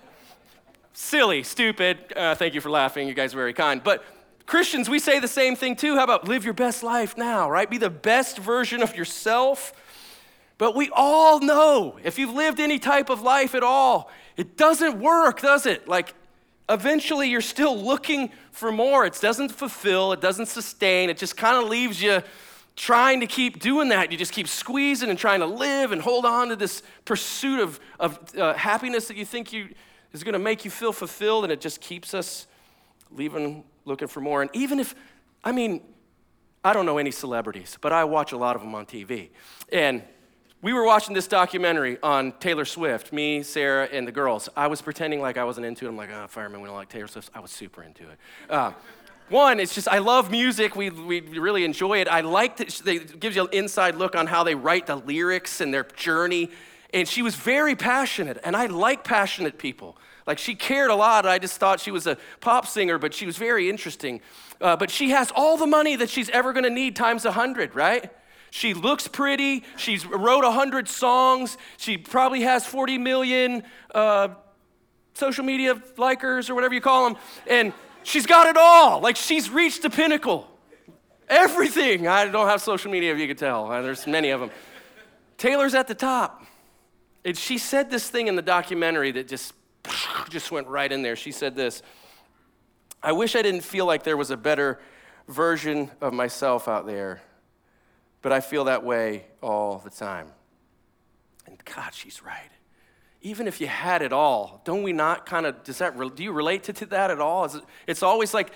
Silly, 0.95 1.43
stupid. 1.43 1.99
Uh, 2.17 2.35
thank 2.35 2.55
you 2.55 2.63
for 2.63 2.71
laughing. 2.71 3.09
You 3.09 3.13
guys 3.13 3.35
are 3.35 3.37
very 3.37 3.53
kind. 3.53 3.85
But 3.85 4.03
Christians, 4.47 4.89
we 4.89 5.01
say 5.01 5.19
the 5.19 5.29
same 5.29 5.55
thing 5.55 5.77
too. 5.77 5.97
How 5.97 6.05
about 6.05 6.27
live 6.27 6.45
your 6.47 6.55
best 6.55 6.83
life 6.83 7.19
now, 7.19 7.51
right? 7.51 7.69
Be 7.69 7.77
the 7.77 7.91
best 7.91 8.39
version 8.39 8.83
of 8.83 8.97
yourself. 8.97 9.75
But 10.57 10.75
we 10.75 10.89
all 10.95 11.41
know 11.41 11.99
if 12.03 12.19
you've 12.19 12.33
lived 12.33 12.59
any 12.59 12.79
type 12.79 13.11
of 13.11 13.21
life 13.21 13.55
at 13.55 13.63
all, 13.63 14.11
it 14.39 14.57
doesn't 14.57 14.99
work, 14.99 15.43
does 15.43 15.67
it? 15.67 15.89
Like, 15.89 16.15
eventually 16.71 17.29
you're 17.29 17.43
still 17.43 17.77
looking 17.77 18.31
for 18.51 18.73
more. 18.73 19.05
It 19.05 19.19
doesn't 19.21 19.51
fulfill, 19.51 20.13
it 20.13 20.23
doesn't 20.23 20.47
sustain, 20.47 21.11
it 21.11 21.19
just 21.19 21.37
kind 21.37 21.63
of 21.63 21.69
leaves 21.69 22.03
you 22.03 22.23
trying 22.77 23.21
to 23.21 23.27
keep 23.27 23.61
doing 23.61 23.89
that. 23.91 24.11
You 24.11 24.19
just 24.19 24.33
keep 24.33 24.49
squeezing 24.49 25.11
and 25.11 25.19
trying 25.19 25.41
to 25.41 25.47
live 25.47 25.93
and 25.93 26.01
hold 26.01 26.25
on 26.25 26.49
to 26.49 26.57
this 26.57 26.83
pursuit 27.05 27.61
of, 27.61 27.81
of 28.01 28.37
uh, 28.37 28.55
happiness 28.55 29.09
that 29.09 29.17
you 29.17 29.25
think 29.25 29.53
you, 29.53 29.69
is 30.13 30.25
going 30.25 30.33
to 30.33 30.39
make 30.39 30.65
you 30.65 30.71
feel 30.71 30.93
fulfilled, 30.93 31.45
and 31.45 31.53
it 31.53 31.61
just 31.61 31.81
keeps 31.81 32.15
us 32.15 32.47
leaving 33.11 33.65
looking 33.85 34.09
for 34.09 34.21
more. 34.21 34.43
And 34.43 34.51
even 34.55 34.79
if, 34.79 34.95
I 35.45 35.53
mean, 35.53 35.83
I 36.65 36.73
don't 36.73 36.87
know 36.87 36.99
any 36.99 37.11
celebrities, 37.11 37.77
but 37.81 37.93
I 37.93 38.05
watch 38.05 38.33
a 38.33 38.37
lot 38.37 38.55
of 38.55 38.63
them 38.63 38.75
on 38.75 38.87
TV. 38.87 39.31
And 39.73 40.03
we 40.63 40.73
were 40.73 40.85
watching 40.85 41.13
this 41.13 41.27
documentary 41.27 41.99
on 42.03 42.33
Taylor 42.39 42.65
Swift, 42.65 43.13
me, 43.13 43.43
Sarah, 43.43 43.89
and 43.91 44.07
the 44.07 44.13
girls. 44.13 44.49
I 44.57 44.69
was 44.69 44.81
pretending 44.81 45.21
like 45.21 45.37
I 45.37 45.45
wasn't 45.45 45.67
into 45.67 45.87
it. 45.87 45.89
I'm 45.89 45.97
like, 45.97 46.11
oh, 46.13 46.27
fireman, 46.29 46.61
we 46.61 46.69
don't 46.69 46.77
like 46.77 46.89
Taylor 46.89 47.09
Swift. 47.09 47.31
I 47.35 47.41
was 47.41 47.51
super 47.51 47.83
into 47.83 48.05
it. 48.05 48.19
Uh, 48.49 48.73
one, 49.33 49.59
it's 49.59 49.75
just, 49.75 49.89
I 49.89 49.99
love 49.99 50.31
music. 50.31 50.77
We, 50.77 50.91
we 50.91 51.21
really 51.21 51.65
enjoy 51.65 52.01
it. 52.01 52.09
I 52.09 52.21
like 52.21 52.59
that 52.59 52.87
it 52.87 53.19
gives 53.19 53.35
you 53.35 53.43
an 53.43 53.49
inside 53.53 53.97
look 53.97 54.15
on 54.15 54.27
how 54.27 54.45
they 54.45 54.55
write 54.55 54.87
the 54.87 54.97
lyrics 54.97 55.61
and 55.61 55.73
their 55.73 55.85
journey. 55.85 56.51
And 56.95 57.09
she 57.09 57.23
was 57.23 57.35
very 57.35 57.75
passionate, 57.75 58.39
and 58.45 58.55
I 58.55 58.67
like 58.67 59.03
passionate 59.03 59.59
people. 59.59 59.97
Like 60.27 60.39
she 60.39 60.55
cared 60.55 60.91
a 60.91 60.95
lot. 60.95 61.27
I 61.27 61.39
just 61.39 61.59
thought 61.59 61.81
she 61.81 61.91
was 61.91 62.07
a 62.07 62.17
pop 62.41 62.67
singer, 62.67 62.99
but 62.99 63.15
she 63.15 63.27
was 63.27 63.37
very 63.39 63.69
interesting. 63.69 64.21
Uh, 64.61 64.77
but 64.77 64.91
she 64.91 65.11
has 65.11 65.33
all 65.35 65.57
the 65.57 65.67
money 65.67 65.97
that 65.97 66.11
she's 66.11 66.29
ever 66.31 66.53
gonna 66.53 66.71
need 66.71 66.95
times 66.95 67.25
a 67.25 67.33
hundred, 67.33 67.75
right? 67.75 68.11
She 68.51 68.75
looks 68.75 69.09
pretty. 69.09 69.65
She's 69.79 70.05
wrote 70.07 70.45
100 70.45 70.87
songs. 70.87 71.57
She 71.79 71.97
probably 71.97 72.43
has 72.43 72.67
40 72.67 72.99
million 72.99 73.63
uh, 73.95 74.29
social 75.15 75.43
media 75.43 75.77
likers 75.97 76.51
or 76.51 76.55
whatever 76.55 76.75
you 76.75 76.83
call 76.83 77.09
them. 77.09 77.17
And 77.49 77.73
she's 78.03 78.27
got 78.27 78.47
it 78.47 78.57
all. 78.57 79.01
Like 79.01 79.17
she's 79.17 79.51
reached 79.51 79.83
the 79.83 79.91
pinnacle. 79.91 80.49
Everything. 81.29 82.07
I 82.09 82.27
don't 82.27 82.49
have 82.49 82.61
social 82.61 82.91
media, 82.91 83.13
if 83.13 83.19
you 83.19 83.27
could 83.27 83.39
tell. 83.39 83.71
Uh, 83.71 83.83
there's 83.83 84.07
many 84.07 84.31
of 84.31 84.41
them. 84.41 84.51
Taylor's 85.39 85.75
at 85.75 85.89
the 85.89 85.95
top. 85.95 86.45
And 87.25 87.37
she 87.37 87.59
said 87.59 87.91
this 87.91 88.11
thing 88.11 88.27
in 88.27 88.37
the 88.37 88.43
documentary 88.43 89.13
that 89.13 89.29
just, 89.29 89.55
just 90.29 90.51
went 90.51 90.67
right 90.67 90.91
in 90.91 91.03
there. 91.03 91.17
She 91.17 91.33
said 91.33 91.57
this 91.57 91.83
I 93.03 93.13
wish 93.13 93.35
I 93.35 93.43
didn't 93.43 93.63
feel 93.63 93.87
like 93.87 94.03
there 94.03 94.17
was 94.17 94.31
a 94.31 94.37
better 94.37 94.81
version 95.29 95.91
of 96.01 96.13
myself 96.13 96.69
out 96.69 96.87
there 96.87 97.23
but 98.23 98.31
I 98.31 98.41
feel 98.41 98.65
that 98.65 98.85
way 98.85 99.27
all 99.43 99.79
the 99.79 99.91
time. 99.91 100.29
And 101.47 101.63
God, 101.65 101.93
she's 101.93 102.23
right. 102.23 102.51
Even 103.23 103.47
if 103.47 103.61
you 103.61 103.67
had 103.67 104.03
it 104.03 104.13
all, 104.13 104.61
don't 104.65 104.83
we 104.83 104.93
not 104.93 105.27
kind 105.27 105.47
of, 105.47 105.63
does 105.63 105.79
that, 105.79 105.97
do 106.15 106.23
you 106.23 106.33
relate 106.33 106.65
to, 106.65 106.73
to 106.73 106.87
that 106.87 107.11
at 107.11 107.21
all? 107.21 107.45
It, 107.45 107.63
it's 107.87 108.03
always 108.03 108.35
like, 108.35 108.53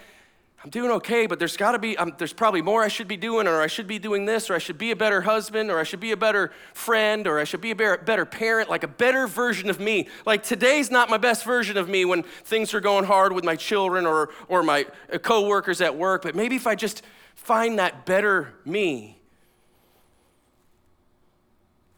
I'm 0.64 0.70
doing 0.70 0.90
okay, 0.92 1.26
but 1.26 1.38
there's 1.38 1.56
got 1.56 1.72
to 1.72 1.78
be, 1.78 1.96
um, 1.96 2.14
there's 2.18 2.32
probably 2.32 2.62
more 2.62 2.82
I 2.82 2.88
should 2.88 3.06
be 3.06 3.16
doing, 3.16 3.46
or 3.46 3.60
I 3.60 3.68
should 3.68 3.86
be 3.86 3.98
doing 3.98 4.24
this, 4.24 4.50
or 4.50 4.54
I 4.54 4.58
should 4.58 4.78
be 4.78 4.90
a 4.90 4.96
better 4.96 5.20
husband, 5.20 5.70
or 5.70 5.78
I 5.78 5.84
should 5.84 6.00
be 6.00 6.10
a 6.10 6.16
better 6.16 6.50
friend, 6.74 7.26
or 7.26 7.38
I 7.38 7.44
should 7.44 7.60
be 7.60 7.70
a 7.70 7.76
better 7.76 8.24
parent, 8.24 8.68
like 8.68 8.82
a 8.82 8.88
better 8.88 9.28
version 9.28 9.70
of 9.70 9.78
me. 9.78 10.08
Like 10.24 10.42
today's 10.42 10.90
not 10.90 11.08
my 11.08 11.18
best 11.18 11.44
version 11.44 11.76
of 11.76 11.88
me 11.88 12.04
when 12.04 12.22
things 12.22 12.74
are 12.74 12.80
going 12.80 13.04
hard 13.04 13.32
with 13.32 13.44
my 13.44 13.54
children 13.54 14.06
or, 14.06 14.30
or 14.48 14.62
my 14.62 14.86
uh, 15.12 15.18
coworkers 15.18 15.80
at 15.80 15.96
work, 15.96 16.22
but 16.22 16.34
maybe 16.34 16.56
if 16.56 16.66
I 16.66 16.74
just 16.74 17.02
find 17.36 17.78
that 17.78 18.04
better 18.04 18.54
me, 18.64 19.16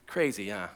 Crazy, 0.08 0.48
huh? 0.48 0.68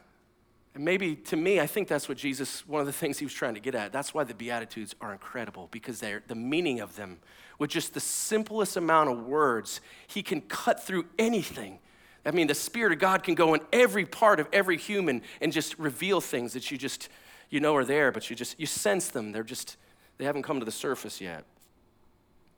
And 0.74 0.84
maybe 0.84 1.16
to 1.16 1.36
me, 1.36 1.60
I 1.60 1.66
think 1.66 1.88
that's 1.88 2.08
what 2.08 2.16
Jesus, 2.16 2.66
one 2.66 2.80
of 2.80 2.86
the 2.86 2.92
things 2.92 3.18
he 3.18 3.26
was 3.26 3.34
trying 3.34 3.54
to 3.54 3.60
get 3.60 3.74
at. 3.74 3.92
That's 3.92 4.14
why 4.14 4.24
the 4.24 4.34
Beatitudes 4.34 4.94
are 5.00 5.12
incredible, 5.12 5.68
because 5.70 6.00
they're 6.00 6.22
the 6.26 6.34
meaning 6.34 6.80
of 6.80 6.96
them, 6.96 7.18
with 7.58 7.70
just 7.70 7.94
the 7.94 8.00
simplest 8.00 8.76
amount 8.76 9.10
of 9.10 9.26
words, 9.26 9.80
he 10.06 10.22
can 10.22 10.40
cut 10.40 10.82
through 10.82 11.04
anything. 11.18 11.78
I 12.24 12.30
mean, 12.30 12.46
the 12.46 12.54
Spirit 12.54 12.92
of 12.92 12.98
God 12.98 13.22
can 13.22 13.34
go 13.34 13.52
in 13.54 13.60
every 13.72 14.06
part 14.06 14.40
of 14.40 14.48
every 14.52 14.76
human 14.76 15.22
and 15.40 15.52
just 15.52 15.78
reveal 15.78 16.20
things 16.20 16.54
that 16.54 16.70
you 16.70 16.78
just, 16.78 17.08
you 17.50 17.60
know 17.60 17.76
are 17.76 17.84
there, 17.84 18.10
but 18.10 18.30
you 18.30 18.36
just, 18.36 18.58
you 18.58 18.66
sense 18.66 19.08
them. 19.08 19.32
They're 19.32 19.42
just, 19.42 19.76
they 20.18 20.24
haven't 20.24 20.42
come 20.42 20.58
to 20.58 20.64
the 20.64 20.72
surface 20.72 21.20
yet. 21.20 21.44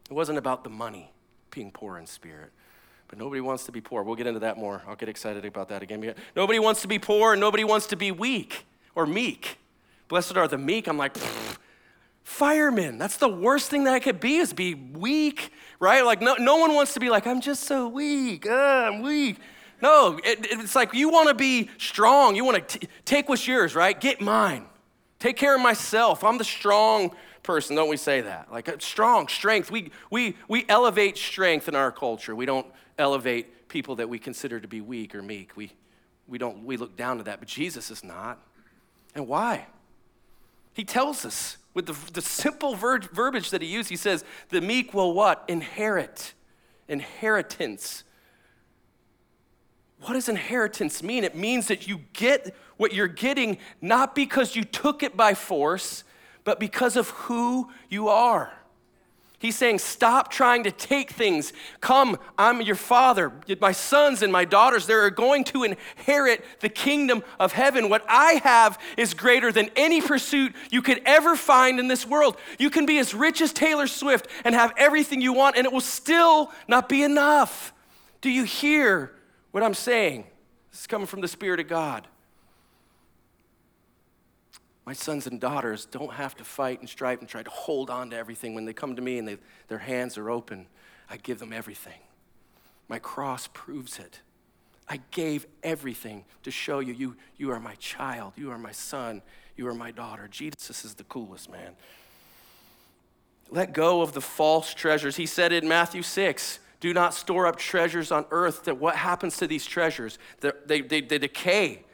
It 0.08 0.12
wasn't 0.12 0.38
about 0.38 0.64
the 0.64 0.70
money, 0.70 1.10
being 1.50 1.70
poor 1.70 1.98
in 1.98 2.06
spirit. 2.06 2.52
But 3.08 3.18
nobody 3.18 3.40
wants 3.40 3.64
to 3.66 3.72
be 3.72 3.80
poor. 3.80 4.02
We'll 4.02 4.16
get 4.16 4.26
into 4.26 4.40
that 4.40 4.56
more. 4.56 4.82
I'll 4.86 4.96
get 4.96 5.08
excited 5.08 5.44
about 5.44 5.68
that 5.68 5.82
again. 5.82 6.14
Nobody 6.34 6.58
wants 6.58 6.82
to 6.82 6.88
be 6.88 6.98
poor 6.98 7.32
and 7.32 7.40
nobody 7.40 7.64
wants 7.64 7.86
to 7.88 7.96
be 7.96 8.10
weak 8.10 8.66
or 8.94 9.06
meek. 9.06 9.58
Blessed 10.08 10.36
are 10.36 10.48
the 10.48 10.58
meek. 10.58 10.86
I'm 10.86 10.96
like, 10.96 11.16
firemen. 12.24 12.98
That's 12.98 13.16
the 13.16 13.28
worst 13.28 13.70
thing 13.70 13.84
that 13.84 13.94
I 13.94 14.00
could 14.00 14.20
be 14.20 14.36
is 14.36 14.52
be 14.52 14.74
weak, 14.74 15.52
right? 15.78 16.04
Like, 16.04 16.20
no, 16.20 16.34
no 16.34 16.56
one 16.56 16.74
wants 16.74 16.94
to 16.94 17.00
be 17.00 17.10
like, 17.10 17.26
I'm 17.26 17.40
just 17.40 17.64
so 17.64 17.88
weak. 17.88 18.46
Uh, 18.46 18.52
I'm 18.52 19.02
weak. 19.02 19.38
No, 19.82 20.18
it, 20.24 20.38
it's 20.50 20.74
like 20.74 20.94
you 20.94 21.10
want 21.10 21.28
to 21.28 21.34
be 21.34 21.68
strong. 21.78 22.36
You 22.36 22.44
want 22.44 22.68
to 22.68 22.88
take 23.04 23.28
what's 23.28 23.46
yours, 23.46 23.74
right? 23.74 23.98
Get 23.98 24.20
mine. 24.20 24.64
Take 25.18 25.36
care 25.36 25.54
of 25.54 25.60
myself. 25.60 26.24
I'm 26.24 26.38
the 26.38 26.44
strong 26.44 27.14
person. 27.42 27.76
Don't 27.76 27.88
we 27.88 27.96
say 27.96 28.22
that? 28.22 28.50
Like 28.50 28.68
uh, 28.68 28.76
strong, 28.78 29.28
strength. 29.28 29.70
We, 29.70 29.90
we, 30.10 30.36
we 30.48 30.64
elevate 30.68 31.18
strength 31.18 31.68
in 31.68 31.74
our 31.74 31.92
culture. 31.92 32.34
We 32.34 32.46
don't 32.46 32.66
elevate 32.98 33.68
people 33.68 33.96
that 33.96 34.08
we 34.08 34.18
consider 34.18 34.60
to 34.60 34.68
be 34.68 34.80
weak 34.80 35.14
or 35.14 35.22
meek. 35.22 35.56
We, 35.56 35.72
we 36.28 36.38
don't 36.38 36.64
we 36.64 36.76
look 36.76 36.96
down 36.96 37.18
to 37.18 37.24
that, 37.24 37.40
but 37.40 37.48
Jesus 37.48 37.90
is 37.90 38.04
not. 38.04 38.38
And 39.14 39.26
why? 39.28 39.66
He 40.74 40.84
tells 40.84 41.24
us 41.24 41.56
with 41.72 41.86
the, 41.86 41.96
the 42.12 42.22
simple 42.22 42.74
ver- 42.74 43.00
verbiage 43.00 43.50
that 43.50 43.62
he 43.62 43.68
used, 43.68 43.88
he 43.90 43.96
says, 43.96 44.24
the 44.50 44.60
meek 44.60 44.94
will 44.94 45.12
what? 45.12 45.44
Inherit. 45.48 46.34
Inheritance. 46.88 48.04
What 50.00 50.14
does 50.14 50.28
inheritance 50.28 51.02
mean? 51.02 51.24
It 51.24 51.34
means 51.34 51.68
that 51.68 51.88
you 51.88 52.00
get 52.12 52.54
what 52.76 52.92
you're 52.92 53.08
getting 53.08 53.58
not 53.80 54.14
because 54.14 54.54
you 54.54 54.64
took 54.64 55.02
it 55.02 55.16
by 55.16 55.34
force, 55.34 56.04
but 56.44 56.60
because 56.60 56.96
of 56.96 57.10
who 57.10 57.70
you 57.88 58.08
are. 58.08 58.52
He's 59.44 59.56
saying, 59.56 59.80
Stop 59.80 60.30
trying 60.30 60.64
to 60.64 60.70
take 60.70 61.10
things. 61.10 61.52
Come, 61.82 62.16
I'm 62.38 62.62
your 62.62 62.76
father. 62.76 63.30
My 63.60 63.72
sons 63.72 64.22
and 64.22 64.32
my 64.32 64.46
daughters, 64.46 64.86
they're 64.86 65.10
going 65.10 65.44
to 65.44 65.64
inherit 65.64 66.42
the 66.60 66.70
kingdom 66.70 67.22
of 67.38 67.52
heaven. 67.52 67.90
What 67.90 68.06
I 68.08 68.40
have 68.42 68.78
is 68.96 69.12
greater 69.12 69.52
than 69.52 69.68
any 69.76 70.00
pursuit 70.00 70.54
you 70.70 70.80
could 70.80 71.02
ever 71.04 71.36
find 71.36 71.78
in 71.78 71.88
this 71.88 72.06
world. 72.06 72.38
You 72.58 72.70
can 72.70 72.86
be 72.86 72.96
as 72.96 73.12
rich 73.12 73.42
as 73.42 73.52
Taylor 73.52 73.86
Swift 73.86 74.28
and 74.46 74.54
have 74.54 74.72
everything 74.78 75.20
you 75.20 75.34
want, 75.34 75.58
and 75.58 75.66
it 75.66 75.72
will 75.74 75.82
still 75.82 76.50
not 76.66 76.88
be 76.88 77.02
enough. 77.02 77.74
Do 78.22 78.30
you 78.30 78.44
hear 78.44 79.12
what 79.50 79.62
I'm 79.62 79.74
saying? 79.74 80.24
This 80.70 80.80
is 80.80 80.86
coming 80.86 81.06
from 81.06 81.20
the 81.20 81.28
Spirit 81.28 81.60
of 81.60 81.68
God. 81.68 82.08
My 84.86 84.92
sons 84.92 85.26
and 85.26 85.40
daughters 85.40 85.86
don't 85.86 86.12
have 86.12 86.36
to 86.36 86.44
fight 86.44 86.80
and 86.80 86.88
strive 86.88 87.20
and 87.20 87.28
try 87.28 87.42
to 87.42 87.50
hold 87.50 87.88
on 87.88 88.10
to 88.10 88.16
everything. 88.16 88.54
When 88.54 88.66
they 88.66 88.74
come 88.74 88.96
to 88.96 89.02
me 89.02 89.18
and 89.18 89.26
they, 89.26 89.38
their 89.68 89.78
hands 89.78 90.18
are 90.18 90.30
open, 90.30 90.66
I 91.08 91.16
give 91.16 91.38
them 91.38 91.52
everything. 91.52 92.00
My 92.88 92.98
cross 92.98 93.48
proves 93.52 93.98
it. 93.98 94.20
I 94.86 95.00
gave 95.10 95.46
everything 95.62 96.26
to 96.42 96.50
show 96.50 96.80
you, 96.80 96.92
you, 96.92 97.16
you 97.38 97.50
are 97.50 97.60
my 97.60 97.74
child, 97.76 98.34
you 98.36 98.50
are 98.50 98.58
my 98.58 98.72
son, 98.72 99.22
you 99.56 99.66
are 99.68 99.74
my 99.74 99.90
daughter. 99.90 100.28
Jesus 100.30 100.84
is 100.84 100.94
the 100.94 101.04
coolest, 101.04 101.50
man. 101.50 101.74
Let 103.50 103.72
go 103.72 104.02
of 104.02 104.12
the 104.12 104.20
false 104.20 104.74
treasures. 104.74 105.16
He 105.16 105.26
said 105.26 105.52
in 105.52 105.66
Matthew 105.66 106.02
6 106.02 106.58
do 106.80 106.92
not 106.92 107.14
store 107.14 107.46
up 107.46 107.56
treasures 107.56 108.12
on 108.12 108.26
earth. 108.30 108.64
That 108.64 108.76
what 108.76 108.96
happens 108.96 109.38
to 109.38 109.46
these 109.46 109.64
treasures? 109.64 110.18
They, 110.40 110.50
they, 110.66 110.80
they, 110.82 111.00
they 111.00 111.18
decay 111.18 111.84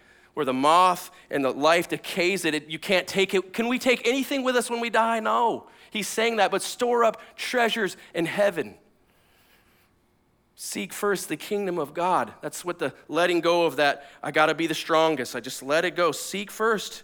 where 0.41 0.47
the 0.47 0.55
moth 0.55 1.11
and 1.31 1.45
the 1.45 1.51
life 1.51 1.89
decays 1.89 2.47
it, 2.47 2.55
it, 2.55 2.71
you 2.71 2.79
can't 2.79 3.07
take 3.07 3.35
it. 3.35 3.53
Can 3.53 3.69
we 3.69 3.79
take 3.79 4.09
anything 4.09 4.43
with 4.43 4.57
us 4.57 4.71
when 4.71 4.81
we 4.81 4.89
die? 4.89 5.21
No. 5.21 5.67
He's 5.91 6.09
saying 6.09 6.37
that, 6.37 6.51
but 6.51 6.63
store 6.63 7.05
up 7.05 7.21
treasures 7.37 7.99
in 8.15 8.25
heaven. 8.25 8.77
Seek 10.55 10.95
first 10.95 11.29
the 11.29 11.37
kingdom 11.37 11.79
of 11.79 11.93
God. 11.93 12.33
That's 12.41 12.65
what 12.65 12.79
the 12.79 12.95
letting 13.07 13.43
go 13.43 13.67
of 13.67 13.77
that, 13.77 14.09
I 14.23 14.31
gotta 14.31 14.55
be 14.55 14.67
the 14.67 14.75
strongest. 14.75 15.37
I 15.37 15.41
just 15.41 15.63
let 15.63 15.85
it 15.85 15.95
go. 15.95 16.11
Seek 16.11 16.51
first, 16.51 17.03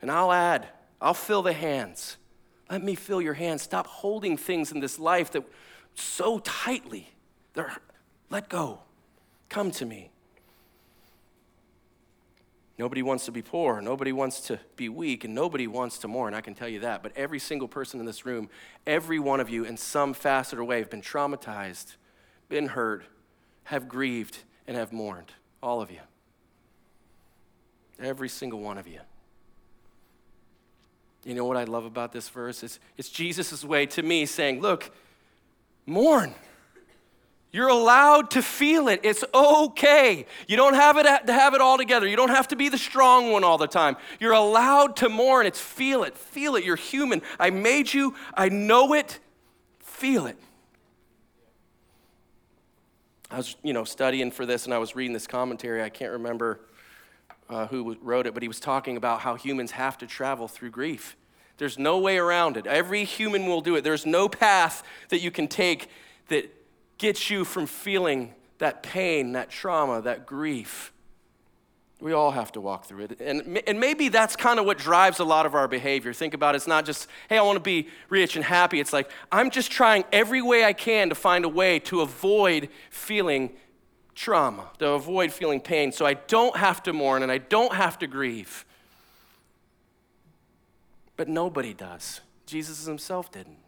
and 0.00 0.10
I'll 0.10 0.32
add, 0.32 0.66
I'll 1.02 1.12
fill 1.12 1.42
the 1.42 1.52
hands. 1.52 2.16
Let 2.70 2.82
me 2.82 2.94
fill 2.94 3.20
your 3.20 3.34
hands. 3.34 3.60
Stop 3.60 3.86
holding 3.86 4.38
things 4.38 4.72
in 4.72 4.80
this 4.80 4.98
life 4.98 5.30
that 5.32 5.44
so 5.96 6.38
tightly. 6.38 7.10
They're, 7.52 7.76
let 8.30 8.48
go. 8.48 8.80
Come 9.50 9.70
to 9.72 9.84
me. 9.84 10.12
Nobody 12.76 13.02
wants 13.02 13.24
to 13.26 13.32
be 13.32 13.42
poor. 13.42 13.80
Nobody 13.80 14.12
wants 14.12 14.40
to 14.48 14.58
be 14.76 14.88
weak. 14.88 15.24
And 15.24 15.34
nobody 15.34 15.66
wants 15.66 15.98
to 15.98 16.08
mourn. 16.08 16.34
I 16.34 16.40
can 16.40 16.54
tell 16.54 16.68
you 16.68 16.80
that. 16.80 17.02
But 17.02 17.12
every 17.16 17.38
single 17.38 17.68
person 17.68 18.00
in 18.00 18.06
this 18.06 18.26
room, 18.26 18.50
every 18.86 19.18
one 19.18 19.40
of 19.40 19.48
you, 19.48 19.64
in 19.64 19.76
some 19.76 20.12
facet 20.12 20.58
or 20.58 20.64
way, 20.64 20.78
have 20.80 20.90
been 20.90 21.02
traumatized, 21.02 21.96
been 22.48 22.68
hurt, 22.68 23.04
have 23.64 23.88
grieved, 23.88 24.38
and 24.66 24.76
have 24.76 24.92
mourned. 24.92 25.32
All 25.62 25.80
of 25.80 25.90
you. 25.90 26.00
Every 28.00 28.28
single 28.28 28.60
one 28.60 28.76
of 28.76 28.88
you. 28.88 29.00
You 31.24 31.34
know 31.34 31.44
what 31.44 31.56
I 31.56 31.64
love 31.64 31.84
about 31.84 32.12
this 32.12 32.28
verse? 32.28 32.62
It's, 32.62 32.78
it's 32.98 33.08
Jesus' 33.08 33.64
way 33.64 33.86
to 33.86 34.02
me 34.02 34.26
saying, 34.26 34.60
Look, 34.60 34.90
mourn. 35.86 36.34
You're 37.54 37.68
allowed 37.68 38.32
to 38.32 38.42
feel 38.42 38.88
it. 38.88 38.98
It's 39.04 39.22
okay. 39.32 40.26
You 40.48 40.56
don't 40.56 40.74
have 40.74 40.96
it 40.96 41.04
to 41.04 41.32
have 41.32 41.54
it 41.54 41.60
all 41.60 41.78
together. 41.78 42.04
You 42.04 42.16
don't 42.16 42.30
have 42.30 42.48
to 42.48 42.56
be 42.56 42.68
the 42.68 42.76
strong 42.76 43.30
one 43.30 43.44
all 43.44 43.58
the 43.58 43.68
time. 43.68 43.96
You're 44.18 44.32
allowed 44.32 44.96
to 44.96 45.08
mourn. 45.08 45.46
It's 45.46 45.60
feel 45.60 46.02
it. 46.02 46.16
Feel 46.16 46.56
it. 46.56 46.64
You're 46.64 46.74
human. 46.74 47.22
I 47.38 47.50
made 47.50 47.94
you. 47.94 48.16
I 48.36 48.48
know 48.48 48.92
it. 48.92 49.20
Feel 49.78 50.26
it. 50.26 50.36
I 53.30 53.36
was, 53.36 53.54
you 53.62 53.72
know, 53.72 53.84
studying 53.84 54.32
for 54.32 54.44
this 54.44 54.64
and 54.64 54.74
I 54.74 54.78
was 54.78 54.96
reading 54.96 55.12
this 55.12 55.28
commentary. 55.28 55.80
I 55.80 55.90
can't 55.90 56.10
remember 56.10 56.58
uh, 57.48 57.68
who 57.68 57.96
wrote 58.02 58.26
it, 58.26 58.34
but 58.34 58.42
he 58.42 58.48
was 58.48 58.58
talking 58.58 58.96
about 58.96 59.20
how 59.20 59.36
humans 59.36 59.70
have 59.70 59.96
to 59.98 60.08
travel 60.08 60.48
through 60.48 60.70
grief. 60.70 61.16
There's 61.58 61.78
no 61.78 62.00
way 62.00 62.18
around 62.18 62.56
it. 62.56 62.66
Every 62.66 63.04
human 63.04 63.46
will 63.46 63.60
do 63.60 63.76
it. 63.76 63.84
There's 63.84 64.04
no 64.04 64.28
path 64.28 64.82
that 65.10 65.20
you 65.20 65.30
can 65.30 65.46
take 65.46 65.88
that 66.26 66.52
gets 66.98 67.30
you 67.30 67.44
from 67.44 67.66
feeling 67.66 68.34
that 68.58 68.82
pain, 68.82 69.32
that 69.32 69.50
trauma, 69.50 70.02
that 70.02 70.26
grief. 70.26 70.92
We 72.00 72.12
all 72.12 72.32
have 72.32 72.52
to 72.52 72.60
walk 72.60 72.84
through 72.84 73.04
it. 73.04 73.20
And, 73.20 73.62
and 73.66 73.80
maybe 73.80 74.08
that's 74.08 74.36
kind 74.36 74.58
of 74.58 74.66
what 74.66 74.78
drives 74.78 75.20
a 75.20 75.24
lot 75.24 75.46
of 75.46 75.54
our 75.54 75.68
behavior. 75.68 76.12
Think 76.12 76.34
about 76.34 76.54
it. 76.54 76.56
It's 76.56 76.66
not 76.66 76.84
just, 76.84 77.08
hey, 77.28 77.38
I 77.38 77.42
want 77.42 77.56
to 77.56 77.60
be 77.60 77.88
rich 78.08 78.36
and 78.36 78.44
happy. 78.44 78.80
It's 78.80 78.92
like, 78.92 79.10
I'm 79.32 79.50
just 79.50 79.70
trying 79.70 80.04
every 80.12 80.42
way 80.42 80.64
I 80.64 80.72
can 80.72 81.08
to 81.08 81.14
find 81.14 81.44
a 81.44 81.48
way 81.48 81.78
to 81.80 82.00
avoid 82.02 82.68
feeling 82.90 83.54
trauma, 84.14 84.70
to 84.78 84.90
avoid 84.90 85.32
feeling 85.32 85.60
pain, 85.60 85.92
so 85.92 86.06
I 86.06 86.14
don't 86.14 86.56
have 86.56 86.82
to 86.84 86.92
mourn 86.92 87.22
and 87.22 87.32
I 87.32 87.38
don't 87.38 87.74
have 87.74 87.98
to 88.00 88.06
grieve. 88.06 88.64
But 91.16 91.28
nobody 91.28 91.74
does. 91.74 92.20
Jesus 92.46 92.84
himself 92.86 93.32
didn't. 93.32 93.63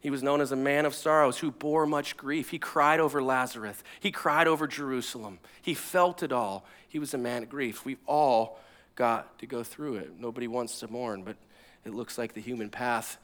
He 0.00 0.10
was 0.10 0.22
known 0.22 0.40
as 0.40 0.52
a 0.52 0.56
man 0.56 0.86
of 0.86 0.94
sorrows 0.94 1.38
who 1.38 1.50
bore 1.50 1.86
much 1.86 2.16
grief. 2.16 2.50
He 2.50 2.58
cried 2.58 3.00
over 3.00 3.22
Lazarus. 3.22 3.82
He 3.98 4.12
cried 4.12 4.46
over 4.46 4.66
Jerusalem. 4.66 5.38
He 5.60 5.74
felt 5.74 6.22
it 6.22 6.32
all. 6.32 6.64
He 6.88 6.98
was 6.98 7.12
a 7.14 7.18
man 7.18 7.42
of 7.42 7.48
grief. 7.48 7.84
We've 7.84 7.98
all 8.06 8.60
got 8.94 9.38
to 9.40 9.46
go 9.46 9.62
through 9.62 9.96
it. 9.96 10.12
Nobody 10.18 10.48
wants 10.48 10.78
to 10.80 10.88
mourn, 10.88 11.22
but 11.22 11.36
it 11.84 11.94
looks 11.94 12.18
like 12.18 12.34
the 12.34 12.40
human 12.40 12.70
path 12.70 13.18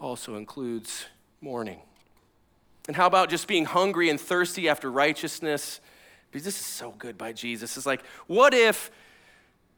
also 0.00 0.36
includes 0.36 1.06
mourning. 1.40 1.80
And 2.88 2.96
how 2.96 3.06
about 3.06 3.28
just 3.28 3.46
being 3.46 3.64
hungry 3.64 4.08
and 4.10 4.20
thirsty 4.20 4.68
after 4.68 4.90
righteousness? 4.90 5.80
Because 6.30 6.44
this 6.44 6.58
is 6.58 6.66
so 6.66 6.94
good 6.98 7.16
by 7.16 7.32
Jesus. 7.32 7.76
It's 7.76 7.86
like, 7.86 8.04
what 8.26 8.54
if 8.54 8.90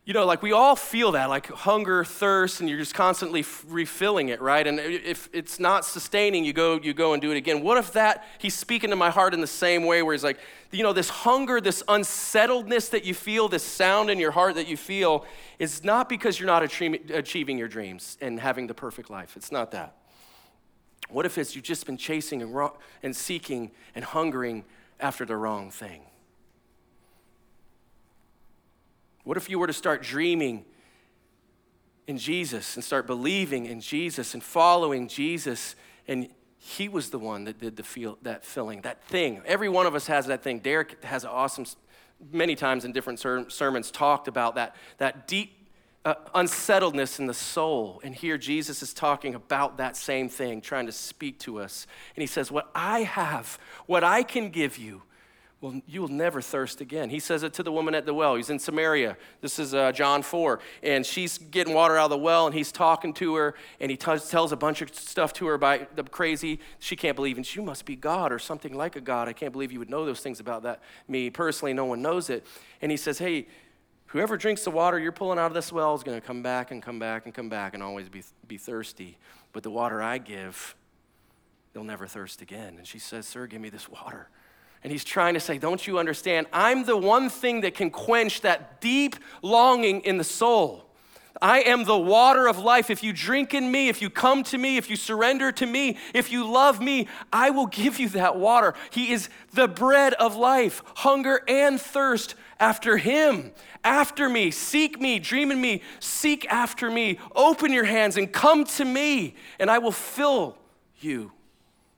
you 0.06 0.12
know, 0.12 0.26
like 0.26 0.42
we 0.42 0.52
all 0.52 0.76
feel 0.76 1.12
that, 1.12 1.30
like 1.30 1.46
hunger, 1.46 2.04
thirst, 2.04 2.60
and 2.60 2.68
you're 2.68 2.78
just 2.78 2.94
constantly 2.94 3.40
f- 3.40 3.64
refilling 3.66 4.28
it, 4.28 4.42
right? 4.42 4.66
And 4.66 4.78
if 4.78 5.30
it's 5.32 5.58
not 5.58 5.86
sustaining, 5.86 6.44
you 6.44 6.52
go, 6.52 6.78
you 6.78 6.92
go 6.92 7.14
and 7.14 7.22
do 7.22 7.30
it 7.30 7.38
again. 7.38 7.62
What 7.62 7.78
if 7.78 7.92
that, 7.94 8.22
he's 8.36 8.54
speaking 8.54 8.90
to 8.90 8.96
my 8.96 9.08
heart 9.08 9.32
in 9.32 9.40
the 9.40 9.46
same 9.46 9.84
way, 9.84 10.02
where 10.02 10.12
he's 10.12 10.22
like, 10.22 10.38
you 10.72 10.82
know, 10.82 10.92
this 10.92 11.08
hunger, 11.08 11.58
this 11.58 11.82
unsettledness 11.88 12.90
that 12.90 13.06
you 13.06 13.14
feel, 13.14 13.48
this 13.48 13.62
sound 13.62 14.10
in 14.10 14.18
your 14.18 14.32
heart 14.32 14.56
that 14.56 14.68
you 14.68 14.76
feel, 14.76 15.24
is 15.58 15.82
not 15.82 16.10
because 16.10 16.38
you're 16.38 16.48
not 16.48 16.62
achieving 16.62 17.56
your 17.56 17.68
dreams 17.68 18.18
and 18.20 18.38
having 18.38 18.66
the 18.66 18.74
perfect 18.74 19.08
life. 19.08 19.36
It's 19.36 19.50
not 19.50 19.70
that. 19.70 19.96
What 21.08 21.24
if 21.24 21.38
it's 21.38 21.54
you've 21.54 21.64
just 21.64 21.86
been 21.86 21.96
chasing 21.96 22.42
and, 22.42 22.54
ro- 22.54 22.76
and 23.02 23.16
seeking 23.16 23.70
and 23.94 24.04
hungering 24.04 24.64
after 25.00 25.24
the 25.24 25.36
wrong 25.36 25.70
thing? 25.70 26.02
What 29.24 29.37
if 29.37 29.50
you 29.50 29.58
were 29.58 29.66
to 29.66 29.72
start 29.72 30.02
dreaming 30.02 30.64
in 32.06 32.18
Jesus 32.18 32.76
and 32.76 32.84
start 32.84 33.06
believing 33.06 33.66
in 33.66 33.80
Jesus 33.80 34.34
and 34.34 34.42
following 34.42 35.08
Jesus 35.08 35.74
and 36.06 36.28
he 36.66 36.88
was 36.88 37.10
the 37.10 37.18
one 37.18 37.44
that 37.44 37.60
did 37.60 37.76
the 37.76 37.82
feel 37.82 38.16
that 38.22 38.42
filling, 38.42 38.80
that 38.82 39.04
thing. 39.04 39.42
Every 39.44 39.68
one 39.68 39.84
of 39.84 39.94
us 39.94 40.06
has 40.06 40.26
that 40.26 40.42
thing. 40.42 40.60
Derek 40.60 41.04
has 41.04 41.22
awesome, 41.22 41.66
many 42.32 42.54
times 42.54 42.87
in 42.87 42.92
different 42.92 43.20
ser- 43.20 43.50
sermons, 43.50 43.90
talked 43.90 44.28
about 44.28 44.54
that, 44.54 44.74
that 44.96 45.28
deep 45.28 45.68
uh, 46.06 46.14
unsettledness 46.34 47.18
in 47.18 47.26
the 47.26 47.34
soul. 47.34 48.00
And 48.02 48.14
here 48.14 48.38
Jesus 48.38 48.82
is 48.82 48.94
talking 48.94 49.34
about 49.34 49.76
that 49.76 49.94
same 49.94 50.30
thing, 50.30 50.62
trying 50.62 50.87
to 50.87 50.92
speak 50.92 51.38
to 51.40 51.60
us. 51.60 51.87
And 52.16 52.22
he 52.22 52.26
says, 52.26 52.50
What 52.50 52.70
I 52.74 53.00
have, 53.00 53.58
what 53.84 54.02
I 54.02 54.22
can 54.22 54.48
give 54.48 54.78
you, 54.78 55.02
well, 55.64 55.81
you 55.87 56.03
will 56.03 56.09
never 56.09 56.42
thirst 56.42 56.83
again. 56.83 57.09
He 57.09 57.18
says 57.18 57.42
it 57.42 57.55
to 57.55 57.62
the 57.62 57.72
woman 57.72 57.94
at 57.94 58.05
the 58.05 58.12
well. 58.12 58.35
He's 58.35 58.50
in 58.50 58.59
Samaria. 58.59 59.16
This 59.40 59.59
is 59.59 59.72
uh, 59.72 59.92
John 59.92 60.20
4. 60.20 60.61
And 60.83 61.07
she's 61.07 61.38
getting 61.38 61.72
water 61.72 61.96
out 61.96 62.05
of 62.05 62.11
the 62.11 62.18
well, 62.18 62.44
and 62.44 62.55
he's 62.55 62.70
talking 62.70 63.14
to 63.14 63.35
her, 63.37 63.55
and 63.81 63.90
he 63.90 63.96
t- 63.96 64.18
tells 64.29 64.53
a 64.53 64.59
bunch 64.59 64.83
of 64.83 64.94
stuff 64.94 65.33
to 65.33 65.46
her 65.46 65.55
about 65.55 65.96
the 65.96 66.03
crazy. 66.03 66.61
She 66.81 66.96
can't 66.96 67.16
believe, 67.16 67.38
and 67.38 67.55
you 67.55 67.62
must 67.62 67.87
be 67.87 67.96
God 67.96 68.31
or 68.31 68.38
something 68.38 68.74
like 68.74 68.94
a 68.96 69.00
God. 69.00 69.27
I 69.27 69.33
can't 69.33 69.53
believe 69.53 69.72
you 69.72 69.79
would 69.79 69.88
know 69.88 70.05
those 70.05 70.20
things 70.20 70.38
about 70.38 70.64
that. 70.64 70.83
Me 71.09 71.31
personally, 71.31 71.72
no 71.72 71.87
one 71.87 72.03
knows 72.03 72.29
it. 72.29 72.46
And 72.83 72.90
he 72.90 72.98
says, 72.98 73.16
Hey, 73.16 73.46
whoever 74.09 74.37
drinks 74.37 74.64
the 74.64 74.70
water 74.70 74.98
you're 74.98 75.12
pulling 75.12 75.38
out 75.38 75.46
of 75.46 75.55
this 75.55 75.72
well 75.72 75.94
is 75.94 76.03
going 76.03 76.20
to 76.20 76.27
come 76.27 76.42
back 76.42 76.72
and 76.72 76.83
come 76.83 76.98
back 76.98 77.24
and 77.24 77.33
come 77.33 77.48
back 77.48 77.72
and 77.72 77.83
always 77.83 78.11
be, 78.11 78.22
be 78.46 78.59
thirsty. 78.59 79.16
But 79.55 79.62
the 79.62 79.70
water 79.70 80.03
I 80.03 80.18
give, 80.18 80.77
they'll 81.72 81.85
never 81.85 82.07
thirst 82.07 82.42
again. 82.42 82.74
And 82.77 82.87
she 82.87 82.98
says, 82.98 83.27
Sir, 83.27 83.46
give 83.46 83.62
me 83.62 83.70
this 83.70 83.88
water. 83.88 84.29
And 84.85 84.92
he's 84.92 85.03
trying 85.03 85.35
to 85.35 85.40
say, 85.40 85.57
Don't 85.57 85.87
you 85.87 85.99
understand? 85.99 86.47
I'm 86.53 86.85
the 86.85 86.97
one 86.97 87.31
thing 87.31 87.62
that 87.62 87.75
can 87.75 87.90
quench 87.90 88.42
that 88.42 88.81
deep 88.83 89.16
longing 89.42 90.03
in 90.03 90.18
the 90.18 90.25
soul. 90.25 90.85
I 91.42 91.62
am 91.62 91.85
the 91.85 91.99
water 91.99 92.47
of 92.47 92.59
life. 92.59 92.90
If 92.90 93.03
you 93.03 93.12
drink 93.12 93.55
in 93.55 93.70
me, 93.70 93.88
if 93.88 94.01
you 94.01 94.09
come 94.09 94.44
to 94.44 94.59
me, 94.59 94.77
if 94.77 94.88
you 94.88 94.97
surrender 94.97 95.51
to 95.53 95.66
me, 95.66 95.97
if 96.12 96.31
you 96.31 96.49
love 96.49 96.81
me, 96.81 97.09
I 97.33 97.51
will 97.51 97.66
give 97.66 97.99
you 97.99 98.09
that 98.11 98.37
water. 98.37 98.75
He 98.90 99.11
is 99.11 99.29
the 99.53 99.66
bread 99.66 100.14
of 100.14 100.37
life, 100.37 100.83
hunger 100.97 101.42
and 101.49 101.81
thirst 101.81 102.37
after 102.61 102.99
him, 102.99 103.53
after 103.83 104.29
me. 104.29 104.53
Seek 104.53 105.01
me, 105.01 105.18
dream 105.18 105.51
in 105.51 105.61
me, 105.61 105.83
seek 105.99 106.47
after 106.51 106.88
me. 106.90 107.18
Open 107.35 107.73
your 107.73 107.85
hands 107.85 108.16
and 108.16 108.33
come 108.33 108.64
to 108.64 108.85
me, 108.85 109.35
and 109.59 109.70
I 109.70 109.79
will 109.79 109.92
fill 109.92 110.57
you 111.01 111.33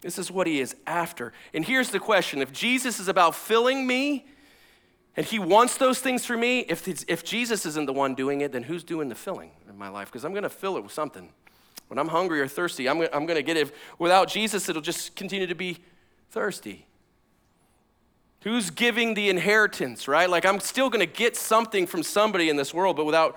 this 0.06 0.20
is 0.20 0.30
what 0.30 0.46
he 0.46 0.60
is 0.60 0.76
after. 0.86 1.32
And 1.52 1.64
here's 1.64 1.90
the 1.90 1.98
question 1.98 2.40
if 2.40 2.52
Jesus 2.52 3.00
is 3.00 3.08
about 3.08 3.34
filling 3.34 3.86
me, 3.86 4.26
and 5.16 5.26
he 5.26 5.38
wants 5.38 5.78
those 5.78 5.98
things 5.98 6.24
for 6.24 6.36
me, 6.36 6.60
if, 6.60 6.86
if 7.10 7.24
Jesus 7.24 7.66
isn't 7.66 7.86
the 7.86 7.92
one 7.92 8.14
doing 8.14 8.42
it, 8.42 8.52
then 8.52 8.62
who's 8.62 8.84
doing 8.84 9.08
the 9.08 9.14
filling 9.14 9.50
in 9.68 9.76
my 9.76 9.88
life? 9.88 10.08
Because 10.08 10.24
I'm 10.24 10.32
going 10.32 10.44
to 10.44 10.50
fill 10.50 10.76
it 10.76 10.82
with 10.82 10.92
something. 10.92 11.30
When 11.88 11.98
I'm 11.98 12.08
hungry 12.08 12.40
or 12.40 12.46
thirsty, 12.46 12.88
I'm, 12.88 13.00
I'm 13.00 13.26
going 13.26 13.36
to 13.36 13.42
get 13.42 13.56
it. 13.56 13.74
Without 13.98 14.28
Jesus, 14.28 14.68
it'll 14.68 14.82
just 14.82 15.16
continue 15.16 15.46
to 15.46 15.54
be 15.54 15.78
thirsty. 16.30 16.86
Who's 18.46 18.70
giving 18.70 19.14
the 19.14 19.28
inheritance, 19.28 20.06
right? 20.06 20.30
Like, 20.30 20.46
I'm 20.46 20.60
still 20.60 20.88
going 20.88 21.04
to 21.04 21.12
get 21.12 21.36
something 21.36 21.84
from 21.84 22.04
somebody 22.04 22.48
in 22.48 22.54
this 22.54 22.72
world, 22.72 22.94
but 22.94 23.04
without 23.04 23.36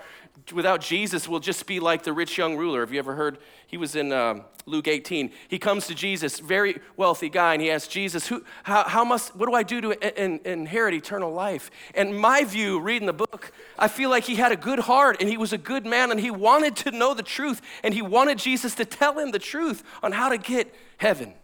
without 0.52 0.80
Jesus, 0.80 1.28
we'll 1.28 1.40
just 1.40 1.66
be 1.66 1.80
like 1.80 2.04
the 2.04 2.12
rich 2.12 2.38
young 2.38 2.56
ruler. 2.56 2.78
Have 2.78 2.92
you 2.92 3.00
ever 3.00 3.16
heard? 3.16 3.38
He 3.66 3.76
was 3.76 3.96
in 3.96 4.12
um, 4.12 4.44
Luke 4.66 4.86
18. 4.86 5.32
He 5.48 5.58
comes 5.58 5.88
to 5.88 5.96
Jesus, 5.96 6.38
very 6.38 6.78
wealthy 6.96 7.28
guy, 7.28 7.54
and 7.54 7.60
he 7.60 7.72
asks 7.72 7.92
Jesus, 7.92 8.28
Who, 8.28 8.44
how, 8.62 8.84
how 8.84 9.04
must, 9.04 9.34
what 9.34 9.48
do 9.48 9.54
I 9.56 9.64
do 9.64 9.80
to 9.80 10.22
in, 10.22 10.38
inherit 10.44 10.94
eternal 10.94 11.32
life? 11.32 11.72
And 11.92 12.16
my 12.16 12.44
view, 12.44 12.78
reading 12.78 13.06
the 13.06 13.12
book, 13.12 13.50
I 13.80 13.88
feel 13.88 14.10
like 14.10 14.22
he 14.22 14.36
had 14.36 14.52
a 14.52 14.56
good 14.56 14.78
heart 14.78 15.16
and 15.18 15.28
he 15.28 15.36
was 15.36 15.52
a 15.52 15.58
good 15.58 15.84
man 15.84 16.12
and 16.12 16.20
he 16.20 16.30
wanted 16.30 16.76
to 16.76 16.92
know 16.92 17.14
the 17.14 17.24
truth 17.24 17.60
and 17.82 17.92
he 17.92 18.00
wanted 18.00 18.38
Jesus 18.38 18.76
to 18.76 18.84
tell 18.84 19.18
him 19.18 19.32
the 19.32 19.40
truth 19.40 19.82
on 20.04 20.12
how 20.12 20.28
to 20.28 20.38
get 20.38 20.72
heaven. 20.98 21.34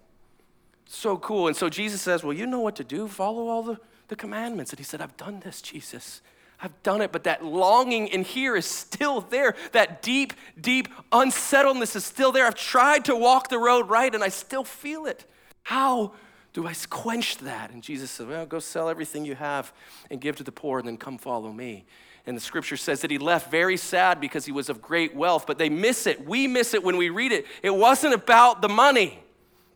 So 0.87 1.17
cool. 1.19 1.49
And 1.49 1.57
so 1.57 1.69
Jesus 1.69 2.01
says, 2.01 2.23
Well, 2.23 2.33
you 2.33 2.47
know 2.47 2.61
what 2.61 2.77
to 2.77 2.85
do. 2.85 3.09
Follow 3.09 3.49
all 3.49 3.63
the, 3.63 3.79
the 4.09 4.17
commandments. 4.17 4.73
And 4.73 4.79
he 4.79 4.85
said, 4.85 5.01
I've 5.01 5.17
done 5.17 5.41
this, 5.41 5.61
Jesus. 5.61 6.23
I've 6.61 6.83
done 6.83 7.03
it, 7.03 7.13
but 7.13 7.25
that 7.25 7.45
longing 7.45 8.09
in 8.09 8.25
here 8.25 8.57
is 8.57 8.65
still 8.65 9.21
there. 9.21 9.55
That 9.73 10.01
deep, 10.01 10.33
deep 10.59 10.89
unsettledness 11.13 11.95
is 11.97 12.05
still 12.05 12.33
there. 12.33 12.47
I've 12.47 12.55
tried 12.55 13.05
to 13.07 13.17
walk 13.17 13.51
the 13.51 13.59
road 13.59 13.91
right 13.91 14.15
and 14.15 14.25
I 14.25 14.31
still 14.31 14.65
feel 14.65 15.05
it. 15.05 15.27
How 15.65 16.13
do 16.55 16.67
I 16.67 16.75
quench 16.89 17.37
that? 17.39 17.71
And 17.73 17.83
Jesus 17.83 18.11
said, 18.11 18.29
Well, 18.29 18.47
go 18.47 18.59
sell 18.61 18.89
everything 18.89 19.25
you 19.25 19.35
have 19.35 19.73
and 20.11 20.21
give 20.21 20.37
to 20.37 20.45
the 20.45 20.53
poor 20.53 20.79
and 20.79 20.89
then 20.89 20.97
come 20.97 21.19
follow 21.19 21.53
me. 21.53 21.85
And 22.25 22.37
the 22.37 22.41
scripture 22.41 22.77
says 22.77 23.03
that 23.03 23.11
he 23.11 23.19
left 23.19 23.51
very 23.51 23.77
sad 23.77 24.21
because 24.21 24.47
he 24.47 24.53
was 24.53 24.69
of 24.69 24.83
great 24.83 25.15
wealth, 25.15 25.47
but 25.47 25.59
they 25.59 25.69
miss 25.69 26.07
it. 26.07 26.27
We 26.27 26.49
miss 26.49 26.75
it 26.75 26.83
when 26.83 26.97
we 26.97 27.09
read 27.09 27.31
it. 27.31 27.47
It 27.63 27.75
wasn't 27.75 28.15
about 28.15 28.63
the 28.63 28.69
money. 28.69 29.21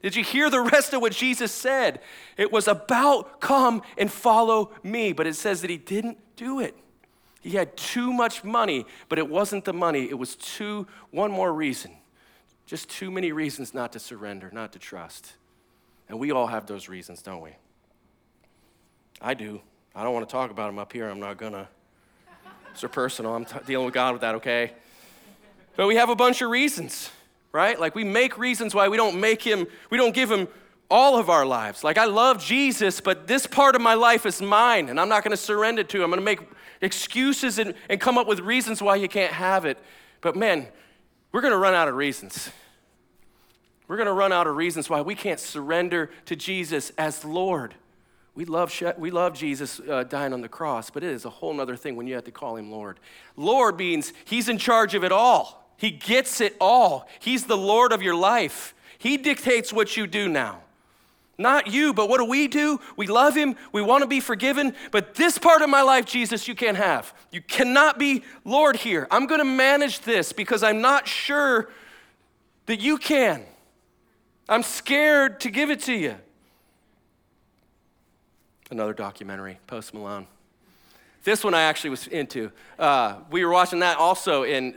Did 0.02 0.16
you 0.16 0.24
hear 0.24 0.48
the 0.48 0.60
rest 0.60 0.92
of 0.92 1.00
what 1.00 1.12
Jesus 1.12 1.52
said? 1.52 2.00
It 2.36 2.50
was 2.50 2.66
about 2.68 3.40
come 3.40 3.82
and 3.98 4.10
follow 4.10 4.72
me, 4.82 5.12
but 5.12 5.26
it 5.26 5.34
says 5.34 5.60
that 5.60 5.70
he 5.70 5.76
didn't 5.76 6.18
do 6.36 6.60
it. 6.60 6.74
He 7.42 7.50
had 7.50 7.76
too 7.76 8.12
much 8.12 8.44
money, 8.44 8.86
but 9.08 9.18
it 9.18 9.28
wasn't 9.28 9.64
the 9.64 9.72
money. 9.72 10.04
It 10.04 10.18
was 10.18 10.36
too, 10.36 10.86
one 11.10 11.30
more 11.30 11.52
reason. 11.52 11.92
Just 12.66 12.88
too 12.88 13.10
many 13.10 13.32
reasons 13.32 13.74
not 13.74 13.92
to 13.92 13.98
surrender, 13.98 14.50
not 14.52 14.72
to 14.72 14.78
trust. 14.78 15.34
And 16.08 16.18
we 16.18 16.30
all 16.30 16.46
have 16.46 16.66
those 16.66 16.88
reasons, 16.88 17.22
don't 17.22 17.40
we? 17.40 17.56
I 19.20 19.34
do. 19.34 19.60
I 19.94 20.02
don't 20.02 20.14
want 20.14 20.28
to 20.28 20.32
talk 20.32 20.50
about 20.50 20.66
them 20.66 20.78
up 20.78 20.92
here. 20.92 21.08
I'm 21.08 21.20
not 21.20 21.36
going 21.36 21.52
to. 21.52 21.68
They're 22.80 22.88
personal. 22.88 23.34
I'm 23.34 23.44
t- 23.44 23.58
dealing 23.66 23.86
with 23.86 23.94
God 23.94 24.12
with 24.12 24.20
that, 24.20 24.36
okay? 24.36 24.72
But 25.76 25.86
we 25.86 25.96
have 25.96 26.08
a 26.08 26.16
bunch 26.16 26.40
of 26.42 26.50
reasons, 26.50 27.10
right? 27.52 27.78
Like 27.78 27.94
we 27.94 28.04
make 28.04 28.38
reasons 28.38 28.74
why 28.74 28.88
we 28.88 28.96
don't 28.96 29.20
make 29.20 29.42
him, 29.42 29.66
we 29.90 29.98
don't 29.98 30.14
give 30.14 30.30
him 30.30 30.48
all 30.90 31.16
of 31.16 31.30
our 31.30 31.46
lives. 31.46 31.84
Like, 31.84 31.96
I 31.98 32.06
love 32.06 32.42
Jesus, 32.42 33.00
but 33.00 33.26
this 33.26 33.46
part 33.46 33.76
of 33.76 33.80
my 33.80 33.94
life 33.94 34.26
is 34.26 34.42
mine, 34.42 34.88
and 34.88 34.98
I'm 34.98 35.08
not 35.08 35.22
going 35.22 35.30
to 35.30 35.36
surrender 35.36 35.84
to 35.84 35.98
him. 35.98 36.04
I'm 36.04 36.10
going 36.10 36.20
to 36.20 36.24
make 36.24 36.40
excuses 36.80 37.58
and, 37.58 37.74
and 37.88 38.00
come 38.00 38.18
up 38.18 38.26
with 38.26 38.40
reasons 38.40 38.82
why 38.82 38.96
you 38.96 39.08
can't 39.08 39.32
have 39.32 39.64
it. 39.64 39.78
But 40.20 40.34
man, 40.34 40.66
we're 41.32 41.42
going 41.42 41.52
to 41.52 41.58
run 41.58 41.74
out 41.74 41.86
of 41.86 41.94
reasons. 41.94 42.50
We're 43.86 43.96
going 43.96 44.06
to 44.06 44.12
run 44.12 44.32
out 44.32 44.46
of 44.46 44.56
reasons 44.56 44.90
why 44.90 45.00
we 45.00 45.14
can't 45.14 45.40
surrender 45.40 46.10
to 46.26 46.36
Jesus 46.36 46.90
as 46.98 47.24
Lord. 47.24 47.74
We 48.34 48.44
love, 48.44 48.72
we 48.98 49.10
love 49.10 49.34
Jesus 49.34 49.80
uh, 49.80 50.04
dying 50.04 50.32
on 50.32 50.40
the 50.40 50.48
cross, 50.48 50.90
but 50.90 51.02
it 51.02 51.10
is 51.10 51.24
a 51.24 51.30
whole 51.30 51.60
other 51.60 51.76
thing 51.76 51.96
when 51.96 52.06
you 52.06 52.14
have 52.14 52.24
to 52.24 52.30
call 52.30 52.56
him 52.56 52.70
Lord. 52.70 53.00
Lord 53.36 53.76
means 53.76 54.12
he's 54.24 54.48
in 54.48 54.58
charge 54.58 54.94
of 54.94 55.04
it 55.04 55.12
all. 55.12 55.59
He 55.80 55.90
gets 55.90 56.42
it 56.42 56.54
all. 56.60 57.08
He's 57.20 57.44
the 57.44 57.56
Lord 57.56 57.90
of 57.90 58.02
your 58.02 58.14
life. 58.14 58.74
He 58.98 59.16
dictates 59.16 59.72
what 59.72 59.96
you 59.96 60.06
do 60.06 60.28
now. 60.28 60.60
Not 61.38 61.68
you, 61.68 61.94
but 61.94 62.10
what 62.10 62.18
do 62.18 62.26
we 62.26 62.48
do? 62.48 62.78
We 62.98 63.06
love 63.06 63.34
him. 63.34 63.56
We 63.72 63.80
want 63.80 64.02
to 64.02 64.06
be 64.06 64.20
forgiven. 64.20 64.74
But 64.90 65.14
this 65.14 65.38
part 65.38 65.62
of 65.62 65.70
my 65.70 65.80
life, 65.80 66.04
Jesus, 66.04 66.46
you 66.46 66.54
can't 66.54 66.76
have. 66.76 67.14
You 67.32 67.40
cannot 67.40 67.98
be 67.98 68.24
Lord 68.44 68.76
here. 68.76 69.08
I'm 69.10 69.26
going 69.26 69.38
to 69.38 69.46
manage 69.46 70.00
this 70.00 70.34
because 70.34 70.62
I'm 70.62 70.82
not 70.82 71.08
sure 71.08 71.70
that 72.66 72.80
you 72.80 72.98
can. 72.98 73.42
I'm 74.50 74.62
scared 74.62 75.40
to 75.40 75.50
give 75.50 75.70
it 75.70 75.80
to 75.84 75.94
you. 75.94 76.16
Another 78.70 78.92
documentary, 78.92 79.60
Post 79.66 79.94
Malone. 79.94 80.26
This 81.22 81.44
one 81.44 81.54
I 81.54 81.62
actually 81.62 81.90
was 81.90 82.06
into. 82.06 82.50
Uh, 82.78 83.16
we 83.30 83.44
were 83.44 83.50
watching 83.50 83.80
that 83.80 83.98
also 83.98 84.42
in 84.44 84.74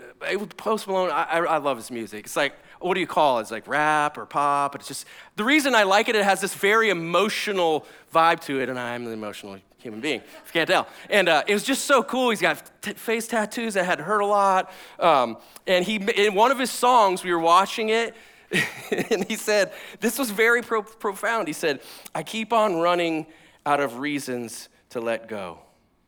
Post 0.57 0.87
Malone. 0.87 1.09
I, 1.09 1.39
I, 1.39 1.57
love 1.57 1.77
his 1.77 1.89
music. 1.89 2.25
It's 2.25 2.35
like 2.35 2.53
what 2.83 2.95
do 2.95 2.99
you 2.99 3.07
call 3.07 3.39
it? 3.39 3.43
It's 3.43 3.51
like 3.51 3.67
rap 3.67 4.17
or 4.17 4.25
pop. 4.25 4.75
It's 4.75 4.87
just 4.87 5.05
the 5.35 5.43
reason 5.43 5.73
I 5.73 5.83
like 5.83 6.09
it. 6.09 6.15
It 6.15 6.23
has 6.23 6.41
this 6.41 6.53
very 6.53 6.89
emotional 6.89 7.85
vibe 8.13 8.41
to 8.41 8.59
it, 8.59 8.69
and 8.69 8.77
I'm 8.77 9.07
an 9.07 9.13
emotional 9.13 9.57
human 9.77 10.01
being. 10.01 10.19
If 10.19 10.43
you 10.47 10.53
can't 10.53 10.69
tell. 10.69 10.87
And 11.09 11.29
uh, 11.29 11.43
it 11.47 11.53
was 11.53 11.63
just 11.63 11.85
so 11.85 12.03
cool. 12.03 12.29
He's 12.29 12.41
got 12.41 12.61
t- 12.81 12.93
face 12.93 13.27
tattoos 13.27 13.73
that 13.75 13.85
had 13.85 13.99
hurt 13.99 14.19
a 14.19 14.25
lot. 14.25 14.71
Um, 14.99 15.37
and 15.65 15.85
he 15.85 15.95
in 15.95 16.35
one 16.35 16.51
of 16.51 16.59
his 16.59 16.71
songs, 16.71 17.23
we 17.23 17.31
were 17.31 17.39
watching 17.39 17.89
it. 17.89 18.15
and 19.09 19.25
he 19.25 19.35
said, 19.35 19.73
This 19.99 20.19
was 20.19 20.29
very 20.29 20.61
pro- 20.61 20.83
profound. 20.83 21.47
He 21.47 21.53
said, 21.53 21.81
I 22.13 22.23
keep 22.23 22.53
on 22.53 22.75
running 22.75 23.27
out 23.65 23.79
of 23.79 23.99
reasons 23.99 24.69
to 24.89 25.01
let 25.01 25.27
go. 25.27 25.59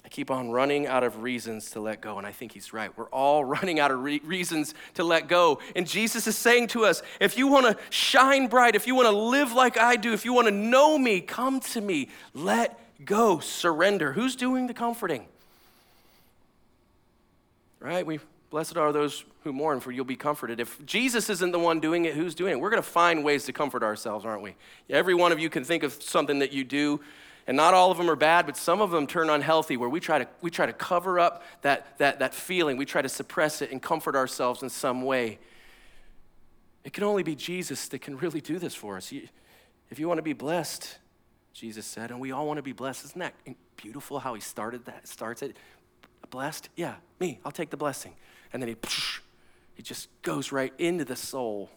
I 0.06 0.08
keep 0.08 0.30
on 0.30 0.52
running 0.52 0.86
out 0.86 1.04
of 1.04 1.24
reasons 1.24 1.72
to 1.72 1.80
let 1.80 2.00
go. 2.00 2.20
And 2.20 2.28
I 2.28 2.32
think 2.32 2.52
he's 2.52 2.72
right. 2.72 2.96
We're 2.96 3.10
all 3.10 3.44
running 3.56 3.80
out 3.80 3.90
of 3.90 4.04
re- 4.04 4.22
reasons 4.24 4.76
to 4.94 5.04
let 5.04 5.28
go. 5.28 5.60
And 5.76 5.88
Jesus 5.88 6.28
is 6.28 6.38
saying 6.38 6.68
to 6.68 6.86
us 6.86 7.02
if 7.20 7.38
you 7.38 7.48
want 7.48 7.66
to 7.66 7.84
shine 7.90 8.46
bright, 8.46 8.76
if 8.76 8.86
you 8.86 8.94
want 8.94 9.08
to 9.08 9.18
live 9.18 9.52
like 9.52 9.80
I 9.80 9.96
do, 9.96 10.14
if 10.14 10.24
you 10.24 10.32
want 10.32 10.48
to 10.48 10.54
know 10.54 10.98
me, 11.00 11.22
come 11.22 11.60
to 11.62 11.82
me. 11.82 12.10
Let 12.36 12.80
go. 13.04 13.40
Surrender. 13.40 14.14
Who's 14.14 14.36
doing 14.36 14.68
the 14.68 14.76
comforting? 14.76 15.26
Right? 17.80 18.06
We 18.06 18.20
blessed 18.52 18.78
are 18.78 18.92
those 18.92 19.26
who 19.44 19.52
mourn, 19.52 19.80
for 19.80 19.92
you'll 19.92 20.06
be 20.06 20.16
comforted. 20.16 20.60
If 20.60 20.86
Jesus 20.86 21.32
isn't 21.32 21.52
the 21.52 21.60
one 21.60 21.80
doing 21.80 22.06
it, 22.06 22.14
who's 22.14 22.36
doing 22.36 22.54
it? 22.54 22.60
We're 22.60 22.70
going 22.70 22.82
to 22.82 22.88
find 22.88 23.24
ways 23.24 23.46
to 23.46 23.54
comfort 23.54 23.82
ourselves, 23.82 24.24
aren't 24.24 24.44
we? 24.44 24.56
Every 24.88 25.16
one 25.16 25.32
of 25.32 25.40
you 25.40 25.50
can 25.50 25.64
think 25.64 25.82
of 25.82 25.94
something 25.94 26.40
that 26.40 26.54
you 26.54 26.64
do 26.64 27.00
and 27.48 27.56
not 27.56 27.74
all 27.74 27.92
of 27.92 27.98
them 27.98 28.10
are 28.10 28.16
bad, 28.16 28.46
but 28.46 28.58
some 28.58 28.82
of 28.82 28.90
them 28.90 29.06
turn 29.06 29.30
unhealthy 29.30 29.78
where 29.78 29.90
we 29.90 30.00
try 30.00 30.20
to, 30.20 30.28
we 30.42 30.50
try 30.50 30.66
to 30.66 30.74
cover 30.74 31.20
up 31.20 31.44
that, 31.62 31.98
that, 32.00 32.20
that 32.20 32.34
feeling. 32.34 32.76
We 32.76 32.86
try 32.86 33.04
to 33.04 33.10
suppress 33.10 33.62
it 33.62 33.72
and 33.72 33.82
comfort 33.82 34.16
ourselves 34.16 34.64
in 34.64 34.70
some 34.70 35.04
way. 35.04 35.38
It 36.84 36.94
can 36.94 37.04
only 37.04 37.24
be 37.24 37.36
Jesus 37.36 37.88
that 37.90 38.00
can 38.00 38.18
really 38.18 38.42
do 38.42 38.58
this 38.58 38.74
for 38.74 38.98
us. 38.98 39.14
If 39.92 40.00
you 40.00 40.08
want 40.08 40.18
to 40.18 40.24
be 40.24 40.34
blessed, 40.34 40.98
Jesus 41.54 41.86
said, 41.86 42.10
and 42.10 42.20
we 42.20 42.32
all 42.32 42.48
want 42.48 42.58
to 42.58 42.64
be 42.64 42.74
blessed. 42.74 43.06
Isn't 43.06 43.20
that 43.20 43.34
beautiful 43.76 44.20
how 44.20 44.34
he 44.34 44.42
started 44.42 44.86
that, 44.86 45.08
starts 45.08 45.42
it? 45.44 45.56
Blessed? 46.32 46.70
Yeah, 46.76 46.96
me, 47.20 47.40
I'll 47.46 47.52
take 47.52 47.70
the 47.70 47.78
blessing. 47.78 48.14
And 48.54 48.62
then 48.62 48.70
he, 48.70 48.76
he 49.76 49.84
just 49.84 50.10
goes 50.24 50.52
right 50.52 50.74
into 50.80 51.06
the 51.06 51.16
soul. 51.16 51.70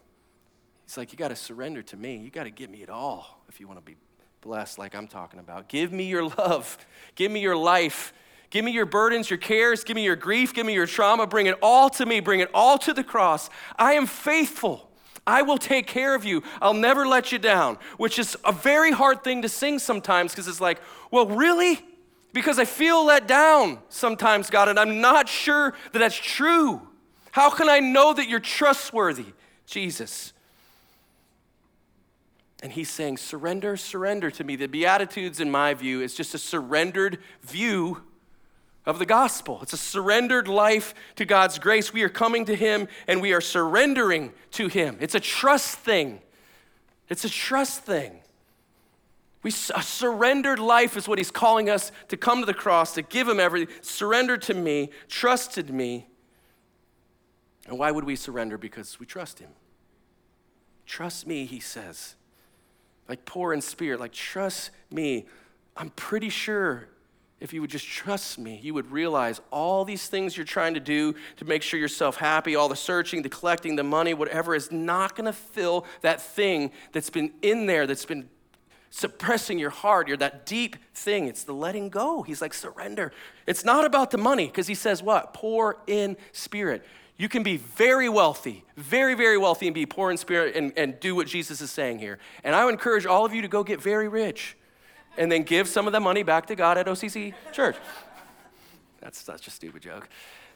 He's 0.86 0.96
like, 0.96 1.12
you 1.12 1.18
got 1.18 1.28
to 1.28 1.36
surrender 1.36 1.82
to 1.82 1.96
me. 1.96 2.16
You 2.16 2.30
got 2.30 2.44
to 2.44 2.50
give 2.50 2.70
me 2.70 2.82
it 2.82 2.88
all 2.88 3.42
if 3.48 3.60
you 3.60 3.68
want 3.68 3.78
to 3.78 3.84
be 3.84 3.96
blessed 4.40 4.78
like 4.78 4.94
I'm 4.94 5.08
talking 5.08 5.40
about. 5.40 5.68
Give 5.68 5.92
me 5.92 6.04
your 6.04 6.24
love. 6.38 6.78
Give 7.14 7.30
me 7.30 7.40
your 7.40 7.56
life. 7.56 8.12
Give 8.50 8.64
me 8.64 8.70
your 8.70 8.86
burdens, 8.86 9.28
your 9.28 9.38
cares. 9.38 9.84
Give 9.84 9.94
me 9.94 10.04
your 10.04 10.16
grief. 10.16 10.54
Give 10.54 10.64
me 10.64 10.74
your 10.74 10.86
trauma. 10.86 11.26
Bring 11.26 11.46
it 11.46 11.58
all 11.62 11.90
to 11.90 12.06
me. 12.06 12.20
Bring 12.20 12.40
it 12.40 12.50
all 12.54 12.78
to 12.78 12.94
the 12.94 13.04
cross. 13.04 13.50
I 13.78 13.94
am 13.94 14.06
faithful. 14.06 14.88
I 15.26 15.42
will 15.42 15.58
take 15.58 15.86
care 15.86 16.14
of 16.14 16.24
you. 16.24 16.42
I'll 16.62 16.72
never 16.72 17.06
let 17.06 17.32
you 17.32 17.38
down, 17.38 17.76
which 17.98 18.18
is 18.18 18.36
a 18.46 18.52
very 18.52 18.92
hard 18.92 19.22
thing 19.22 19.42
to 19.42 19.48
sing 19.48 19.78
sometimes 19.78 20.32
because 20.32 20.48
it's 20.48 20.60
like, 20.60 20.80
well, 21.10 21.26
really? 21.26 21.80
Because 22.32 22.58
I 22.58 22.64
feel 22.64 23.04
let 23.04 23.28
down 23.28 23.78
sometimes, 23.90 24.48
God, 24.48 24.68
and 24.68 24.78
I'm 24.78 25.02
not 25.02 25.28
sure 25.28 25.74
that 25.92 25.98
that's 25.98 26.16
true. 26.16 26.80
How 27.32 27.50
can 27.50 27.68
I 27.68 27.80
know 27.80 28.14
that 28.14 28.28
you're 28.28 28.40
trustworthy, 28.40 29.26
Jesus? 29.66 30.32
And 32.62 32.72
he's 32.72 32.90
saying, 32.90 33.18
Surrender, 33.18 33.76
surrender 33.76 34.30
to 34.32 34.44
me. 34.44 34.56
The 34.56 34.66
Beatitudes, 34.66 35.40
in 35.40 35.50
my 35.50 35.74
view, 35.74 36.00
is 36.00 36.14
just 36.14 36.34
a 36.34 36.38
surrendered 36.38 37.18
view 37.42 38.02
of 38.84 38.98
the 38.98 39.06
gospel. 39.06 39.60
It's 39.62 39.74
a 39.74 39.78
surrendered 39.78 40.48
life 40.48 40.94
to 41.16 41.24
God's 41.24 41.58
grace. 41.58 41.92
We 41.92 42.02
are 42.02 42.08
coming 42.08 42.46
to 42.46 42.56
him 42.56 42.88
and 43.06 43.20
we 43.20 43.34
are 43.34 43.40
surrendering 43.40 44.32
to 44.52 44.68
him. 44.68 44.96
It's 44.98 45.14
a 45.14 45.20
trust 45.20 45.76
thing. 45.78 46.20
It's 47.08 47.24
a 47.24 47.28
trust 47.28 47.82
thing. 47.84 48.20
We, 49.42 49.50
a 49.50 49.82
surrendered 49.82 50.58
life 50.58 50.96
is 50.96 51.06
what 51.06 51.18
he's 51.18 51.30
calling 51.30 51.70
us 51.70 51.92
to 52.08 52.16
come 52.16 52.40
to 52.40 52.46
the 52.46 52.54
cross, 52.54 52.94
to 52.94 53.02
give 53.02 53.28
him 53.28 53.38
everything. 53.38 53.74
Surrender 53.82 54.36
to 54.38 54.54
me, 54.54 54.90
trusted 55.06 55.70
me. 55.70 56.06
And 57.66 57.78
why 57.78 57.90
would 57.90 58.04
we 58.04 58.16
surrender? 58.16 58.58
Because 58.58 58.98
we 58.98 59.06
trust 59.06 59.38
him. 59.38 59.50
Trust 60.86 61.26
me, 61.26 61.44
he 61.44 61.60
says 61.60 62.16
like 63.08 63.24
poor 63.24 63.52
in 63.52 63.60
spirit, 63.60 64.00
like 64.00 64.12
trust 64.12 64.70
me. 64.90 65.26
I'm 65.76 65.90
pretty 65.90 66.28
sure 66.28 66.88
if 67.40 67.52
you 67.52 67.60
would 67.60 67.70
just 67.70 67.86
trust 67.86 68.36
me, 68.38 68.58
you 68.62 68.74
would 68.74 68.90
realize 68.90 69.40
all 69.52 69.84
these 69.84 70.08
things 70.08 70.36
you're 70.36 70.44
trying 70.44 70.74
to 70.74 70.80
do 70.80 71.14
to 71.36 71.44
make 71.44 71.62
sure 71.62 71.78
yourself 71.78 72.16
happy, 72.16 72.56
all 72.56 72.68
the 72.68 72.74
searching, 72.74 73.22
the 73.22 73.28
collecting, 73.28 73.76
the 73.76 73.84
money, 73.84 74.12
whatever, 74.12 74.56
is 74.56 74.72
not 74.72 75.14
going 75.14 75.26
to 75.26 75.32
fill 75.32 75.86
that 76.00 76.20
thing 76.20 76.72
that's 76.90 77.10
been 77.10 77.32
in 77.42 77.66
there, 77.66 77.86
that's 77.86 78.04
been 78.04 78.28
suppressing 78.90 79.56
your 79.56 79.70
heart. 79.70 80.08
You're 80.08 80.16
that 80.16 80.46
deep 80.46 80.76
thing. 80.94 81.28
It's 81.28 81.44
the 81.44 81.52
letting 81.52 81.90
go. 81.90 82.22
He's 82.22 82.42
like, 82.42 82.52
surrender. 82.52 83.12
It's 83.46 83.64
not 83.64 83.84
about 83.84 84.10
the 84.10 84.18
money, 84.18 84.46
because 84.46 84.66
he 84.66 84.74
says 84.74 85.00
what? 85.00 85.32
Poor 85.32 85.78
in 85.86 86.16
spirit. 86.32 86.84
You 87.18 87.28
can 87.28 87.42
be 87.42 87.56
very 87.56 88.08
wealthy, 88.08 88.64
very, 88.76 89.14
very 89.14 89.36
wealthy, 89.36 89.66
and 89.66 89.74
be 89.74 89.86
poor 89.86 90.12
in 90.12 90.16
spirit 90.16 90.54
and, 90.54 90.72
and 90.76 90.98
do 91.00 91.16
what 91.16 91.26
Jesus 91.26 91.60
is 91.60 91.70
saying 91.70 91.98
here. 91.98 92.20
And 92.44 92.54
I 92.54 92.64
would 92.64 92.72
encourage 92.72 93.06
all 93.06 93.24
of 93.24 93.34
you 93.34 93.42
to 93.42 93.48
go 93.48 93.64
get 93.64 93.82
very 93.82 94.06
rich 94.06 94.56
and 95.16 95.30
then 95.30 95.42
give 95.42 95.66
some 95.68 95.88
of 95.88 95.92
the 95.92 95.98
money 95.98 96.22
back 96.22 96.46
to 96.46 96.54
God 96.54 96.78
at 96.78 96.86
OCC 96.86 97.34
Church. 97.52 97.76
That's 99.00 99.20
such 99.20 99.48
a 99.48 99.50
stupid 99.50 99.82
joke. 99.82 100.08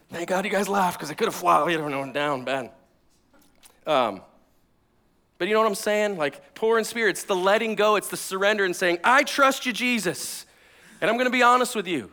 Thank 0.08 0.28
God 0.28 0.44
you 0.44 0.52
guys 0.52 0.68
laughed 0.68 0.98
because 0.98 1.10
I 1.10 1.14
could 1.14 1.32
have 1.32 1.70
you 1.70 1.78
know, 1.78 2.12
down 2.12 2.44
bad. 2.44 2.70
Um, 3.84 4.20
but 5.38 5.48
you 5.48 5.54
know 5.54 5.60
what 5.60 5.68
I'm 5.68 5.74
saying? 5.74 6.16
Like 6.16 6.54
poor 6.54 6.78
in 6.78 6.84
spirit, 6.84 7.10
it's 7.10 7.24
the 7.24 7.34
letting 7.34 7.74
go, 7.74 7.96
it's 7.96 8.08
the 8.08 8.16
surrender 8.16 8.64
and 8.64 8.76
saying, 8.76 8.98
I 9.02 9.24
trust 9.24 9.66
you, 9.66 9.72
Jesus. 9.72 10.46
And 11.00 11.10
I'm 11.10 11.16
going 11.16 11.26
to 11.26 11.32
be 11.32 11.42
honest 11.42 11.74
with 11.74 11.88
you. 11.88 12.12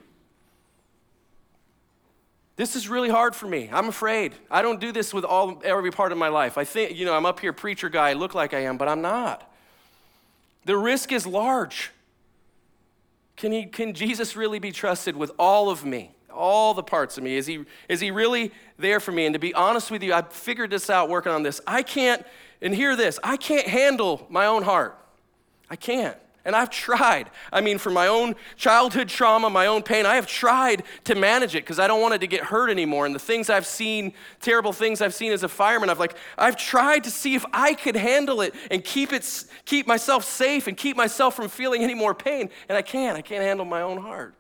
This 2.60 2.76
is 2.76 2.90
really 2.90 3.08
hard 3.08 3.38
for 3.38 3.48
me. 3.48 3.70
I'm 3.72 3.88
afraid. 3.88 4.34
I 4.52 4.62
don't 4.62 4.82
do 4.82 4.92
this 4.92 5.14
with 5.14 5.24
all 5.24 5.62
every 5.64 5.92
part 5.92 6.12
of 6.12 6.18
my 6.18 6.28
life. 6.28 6.58
I 6.58 6.66
think, 6.66 6.94
you 6.94 7.06
know, 7.06 7.16
I'm 7.16 7.26
up 7.26 7.40
here 7.40 7.54
preacher 7.54 7.88
guy, 7.88 8.10
I 8.10 8.14
look 8.14 8.36
like 8.36 8.54
I 8.54 8.64
am, 8.64 8.76
but 8.76 8.90
I'm 8.90 9.02
not. 9.02 9.50
The 10.66 10.76
risk 10.76 11.14
is 11.14 11.26
large. 11.26 11.92
Can, 13.38 13.54
he, 13.54 13.66
can 13.66 13.94
Jesus 13.94 14.36
really 14.36 14.60
be 14.60 14.74
trusted 14.74 15.16
with 15.16 15.32
all 15.40 15.70
of 15.70 15.86
me, 15.86 16.12
all 16.30 16.74
the 16.74 16.84
parts 16.84 17.18
of 17.18 17.24
me? 17.24 17.38
Is 17.38 17.48
he, 17.48 17.64
is 17.88 18.02
he 18.02 18.12
really 18.12 18.52
there 18.78 19.00
for 19.00 19.14
me? 19.14 19.26
And 19.26 19.32
to 19.36 19.40
be 19.40 19.54
honest 19.54 19.90
with 19.90 20.04
you, 20.04 20.14
I 20.14 20.24
figured 20.24 20.70
this 20.70 20.90
out 20.90 21.08
working 21.08 21.32
on 21.32 21.44
this. 21.44 21.62
I 21.66 21.82
can't, 21.82 22.26
and 22.62 22.76
hear 22.76 22.98
this, 22.98 23.20
I 23.24 23.38
can't 23.38 23.68
handle 23.68 24.28
my 24.30 24.48
own 24.48 24.64
heart. 24.64 25.00
I 25.70 25.78
can't. 25.78 26.18
And 26.46 26.56
I've 26.56 26.70
tried. 26.70 27.30
I 27.52 27.62
mean, 27.62 27.78
for 27.78 27.90
my 27.90 28.08
own 28.08 28.36
childhood 28.56 29.10
trauma, 29.10 29.50
my 29.50 29.66
own 29.66 29.84
pain, 29.84 30.06
I 30.06 30.16
have 30.16 30.26
tried 30.26 30.84
to 31.04 31.16
manage 31.16 31.54
it 31.54 31.64
because 31.64 31.80
I 31.80 31.88
don't 31.88 32.02
want 32.02 32.14
it 32.14 32.20
to 32.20 32.28
get 32.28 32.46
hurt 32.46 32.70
anymore. 32.70 33.06
And 33.06 33.14
the 33.14 33.20
things 33.20 33.50
I've 33.50 33.66
seen, 33.66 34.14
terrible 34.40 34.72
things 34.74 35.02
I've 35.02 35.14
seen 35.14 35.32
as 35.32 35.44
a 35.44 35.50
fireman, 35.50 35.90
I've 35.90 36.00
like, 36.00 36.16
I've 36.38 36.56
tried 36.56 37.04
to 37.04 37.12
see 37.12 37.36
if 37.36 37.46
I 37.52 37.74
could 37.74 37.96
handle 37.96 38.42
it 38.42 38.56
and 38.72 38.84
keep 38.84 39.12
it, 39.12 39.46
keep 39.66 39.86
myself 39.86 40.24
safe 40.24 40.68
and 40.68 40.78
keep 40.78 40.96
myself 40.96 41.36
from 41.36 41.50
feeling 41.50 41.84
any 41.84 41.96
more 41.96 42.14
pain. 42.14 42.50
And 42.70 42.78
I 42.78 42.82
can't. 42.82 43.18
I 43.18 43.22
can't 43.22 43.44
handle 43.44 43.66
my 43.66 43.82
own 43.82 43.98
heart. 43.98 44.34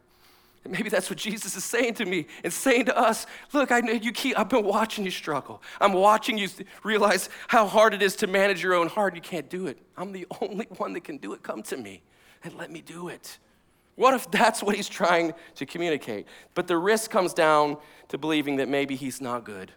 And 0.63 0.73
maybe 0.73 0.89
that's 0.89 1.09
what 1.09 1.17
Jesus 1.17 1.55
is 1.55 1.63
saying 1.63 1.93
to 1.95 2.05
me 2.05 2.27
and 2.43 2.51
saying 2.51 2.85
to 2.85 2.97
us. 2.97 3.25
Look, 3.53 3.71
I 3.71 3.79
know 3.79 3.93
you 3.93 4.11
keep, 4.11 4.37
I've 4.37 4.49
been 4.49 4.65
watching 4.65 5.05
you 5.05 5.11
struggle. 5.11 5.61
I'm 5.79 5.93
watching 5.93 6.37
you 6.37 6.49
realize 6.83 7.29
how 7.47 7.65
hard 7.65 7.93
it 7.93 8.01
is 8.01 8.15
to 8.17 8.27
manage 8.27 8.61
your 8.61 8.73
own 8.73 8.87
heart. 8.89 9.15
You 9.15 9.21
can't 9.21 9.49
do 9.49 9.67
it. 9.67 9.77
I'm 9.95 10.11
the 10.11 10.27
only 10.41 10.65
one 10.77 10.93
that 10.93 11.05
can 11.05 11.17
do 11.17 11.33
it. 11.33 11.43
Come 11.43 11.63
to 11.63 11.77
me 11.77 12.03
and 12.43 12.53
let 12.55 12.71
me 12.71 12.81
do 12.81 13.07
it. 13.07 13.39
What 13.95 14.13
if 14.13 14.29
that's 14.31 14.61
what 14.63 14.75
he's 14.75 14.89
trying 14.89 15.33
to 15.55 15.65
communicate? 15.65 16.25
But 16.55 16.67
the 16.67 16.77
risk 16.77 17.11
comes 17.11 17.33
down 17.33 17.77
to 18.09 18.17
believing 18.17 18.57
that 18.57 18.69
maybe 18.69 18.95
he's 18.95 19.19
not 19.21 19.43
good. 19.45 19.73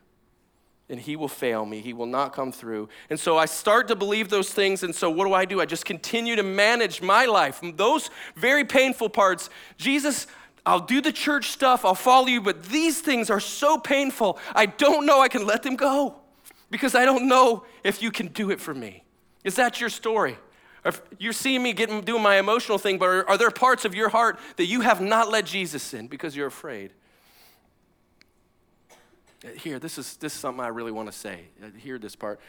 and 0.88 1.00
he 1.00 1.16
will 1.16 1.28
fail 1.28 1.64
me. 1.64 1.80
He 1.80 1.94
will 1.94 2.06
not 2.06 2.34
come 2.34 2.52
through. 2.52 2.88
And 3.08 3.18
so 3.18 3.38
I 3.38 3.46
start 3.46 3.88
to 3.88 3.96
believe 3.96 4.28
those 4.28 4.52
things. 4.52 4.82
And 4.82 4.94
so 4.94 5.10
what 5.10 5.26
do 5.26 5.32
I 5.32 5.46
do? 5.46 5.58
I 5.60 5.64
just 5.64 5.86
continue 5.86 6.36
to 6.36 6.42
manage 6.42 7.00
my 7.00 7.24
life. 7.24 7.62
Those 7.76 8.10
very 8.36 8.64
painful 8.64 9.08
parts, 9.08 9.48
Jesus, 9.78 10.26
I'll 10.64 10.80
do 10.80 11.00
the 11.00 11.12
church 11.12 11.50
stuff, 11.50 11.84
I'll 11.84 11.94
follow 11.94 12.28
you, 12.28 12.40
but 12.40 12.64
these 12.64 13.00
things 13.00 13.30
are 13.30 13.40
so 13.40 13.78
painful, 13.78 14.38
I 14.54 14.66
don't 14.66 15.06
know 15.06 15.20
I 15.20 15.28
can 15.28 15.44
let 15.46 15.62
them 15.62 15.74
go 15.74 16.16
because 16.70 16.94
I 16.94 17.04
don't 17.04 17.26
know 17.26 17.64
if 17.82 18.00
you 18.00 18.10
can 18.10 18.28
do 18.28 18.50
it 18.50 18.60
for 18.60 18.72
me. 18.72 19.04
Is 19.44 19.56
that 19.56 19.80
your 19.80 19.90
story? 19.90 20.38
You're 21.18 21.32
seeing 21.32 21.62
me 21.62 21.72
getting, 21.72 22.00
doing 22.00 22.22
my 22.22 22.38
emotional 22.38 22.78
thing, 22.78 22.98
but 22.98 23.06
are, 23.06 23.28
are 23.30 23.38
there 23.38 23.50
parts 23.50 23.84
of 23.84 23.94
your 23.94 24.08
heart 24.08 24.38
that 24.56 24.66
you 24.66 24.80
have 24.80 25.00
not 25.00 25.30
let 25.30 25.46
Jesus 25.46 25.94
in 25.94 26.08
because 26.08 26.36
you're 26.36 26.48
afraid? 26.48 26.92
Here, 29.56 29.78
this 29.78 29.98
is, 29.98 30.16
this 30.16 30.34
is 30.34 30.40
something 30.40 30.64
I 30.64 30.68
really 30.68 30.92
want 30.92 31.10
to 31.10 31.16
say. 31.16 31.46
Uh, 31.62 31.68
hear 31.76 31.98
this 31.98 32.14
part. 32.14 32.40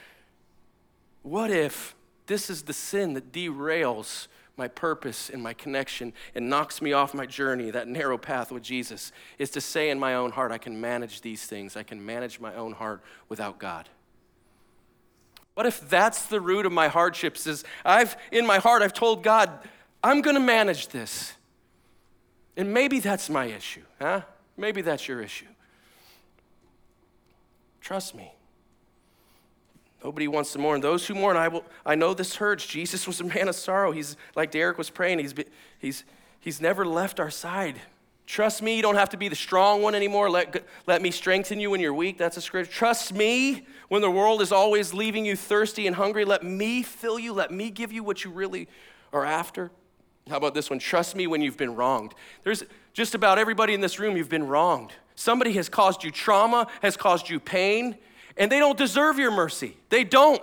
What 1.23 1.51
if 1.51 1.95
this 2.27 2.49
is 2.49 2.63
the 2.63 2.73
sin 2.73 3.13
that 3.13 3.31
derails 3.31 4.27
my 4.55 4.67
purpose 4.67 5.29
and 5.29 5.41
my 5.41 5.53
connection 5.53 6.13
and 6.35 6.49
knocks 6.49 6.81
me 6.81 6.93
off 6.93 7.13
my 7.13 7.25
journey, 7.25 7.71
that 7.71 7.87
narrow 7.87 8.17
path 8.17 8.51
with 8.51 8.63
Jesus, 8.63 9.11
is 9.39 9.49
to 9.51 9.61
say 9.61 9.89
in 9.89 9.99
my 9.99 10.15
own 10.15 10.31
heart, 10.31 10.51
I 10.51 10.57
can 10.57 10.79
manage 10.79 11.21
these 11.21 11.45
things. 11.45 11.75
I 11.75 11.83
can 11.83 12.05
manage 12.05 12.39
my 12.39 12.53
own 12.55 12.73
heart 12.73 13.01
without 13.29 13.57
God. 13.57 13.89
What 15.55 15.65
if 15.65 15.87
that's 15.89 16.25
the 16.25 16.41
root 16.41 16.65
of 16.65 16.71
my 16.71 16.87
hardships? 16.87 17.45
Is 17.45 17.63
I've 17.85 18.15
in 18.31 18.45
my 18.45 18.57
heart 18.57 18.81
I've 18.81 18.93
told 18.93 19.23
God, 19.23 19.51
I'm 20.03 20.21
going 20.21 20.35
to 20.35 20.41
manage 20.41 20.89
this. 20.89 21.33
And 22.57 22.73
maybe 22.73 22.99
that's 22.99 23.29
my 23.29 23.45
issue, 23.45 23.83
huh? 23.99 24.21
Maybe 24.57 24.81
that's 24.81 25.07
your 25.07 25.21
issue. 25.21 25.47
Trust 27.81 28.15
me. 28.15 28.31
Nobody 30.03 30.27
wants 30.27 30.51
to 30.53 30.59
mourn. 30.59 30.81
Those 30.81 31.07
who 31.07 31.15
mourn, 31.15 31.37
I 31.37 31.47
will. 31.47 31.63
I 31.85 31.95
know 31.95 32.13
this 32.13 32.35
hurts. 32.35 32.65
Jesus 32.65 33.07
was 33.07 33.21
a 33.21 33.23
man 33.23 33.47
of 33.47 33.55
sorrow. 33.55 33.91
He's 33.91 34.17
like 34.35 34.51
Derek 34.51 34.77
was 34.77 34.89
praying. 34.89 35.19
He's 35.19 35.33
he's 35.79 36.03
he's 36.39 36.59
never 36.59 36.85
left 36.85 37.19
our 37.19 37.29
side. 37.29 37.79
Trust 38.25 38.61
me. 38.61 38.75
You 38.75 38.81
don't 38.81 38.95
have 38.95 39.09
to 39.09 39.17
be 39.17 39.29
the 39.29 39.35
strong 39.35 39.81
one 39.81 39.95
anymore. 39.95 40.29
Let 40.29 40.65
let 40.87 41.01
me 41.01 41.11
strengthen 41.11 41.59
you 41.59 41.69
when 41.69 41.79
you're 41.79 41.93
weak. 41.93 42.17
That's 42.17 42.35
a 42.35 42.41
scripture. 42.41 42.71
Trust 42.71 43.13
me 43.13 43.65
when 43.87 44.01
the 44.01 44.11
world 44.11 44.41
is 44.41 44.51
always 44.51 44.93
leaving 44.93 45.25
you 45.25 45.35
thirsty 45.35 45.87
and 45.87 45.95
hungry. 45.95 46.25
Let 46.25 46.43
me 46.43 46.83
fill 46.83 47.17
you. 47.17 47.31
Let 47.31 47.51
me 47.51 47.69
give 47.69 47.93
you 47.93 48.03
what 48.03 48.25
you 48.25 48.31
really 48.31 48.67
are 49.13 49.25
after. 49.25 49.71
How 50.29 50.37
about 50.37 50.53
this 50.53 50.69
one? 50.69 50.79
Trust 50.79 51.15
me 51.15 51.27
when 51.27 51.41
you've 51.41 51.57
been 51.57 51.75
wronged. 51.75 52.13
There's 52.43 52.63
just 52.93 53.15
about 53.15 53.39
everybody 53.39 53.73
in 53.73 53.81
this 53.81 53.99
room. 53.99 54.15
You've 54.15 54.29
been 54.29 54.47
wronged. 54.47 54.93
Somebody 55.15 55.53
has 55.53 55.69
caused 55.69 56.03
you 56.03 56.11
trauma, 56.11 56.67
has 56.81 56.97
caused 56.97 57.29
you 57.29 57.39
pain, 57.39 57.97
and 58.37 58.51
they 58.51 58.59
don't 58.59 58.77
deserve 58.77 59.19
your 59.19 59.31
mercy. 59.31 59.77
They 59.89 60.03
don't. 60.03 60.41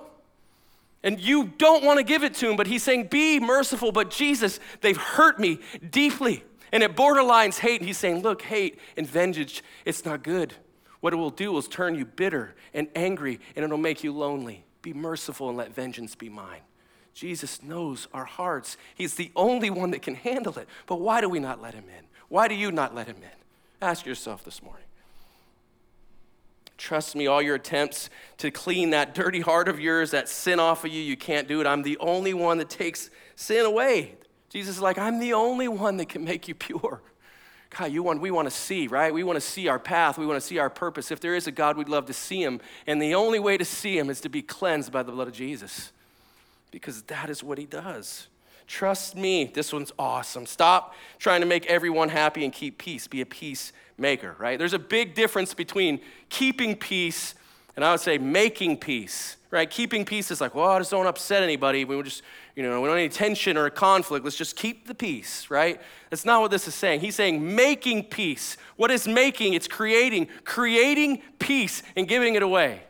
And 1.02 1.18
you 1.18 1.44
don't 1.56 1.82
want 1.82 1.98
to 1.98 2.04
give 2.04 2.22
it 2.22 2.34
to 2.34 2.46
them, 2.46 2.56
but 2.56 2.66
he's 2.66 2.82
saying, 2.82 3.06
Be 3.06 3.40
merciful. 3.40 3.90
But 3.90 4.10
Jesus, 4.10 4.60
they've 4.80 4.96
hurt 4.96 5.38
me 5.38 5.60
deeply. 5.90 6.44
And 6.72 6.82
it 6.82 6.94
borderlines 6.94 7.58
hate. 7.58 7.80
And 7.80 7.86
he's 7.88 7.98
saying, 7.98 8.22
Look, 8.22 8.42
hate 8.42 8.78
and 8.96 9.06
vengeance, 9.06 9.62
it's 9.84 10.04
not 10.04 10.22
good. 10.22 10.54
What 11.00 11.14
it 11.14 11.16
will 11.16 11.30
do 11.30 11.56
is 11.56 11.66
turn 11.66 11.94
you 11.94 12.04
bitter 12.04 12.54
and 12.74 12.88
angry, 12.94 13.40
and 13.56 13.64
it'll 13.64 13.78
make 13.78 14.04
you 14.04 14.12
lonely. 14.12 14.64
Be 14.82 14.92
merciful 14.92 15.48
and 15.48 15.56
let 15.56 15.74
vengeance 15.74 16.14
be 16.14 16.28
mine. 16.28 16.60
Jesus 17.14 17.62
knows 17.62 18.06
our 18.14 18.24
hearts. 18.24 18.76
He's 18.94 19.14
the 19.14 19.32
only 19.34 19.70
one 19.70 19.90
that 19.90 20.02
can 20.02 20.14
handle 20.14 20.58
it. 20.58 20.68
But 20.86 21.00
why 21.00 21.20
do 21.20 21.28
we 21.28 21.38
not 21.38 21.60
let 21.60 21.74
him 21.74 21.84
in? 21.84 22.04
Why 22.28 22.48
do 22.48 22.54
you 22.54 22.70
not 22.70 22.94
let 22.94 23.06
him 23.06 23.16
in? 23.16 23.86
Ask 23.86 24.06
yourself 24.06 24.44
this 24.44 24.62
morning. 24.62 24.84
Trust 26.80 27.14
me, 27.14 27.26
all 27.26 27.42
your 27.42 27.56
attempts 27.56 28.08
to 28.38 28.50
clean 28.50 28.90
that 28.90 29.14
dirty 29.14 29.40
heart 29.40 29.68
of 29.68 29.78
yours, 29.78 30.12
that 30.12 30.30
sin 30.30 30.58
off 30.58 30.82
of 30.82 30.90
you, 30.90 31.02
you 31.02 31.14
can't 31.14 31.46
do 31.46 31.60
it. 31.60 31.66
I'm 31.66 31.82
the 31.82 31.98
only 31.98 32.32
one 32.32 32.56
that 32.56 32.70
takes 32.70 33.10
sin 33.36 33.66
away. 33.66 34.14
Jesus 34.48 34.76
is 34.76 34.82
like, 34.82 34.96
I'm 34.96 35.18
the 35.18 35.34
only 35.34 35.68
one 35.68 35.98
that 35.98 36.08
can 36.08 36.24
make 36.24 36.48
you 36.48 36.54
pure. 36.54 37.02
God, 37.68 37.92
you 37.92 38.02
want, 38.02 38.22
we 38.22 38.30
want 38.30 38.48
to 38.48 38.50
see, 38.50 38.86
right? 38.86 39.12
We 39.12 39.22
want 39.22 39.36
to 39.36 39.42
see 39.42 39.68
our 39.68 39.78
path. 39.78 40.16
We 40.16 40.24
want 40.24 40.40
to 40.40 40.46
see 40.46 40.56
our 40.56 40.70
purpose. 40.70 41.10
If 41.10 41.20
there 41.20 41.34
is 41.34 41.46
a 41.46 41.52
God, 41.52 41.76
we'd 41.76 41.90
love 41.90 42.06
to 42.06 42.14
see 42.14 42.42
him. 42.42 42.62
And 42.86 43.00
the 43.00 43.14
only 43.14 43.38
way 43.38 43.58
to 43.58 43.64
see 43.64 43.98
him 43.98 44.08
is 44.08 44.22
to 44.22 44.30
be 44.30 44.40
cleansed 44.40 44.90
by 44.90 45.02
the 45.02 45.12
blood 45.12 45.28
of 45.28 45.34
Jesus 45.34 45.92
because 46.70 47.02
that 47.02 47.28
is 47.28 47.44
what 47.44 47.58
he 47.58 47.66
does. 47.66 48.28
Trust 48.66 49.16
me, 49.16 49.50
this 49.52 49.70
one's 49.70 49.92
awesome. 49.98 50.46
Stop 50.46 50.94
trying 51.18 51.40
to 51.40 51.46
make 51.46 51.66
everyone 51.66 52.08
happy 52.08 52.42
and 52.42 52.54
keep 52.54 52.78
peace. 52.78 53.06
Be 53.06 53.20
a 53.20 53.26
peacemaker, 54.00 54.34
right? 54.38 54.58
There's 54.58 54.72
a 54.72 54.78
big 54.78 55.14
difference 55.14 55.52
between 55.52 56.00
keeping 56.30 56.74
peace 56.74 57.34
and 57.76 57.84
I 57.84 57.92
would 57.92 58.00
say 58.00 58.18
making 58.18 58.78
peace, 58.78 59.36
right? 59.50 59.70
Keeping 59.70 60.04
peace 60.04 60.30
is 60.30 60.40
like, 60.40 60.54
well, 60.54 60.70
I 60.70 60.78
just 60.78 60.90
don't 60.90 61.06
upset 61.06 61.42
anybody. 61.42 61.84
We 61.84 62.02
just, 62.02 62.22
you 62.56 62.62
know, 62.62 62.80
we 62.80 62.88
don't 62.88 62.96
need 62.96 63.12
tension 63.12 63.56
or 63.56 63.66
a 63.66 63.70
conflict. 63.70 64.24
Let's 64.24 64.36
just 64.36 64.56
keep 64.56 64.86
the 64.86 64.94
peace, 64.94 65.48
right? 65.50 65.80
That's 66.10 66.24
not 66.24 66.40
what 66.40 66.50
this 66.50 66.66
is 66.66 66.74
saying. 66.74 67.00
He's 67.00 67.14
saying 67.14 67.54
making 67.54 68.04
peace. 68.04 68.56
What 68.76 68.90
is 68.90 69.06
making? 69.06 69.54
It's 69.54 69.68
creating, 69.68 70.28
creating 70.44 71.22
peace 71.38 71.82
and 71.96 72.08
giving 72.08 72.34
it 72.34 72.42
away. 72.42 72.82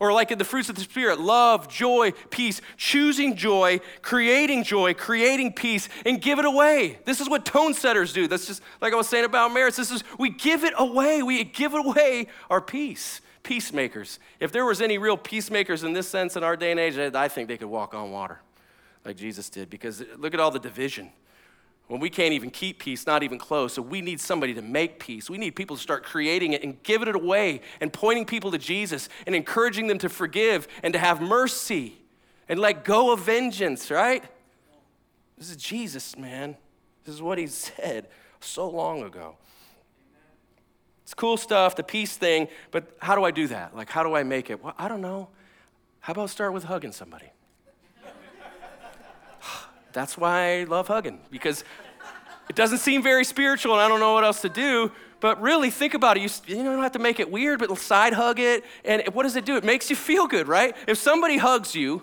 Or 0.00 0.12
like 0.12 0.30
in 0.30 0.38
the 0.38 0.44
fruits 0.44 0.68
of 0.68 0.76
the 0.76 0.82
Spirit 0.82 1.20
love, 1.20 1.68
joy, 1.68 2.12
peace, 2.30 2.60
choosing 2.76 3.36
joy, 3.36 3.80
creating 4.02 4.64
joy, 4.64 4.94
creating 4.94 5.52
peace, 5.52 5.88
and 6.06 6.20
give 6.20 6.38
it 6.38 6.44
away. 6.44 6.98
This 7.04 7.20
is 7.20 7.28
what 7.28 7.44
tone 7.44 7.74
setters 7.74 8.12
do. 8.12 8.28
That's 8.28 8.46
just 8.46 8.62
like 8.80 8.92
I 8.92 8.96
was 8.96 9.08
saying 9.08 9.24
about 9.24 9.52
marriage. 9.52 9.76
This 9.76 9.90
is, 9.90 10.04
we 10.18 10.30
give 10.30 10.64
it 10.64 10.74
away. 10.76 11.22
We 11.22 11.42
give 11.44 11.74
away 11.74 12.28
our 12.48 12.60
peace. 12.60 13.20
Peacemakers. 13.42 14.18
If 14.40 14.52
there 14.52 14.64
was 14.64 14.82
any 14.82 14.98
real 14.98 15.16
peacemakers 15.16 15.82
in 15.82 15.94
this 15.94 16.08
sense 16.08 16.36
in 16.36 16.44
our 16.44 16.56
day 16.56 16.70
and 16.70 16.78
age, 16.78 16.98
I 16.98 17.28
think 17.28 17.48
they 17.48 17.56
could 17.56 17.68
walk 17.68 17.94
on 17.94 18.10
water 18.10 18.40
like 19.04 19.16
Jesus 19.16 19.48
did 19.48 19.70
because 19.70 20.04
look 20.18 20.34
at 20.34 20.40
all 20.40 20.50
the 20.50 20.58
division 20.58 21.10
when 21.88 22.00
we 22.00 22.10
can't 22.10 22.34
even 22.34 22.50
keep 22.50 22.78
peace, 22.78 23.06
not 23.06 23.22
even 23.22 23.38
close. 23.38 23.72
So 23.72 23.82
we 23.82 24.02
need 24.02 24.20
somebody 24.20 24.54
to 24.54 24.62
make 24.62 24.98
peace. 24.98 25.28
We 25.28 25.38
need 25.38 25.56
people 25.56 25.76
to 25.76 25.82
start 25.82 26.04
creating 26.04 26.52
it 26.52 26.62
and 26.62 26.80
giving 26.82 27.08
it 27.08 27.16
away 27.16 27.62
and 27.80 27.92
pointing 27.92 28.26
people 28.26 28.50
to 28.52 28.58
Jesus 28.58 29.08
and 29.26 29.34
encouraging 29.34 29.86
them 29.86 29.98
to 29.98 30.08
forgive 30.08 30.68
and 30.82 30.92
to 30.92 30.98
have 30.98 31.20
mercy 31.20 31.98
and 32.48 32.60
let 32.60 32.84
go 32.84 33.10
of 33.12 33.20
vengeance, 33.20 33.90
right? 33.90 34.22
This 35.38 35.50
is 35.50 35.56
Jesus, 35.56 36.16
man. 36.16 36.56
This 37.04 37.14
is 37.14 37.22
what 37.22 37.38
he 37.38 37.46
said 37.48 38.08
so 38.40 38.68
long 38.68 39.02
ago. 39.02 39.36
It's 41.04 41.14
cool 41.14 41.38
stuff, 41.38 41.74
the 41.74 41.82
peace 41.82 42.18
thing, 42.18 42.48
but 42.70 42.94
how 42.98 43.14
do 43.14 43.24
I 43.24 43.30
do 43.30 43.46
that? 43.46 43.74
Like, 43.74 43.88
how 43.88 44.02
do 44.02 44.14
I 44.14 44.24
make 44.24 44.50
it? 44.50 44.62
Well, 44.62 44.74
I 44.76 44.88
don't 44.88 45.00
know. 45.00 45.28
How 46.00 46.12
about 46.12 46.28
start 46.28 46.52
with 46.52 46.64
hugging 46.64 46.92
somebody? 46.92 47.30
That's 49.98 50.16
why 50.16 50.60
I 50.60 50.64
love 50.64 50.86
hugging, 50.86 51.18
because 51.28 51.64
it 52.48 52.54
doesn't 52.54 52.78
seem 52.78 53.02
very 53.02 53.24
spiritual 53.24 53.72
and 53.72 53.82
I 53.82 53.88
don't 53.88 53.98
know 53.98 54.12
what 54.12 54.22
else 54.22 54.40
to 54.42 54.48
do. 54.48 54.92
But 55.18 55.40
really, 55.40 55.70
think 55.70 55.94
about 55.94 56.16
it. 56.16 56.20
You, 56.22 56.28
you 56.46 56.62
don't 56.62 56.80
have 56.80 56.92
to 56.92 57.00
make 57.00 57.18
it 57.18 57.28
weird, 57.28 57.58
but 57.58 57.76
side 57.76 58.12
hug 58.12 58.38
it. 58.38 58.64
And 58.84 59.02
what 59.12 59.24
does 59.24 59.34
it 59.34 59.44
do? 59.44 59.56
It 59.56 59.64
makes 59.64 59.90
you 59.90 59.96
feel 59.96 60.28
good, 60.28 60.46
right? 60.46 60.76
If 60.86 60.98
somebody 60.98 61.36
hugs 61.36 61.74
you, 61.74 62.02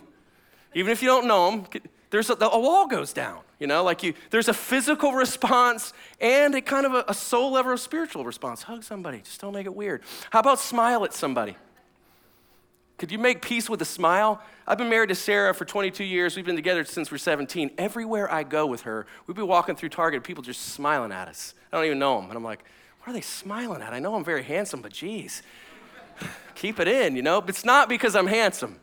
even 0.74 0.92
if 0.92 1.00
you 1.00 1.08
don't 1.08 1.26
know 1.26 1.50
them, 1.50 1.66
there's 2.10 2.28
a, 2.28 2.34
a 2.34 2.60
wall 2.60 2.86
goes 2.86 3.14
down. 3.14 3.40
You 3.58 3.66
know, 3.66 3.82
like 3.82 4.02
you, 4.02 4.12
there's 4.28 4.48
a 4.48 4.52
physical 4.52 5.12
response 5.12 5.94
and 6.20 6.54
a 6.54 6.60
kind 6.60 6.84
of 6.84 6.92
a, 6.92 7.04
a 7.08 7.14
soul 7.14 7.52
level 7.52 7.72
of 7.72 7.80
spiritual 7.80 8.26
response. 8.26 8.62
Hug 8.62 8.84
somebody, 8.84 9.20
just 9.20 9.40
don't 9.40 9.54
make 9.54 9.64
it 9.64 9.74
weird. 9.74 10.02
How 10.28 10.40
about 10.40 10.58
smile 10.58 11.02
at 11.06 11.14
somebody? 11.14 11.56
Could 12.98 13.12
you 13.12 13.18
make 13.18 13.42
peace 13.42 13.68
with 13.68 13.82
a 13.82 13.86
smile? 13.86 14.40
I've 14.66 14.78
been 14.78 14.88
married 14.88 15.10
to 15.10 15.14
Sarah 15.14 15.52
for 15.52 15.66
22 15.66 16.02
years. 16.02 16.34
We've 16.34 16.46
been 16.46 16.56
together 16.56 16.82
since 16.84 17.10
we're 17.10 17.18
17. 17.18 17.72
Everywhere 17.76 18.32
I 18.32 18.42
go 18.42 18.66
with 18.66 18.82
her, 18.82 19.06
we'd 19.26 19.36
be 19.36 19.42
walking 19.42 19.76
through 19.76 19.90
Target, 19.90 20.24
people 20.24 20.42
just 20.42 20.62
smiling 20.62 21.12
at 21.12 21.28
us. 21.28 21.54
I 21.72 21.76
don't 21.76 21.84
even 21.86 21.98
know 21.98 22.18
them. 22.18 22.30
And 22.30 22.36
I'm 22.36 22.44
like, 22.44 22.64
what 23.00 23.10
are 23.10 23.12
they 23.12 23.20
smiling 23.20 23.82
at? 23.82 23.92
I 23.92 23.98
know 23.98 24.14
I'm 24.14 24.24
very 24.24 24.42
handsome, 24.42 24.80
but 24.80 24.92
geez, 24.92 25.42
keep 26.54 26.80
it 26.80 26.88
in, 26.88 27.16
you 27.16 27.22
know? 27.22 27.40
But 27.42 27.50
it's 27.50 27.66
not 27.66 27.90
because 27.90 28.16
I'm 28.16 28.26
handsome. 28.26 28.80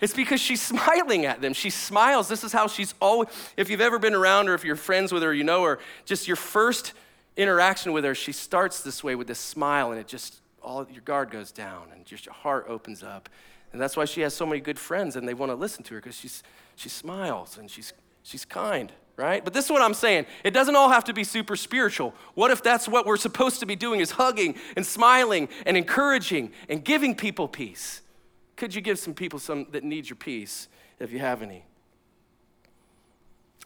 It's 0.00 0.14
because 0.14 0.40
she's 0.40 0.62
smiling 0.74 1.26
at 1.26 1.40
them. 1.40 1.52
She 1.52 1.70
smiles. 1.70 2.28
This 2.28 2.44
is 2.44 2.52
how 2.52 2.68
she's 2.68 2.94
always, 3.00 3.28
if 3.56 3.70
you've 3.70 3.80
ever 3.80 3.98
been 3.98 4.14
around 4.14 4.46
her, 4.46 4.54
if 4.54 4.64
you're 4.64 4.76
friends 4.76 5.12
with 5.12 5.24
her, 5.24 5.34
you 5.34 5.42
know 5.42 5.64
her, 5.64 5.80
just 6.04 6.28
your 6.28 6.36
first 6.36 6.92
interaction 7.36 7.92
with 7.92 8.04
her, 8.04 8.14
she 8.14 8.30
starts 8.30 8.82
this 8.82 9.02
way 9.02 9.16
with 9.16 9.26
this 9.26 9.40
smile, 9.40 9.90
and 9.90 10.00
it 10.00 10.06
just 10.06 10.36
all 10.68 10.86
your 10.92 11.00
guard 11.00 11.30
goes 11.30 11.50
down 11.50 11.86
and 11.94 12.04
just 12.04 12.26
your 12.26 12.34
heart 12.34 12.66
opens 12.68 13.02
up. 13.02 13.30
And 13.72 13.80
that's 13.80 13.96
why 13.96 14.04
she 14.04 14.20
has 14.20 14.34
so 14.34 14.44
many 14.44 14.60
good 14.60 14.78
friends 14.78 15.16
and 15.16 15.26
they 15.26 15.32
want 15.32 15.50
to 15.50 15.56
listen 15.56 15.82
to 15.84 15.94
her 15.94 16.00
because 16.00 16.16
she's 16.16 16.42
she 16.76 16.90
smiles 16.90 17.56
and 17.56 17.70
she's 17.70 17.94
she's 18.22 18.44
kind, 18.44 18.92
right? 19.16 19.42
But 19.42 19.54
this 19.54 19.64
is 19.64 19.70
what 19.70 19.80
I'm 19.80 19.94
saying. 19.94 20.26
It 20.44 20.50
doesn't 20.50 20.76
all 20.76 20.90
have 20.90 21.04
to 21.04 21.14
be 21.14 21.24
super 21.24 21.56
spiritual. 21.56 22.14
What 22.34 22.50
if 22.50 22.62
that's 22.62 22.86
what 22.86 23.06
we're 23.06 23.16
supposed 23.16 23.60
to 23.60 23.66
be 23.66 23.76
doing 23.76 24.00
is 24.00 24.12
hugging 24.12 24.56
and 24.76 24.84
smiling 24.84 25.48
and 25.64 25.74
encouraging 25.74 26.52
and 26.68 26.84
giving 26.84 27.14
people 27.14 27.48
peace? 27.48 28.02
Could 28.56 28.74
you 28.74 28.82
give 28.82 28.98
some 28.98 29.14
people 29.14 29.38
some 29.38 29.66
that 29.70 29.84
need 29.84 30.10
your 30.10 30.16
peace 30.16 30.68
if 30.98 31.12
you 31.12 31.18
have 31.18 31.40
any? 31.40 31.64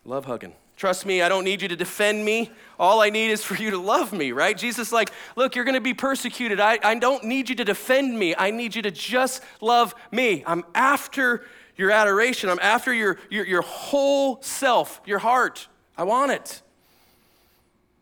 Love 0.05 0.27
hugging. 0.27 0.55
Trust 0.77 1.07
me, 1.07 1.23
I 1.23 1.29
don't 1.29 1.45
need 1.45 1.63
you 1.63 1.69
to 1.69 1.77
defend 1.77 2.25
me. 2.25 2.51
All 2.79 3.01
I 3.01 3.11
need 3.11 3.31
is 3.31 3.45
for 3.45 3.55
you 3.55 3.71
to 3.71 3.79
love 3.79 4.13
me, 4.13 4.33
right? 4.33 4.57
Jesus 4.57 4.91
like, 4.91 5.13
look, 5.37 5.55
you're 5.55 5.65
going 5.65 5.75
to 5.75 5.81
be 5.81 5.95
persecuted. 5.95 6.59
I, 6.59 6.79
I 6.83 6.95
don't 6.97 7.25
need 7.25 7.49
you 7.49 7.55
to 7.57 7.65
defend 7.65 8.19
me. 8.19 8.35
I 8.37 8.51
need 8.51 8.75
you 8.75 8.83
to 8.83 8.91
just 8.91 9.43
love 9.61 9.95
me. 10.11 10.43
I'm 10.47 10.65
after 10.75 11.45
your 11.77 11.91
adoration. 11.91 12.49
I'm 12.49 12.59
after 12.61 12.93
your, 12.93 13.19
your, 13.31 13.47
your 13.47 13.63
whole 13.63 14.43
self, 14.43 15.01
your 15.07 15.19
heart. 15.19 15.69
I 15.97 16.05
want 16.05 16.33
it. 16.33 16.63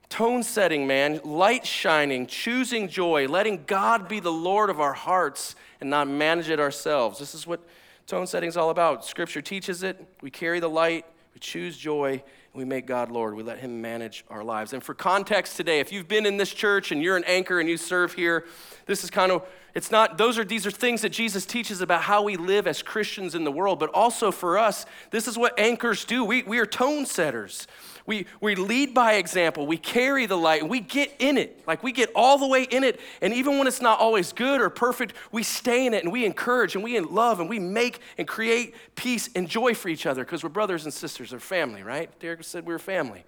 Tone 0.09 0.43
setting, 0.43 0.87
man, 0.87 1.21
light 1.23 1.65
shining, 1.65 2.27
choosing 2.27 2.89
joy, 2.89 3.29
letting 3.29 3.65
God 3.67 4.09
be 4.09 4.19
the 4.19 4.33
Lord 4.33 4.69
of 4.69 4.81
our 4.81 4.93
hearts 4.93 5.55
and 5.81 5.89
not 5.89 6.09
manage 6.09 6.49
it 6.49 6.59
ourselves. 6.59 7.19
This 7.19 7.35
is 7.35 7.47
what 7.47 7.61
tone 8.07 8.27
setting 8.27 8.49
is 8.49 8.57
all 8.57 8.71
about. 8.71 9.05
Scripture 9.05 9.41
teaches 9.41 9.85
it. 9.85 10.05
We 10.21 10.31
carry 10.31 10.59
the 10.59 10.69
light, 10.69 11.07
we 11.33 11.39
choose 11.39 11.79
joy, 11.79 12.25
we 12.53 12.65
make 12.65 12.87
God 12.87 13.11
Lord. 13.11 13.35
We 13.35 13.43
let 13.43 13.59
Him 13.59 13.81
manage 13.81 14.25
our 14.29 14.43
lives. 14.43 14.73
And 14.73 14.83
for 14.83 14.95
context 14.95 15.57
today, 15.57 15.81
if 15.81 15.93
you've 15.93 16.09
been 16.09 16.27
in 16.27 16.37
this 16.37 16.53
church 16.53 16.91
and 16.91 17.03
you're 17.03 17.17
an 17.17 17.25
anchor 17.25 17.61
and 17.61 17.69
you 17.69 17.77
serve 17.77 18.15
here, 18.15 18.45
this 18.87 19.05
is 19.05 19.11
kind 19.11 19.31
of 19.31 19.47
it's 19.73 19.93
not 19.93 20.19
those 20.19 20.37
are 20.37 20.45
these 20.45 20.67
are 20.67 20.71
things 20.71 21.03
that 21.03 21.11
Jesus 21.11 21.47
teaches 21.47 21.81
about 21.81 22.03
how 22.03 22.23
we 22.23 22.37
live 22.37 22.67
as 22.67 22.83
Christians 22.83 23.35
in 23.35 23.45
the 23.45 23.53
world, 23.53 23.79
but 23.79 23.91
also 23.91 24.33
for 24.33 24.59
us, 24.59 24.85
this 25.11 25.29
is 25.29 25.39
what 25.39 25.59
anchors 25.59 26.05
do. 26.05 26.25
We, 26.25 26.43
we 26.43 26.59
are 26.59 26.67
tone 26.67 27.07
setters. 27.07 27.69
We, 28.07 28.27
we 28.41 28.57
lead 28.57 28.93
by 28.93 29.15
example. 29.15 29.69
We 29.69 29.77
carry 29.77 30.27
the 30.27 30.37
light 30.37 30.69
we 30.69 30.81
get 30.81 31.15
in 31.21 31.39
it. 31.39 31.63
Like 31.67 31.85
we 31.85 31.93
get 31.93 32.11
all 32.17 32.39
the 32.39 32.47
way 32.49 32.65
in 32.65 32.83
it. 32.83 32.99
And 33.23 33.33
even 33.33 33.59
when 33.59 33.69
it's 33.69 33.81
not 33.81 34.01
always 34.01 34.33
good 34.33 34.61
or 34.61 34.69
perfect, 34.71 35.15
we 35.31 35.45
stay 35.45 35.87
in 35.87 35.95
it 35.95 36.03
and 36.03 36.13
we 36.13 36.25
encourage 36.25 36.75
and 36.75 36.83
we 36.83 36.99
love 36.99 37.39
and 37.39 37.49
we 37.49 37.61
make 37.61 38.01
and 38.19 38.27
create 38.27 38.75
peace 38.97 39.31
and 39.37 39.49
joy 39.49 39.75
for 39.75 39.89
each 39.89 40.07
other 40.07 40.25
because 40.25 40.43
we're 40.43 40.49
brothers 40.49 40.85
and 40.85 40.93
sisters, 40.93 41.33
we're 41.33 41.39
family, 41.39 41.85
right? 41.85 42.11
Said 42.43 42.67
we 42.67 42.75
are 42.75 42.79
family. 42.79 43.25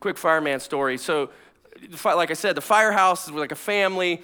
Quick 0.00 0.18
fireman 0.18 0.60
story. 0.60 0.98
So, 0.98 1.30
like 2.04 2.30
I 2.30 2.34
said, 2.34 2.56
the 2.56 2.60
firehouse 2.60 3.26
is 3.26 3.32
like 3.32 3.52
a 3.52 3.56
family 3.56 4.22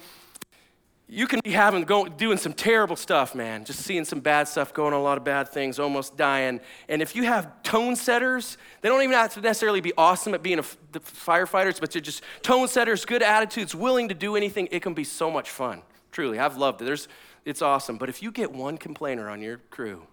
you 1.13 1.27
can 1.27 1.41
be 1.43 1.51
having 1.51 1.83
going, 1.83 2.13
doing 2.17 2.37
some 2.37 2.53
terrible 2.53 2.95
stuff, 2.95 3.35
man. 3.35 3.65
Just 3.65 3.81
seeing 3.81 4.05
some 4.05 4.19
bad 4.19 4.47
stuff, 4.47 4.73
going 4.73 4.93
on 4.93 4.99
a 4.99 5.03
lot 5.03 5.17
of 5.17 5.23
bad 5.23 5.49
things, 5.49 5.77
almost 5.77 6.17
dying. 6.17 6.59
And 6.87 7.01
if 7.01 7.15
you 7.15 7.23
have 7.23 7.61
tone 7.61 7.95
setters, 7.95 8.57
they 8.81 8.89
don't 8.89 9.01
even 9.01 9.13
have 9.13 9.33
to 9.33 9.41
necessarily 9.41 9.81
be 9.81 9.93
awesome 9.97 10.33
at 10.33 10.41
being 10.41 10.59
a, 10.59 10.63
the 10.91 10.99
firefighters, 10.99 11.79
but 11.79 11.91
they're 11.91 12.01
just 12.01 12.23
tone 12.41 12.67
setters, 12.67 13.05
good 13.05 13.21
attitudes, 13.21 13.75
willing 13.75 14.07
to 14.09 14.15
do 14.15 14.35
anything. 14.35 14.67
It 14.71 14.81
can 14.81 14.93
be 14.93 15.03
so 15.03 15.29
much 15.29 15.49
fun. 15.49 15.83
Truly, 16.11 16.39
I've 16.39 16.57
loved 16.57 16.81
it. 16.81 16.85
There's, 16.85 17.07
it's 17.45 17.61
awesome. 17.61 17.97
But 17.97 18.09
if 18.09 18.23
you 18.23 18.31
get 18.31 18.51
one 18.51 18.77
complainer 18.77 19.29
on 19.29 19.41
your 19.41 19.57
crew, 19.69 20.07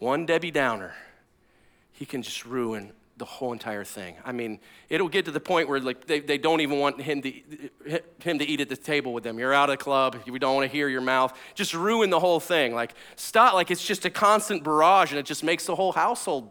one 0.00 0.26
Debbie 0.26 0.50
Downer, 0.50 0.92
he 2.00 2.06
can 2.06 2.22
just 2.22 2.46
ruin 2.46 2.92
the 3.18 3.26
whole 3.26 3.52
entire 3.52 3.84
thing. 3.84 4.16
I 4.24 4.32
mean, 4.32 4.58
it'll 4.88 5.10
get 5.10 5.26
to 5.26 5.30
the 5.30 5.38
point 5.38 5.68
where 5.68 5.78
like 5.80 6.06
they, 6.06 6.20
they 6.20 6.38
don't 6.38 6.62
even 6.62 6.78
want 6.78 6.98
him 6.98 7.20
to, 7.20 7.30
him 8.20 8.38
to 8.38 8.44
eat 8.46 8.62
at 8.62 8.70
the 8.70 8.76
table 8.76 9.12
with 9.12 9.22
them. 9.22 9.38
You're 9.38 9.52
out 9.52 9.68
of 9.68 9.78
the 9.78 9.84
club. 9.84 10.16
We 10.26 10.38
don't 10.38 10.54
want 10.54 10.70
to 10.70 10.74
hear 10.74 10.88
your 10.88 11.02
mouth. 11.02 11.38
Just 11.54 11.74
ruin 11.74 12.08
the 12.08 12.18
whole 12.18 12.40
thing. 12.40 12.74
Like 12.74 12.94
stop. 13.16 13.52
Like 13.52 13.70
it's 13.70 13.86
just 13.86 14.06
a 14.06 14.10
constant 14.10 14.64
barrage, 14.64 15.10
and 15.10 15.18
it 15.18 15.26
just 15.26 15.44
makes 15.44 15.66
the 15.66 15.76
whole 15.76 15.92
household 15.92 16.48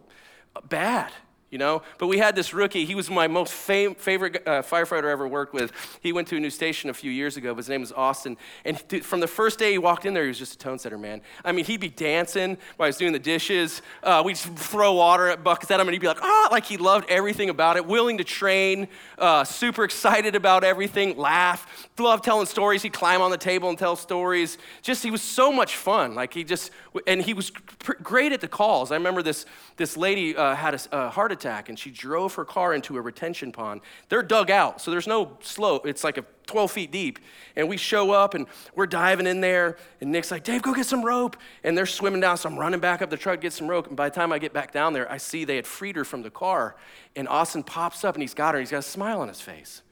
bad 0.68 1.10
you 1.50 1.58
know? 1.58 1.82
But 1.98 2.06
we 2.06 2.18
had 2.18 2.36
this 2.36 2.54
rookie. 2.54 2.84
He 2.84 2.94
was 2.94 3.10
my 3.10 3.26
most 3.26 3.52
fam- 3.52 3.94
favorite 3.94 4.42
uh, 4.46 4.62
firefighter 4.62 5.08
I 5.08 5.12
ever 5.12 5.26
worked 5.26 5.52
with. 5.52 5.72
He 6.00 6.12
went 6.12 6.28
to 6.28 6.36
a 6.36 6.40
new 6.40 6.50
station 6.50 6.90
a 6.90 6.94
few 6.94 7.10
years 7.10 7.36
ago. 7.36 7.54
His 7.54 7.68
name 7.68 7.80
was 7.80 7.92
Austin. 7.92 8.36
And 8.64 8.88
th- 8.88 9.02
from 9.02 9.20
the 9.20 9.26
first 9.26 9.58
day 9.58 9.72
he 9.72 9.78
walked 9.78 10.06
in 10.06 10.14
there, 10.14 10.22
he 10.22 10.28
was 10.28 10.38
just 10.38 10.54
a 10.54 10.58
tone 10.58 10.78
setter, 10.78 10.96
man. 10.96 11.22
I 11.44 11.52
mean, 11.52 11.64
he'd 11.64 11.80
be 11.80 11.88
dancing 11.88 12.56
while 12.76 12.86
he 12.86 12.90
was 12.90 12.96
doing 12.96 13.12
the 13.12 13.18
dishes. 13.18 13.82
Uh, 14.02 14.22
we'd 14.24 14.36
throw 14.36 14.92
water 14.92 15.28
at 15.28 15.42
buckets 15.42 15.70
at 15.70 15.80
him, 15.80 15.88
and 15.88 15.92
he'd 15.92 16.00
be 16.00 16.06
like, 16.06 16.22
ah, 16.22 16.48
like 16.52 16.64
he 16.64 16.76
loved 16.76 17.10
everything 17.10 17.50
about 17.50 17.76
it, 17.76 17.84
willing 17.84 18.18
to 18.18 18.24
train, 18.24 18.86
uh, 19.18 19.42
super 19.42 19.82
excited 19.82 20.36
about 20.36 20.62
everything, 20.62 21.16
laugh, 21.16 21.88
loved 21.98 22.24
telling 22.24 22.46
stories. 22.46 22.82
He'd 22.82 22.92
climb 22.92 23.20
on 23.20 23.30
the 23.30 23.36
table 23.36 23.68
and 23.68 23.78
tell 23.78 23.96
stories. 23.96 24.56
Just, 24.82 25.02
he 25.02 25.10
was 25.10 25.20
so 25.20 25.52
much 25.52 25.76
fun. 25.76 26.14
Like, 26.14 26.32
he 26.32 26.44
just, 26.44 26.70
and 27.06 27.20
he 27.20 27.34
was 27.34 27.50
pr- 27.50 27.92
great 28.02 28.32
at 28.32 28.40
the 28.40 28.48
calls. 28.48 28.92
I 28.92 28.94
remember 28.94 29.22
this, 29.22 29.46
this 29.76 29.96
lady 29.96 30.36
uh, 30.36 30.54
had 30.54 30.74
a, 30.74 30.80
a 30.92 31.10
heart 31.10 31.32
attack 31.32 31.39
attack 31.40 31.68
and 31.68 31.78
she 31.78 31.90
drove 31.90 32.34
her 32.34 32.44
car 32.44 32.74
into 32.74 32.96
a 32.96 33.00
retention 33.00 33.52
pond. 33.52 33.80
They're 34.08 34.22
dug 34.22 34.50
out, 34.50 34.80
so 34.80 34.90
there's 34.90 35.06
no 35.06 35.36
slope. 35.40 35.86
It's 35.86 36.04
like 36.04 36.18
a 36.18 36.24
12 36.46 36.70
feet 36.70 36.90
deep. 36.90 37.18
And 37.56 37.68
we 37.68 37.76
show 37.76 38.10
up 38.10 38.34
and 38.34 38.46
we're 38.74 38.86
diving 38.86 39.26
in 39.26 39.40
there. 39.40 39.76
And 40.00 40.12
Nick's 40.12 40.30
like, 40.30 40.44
Dave, 40.44 40.62
go 40.62 40.74
get 40.74 40.86
some 40.86 41.04
rope. 41.04 41.36
And 41.64 41.76
they're 41.76 41.86
swimming 41.86 42.20
down. 42.20 42.36
So 42.36 42.48
I'm 42.48 42.58
running 42.58 42.80
back 42.80 43.02
up 43.02 43.10
the 43.10 43.16
truck, 43.16 43.40
get 43.40 43.52
some 43.52 43.68
rope. 43.68 43.86
And 43.86 43.96
by 43.96 44.08
the 44.08 44.14
time 44.14 44.32
I 44.32 44.38
get 44.38 44.52
back 44.52 44.72
down 44.72 44.92
there, 44.92 45.10
I 45.10 45.16
see 45.16 45.44
they 45.44 45.56
had 45.56 45.66
freed 45.66 45.96
her 45.96 46.04
from 46.04 46.22
the 46.22 46.30
car. 46.30 46.76
And 47.16 47.28
Austin 47.28 47.62
pops 47.62 48.04
up 48.04 48.14
and 48.14 48.22
he's 48.22 48.34
got 48.34 48.54
her. 48.54 48.58
And 48.58 48.66
he's 48.66 48.72
got 48.72 48.78
a 48.78 48.82
smile 48.82 49.20
on 49.20 49.28
his 49.28 49.40
face. 49.40 49.82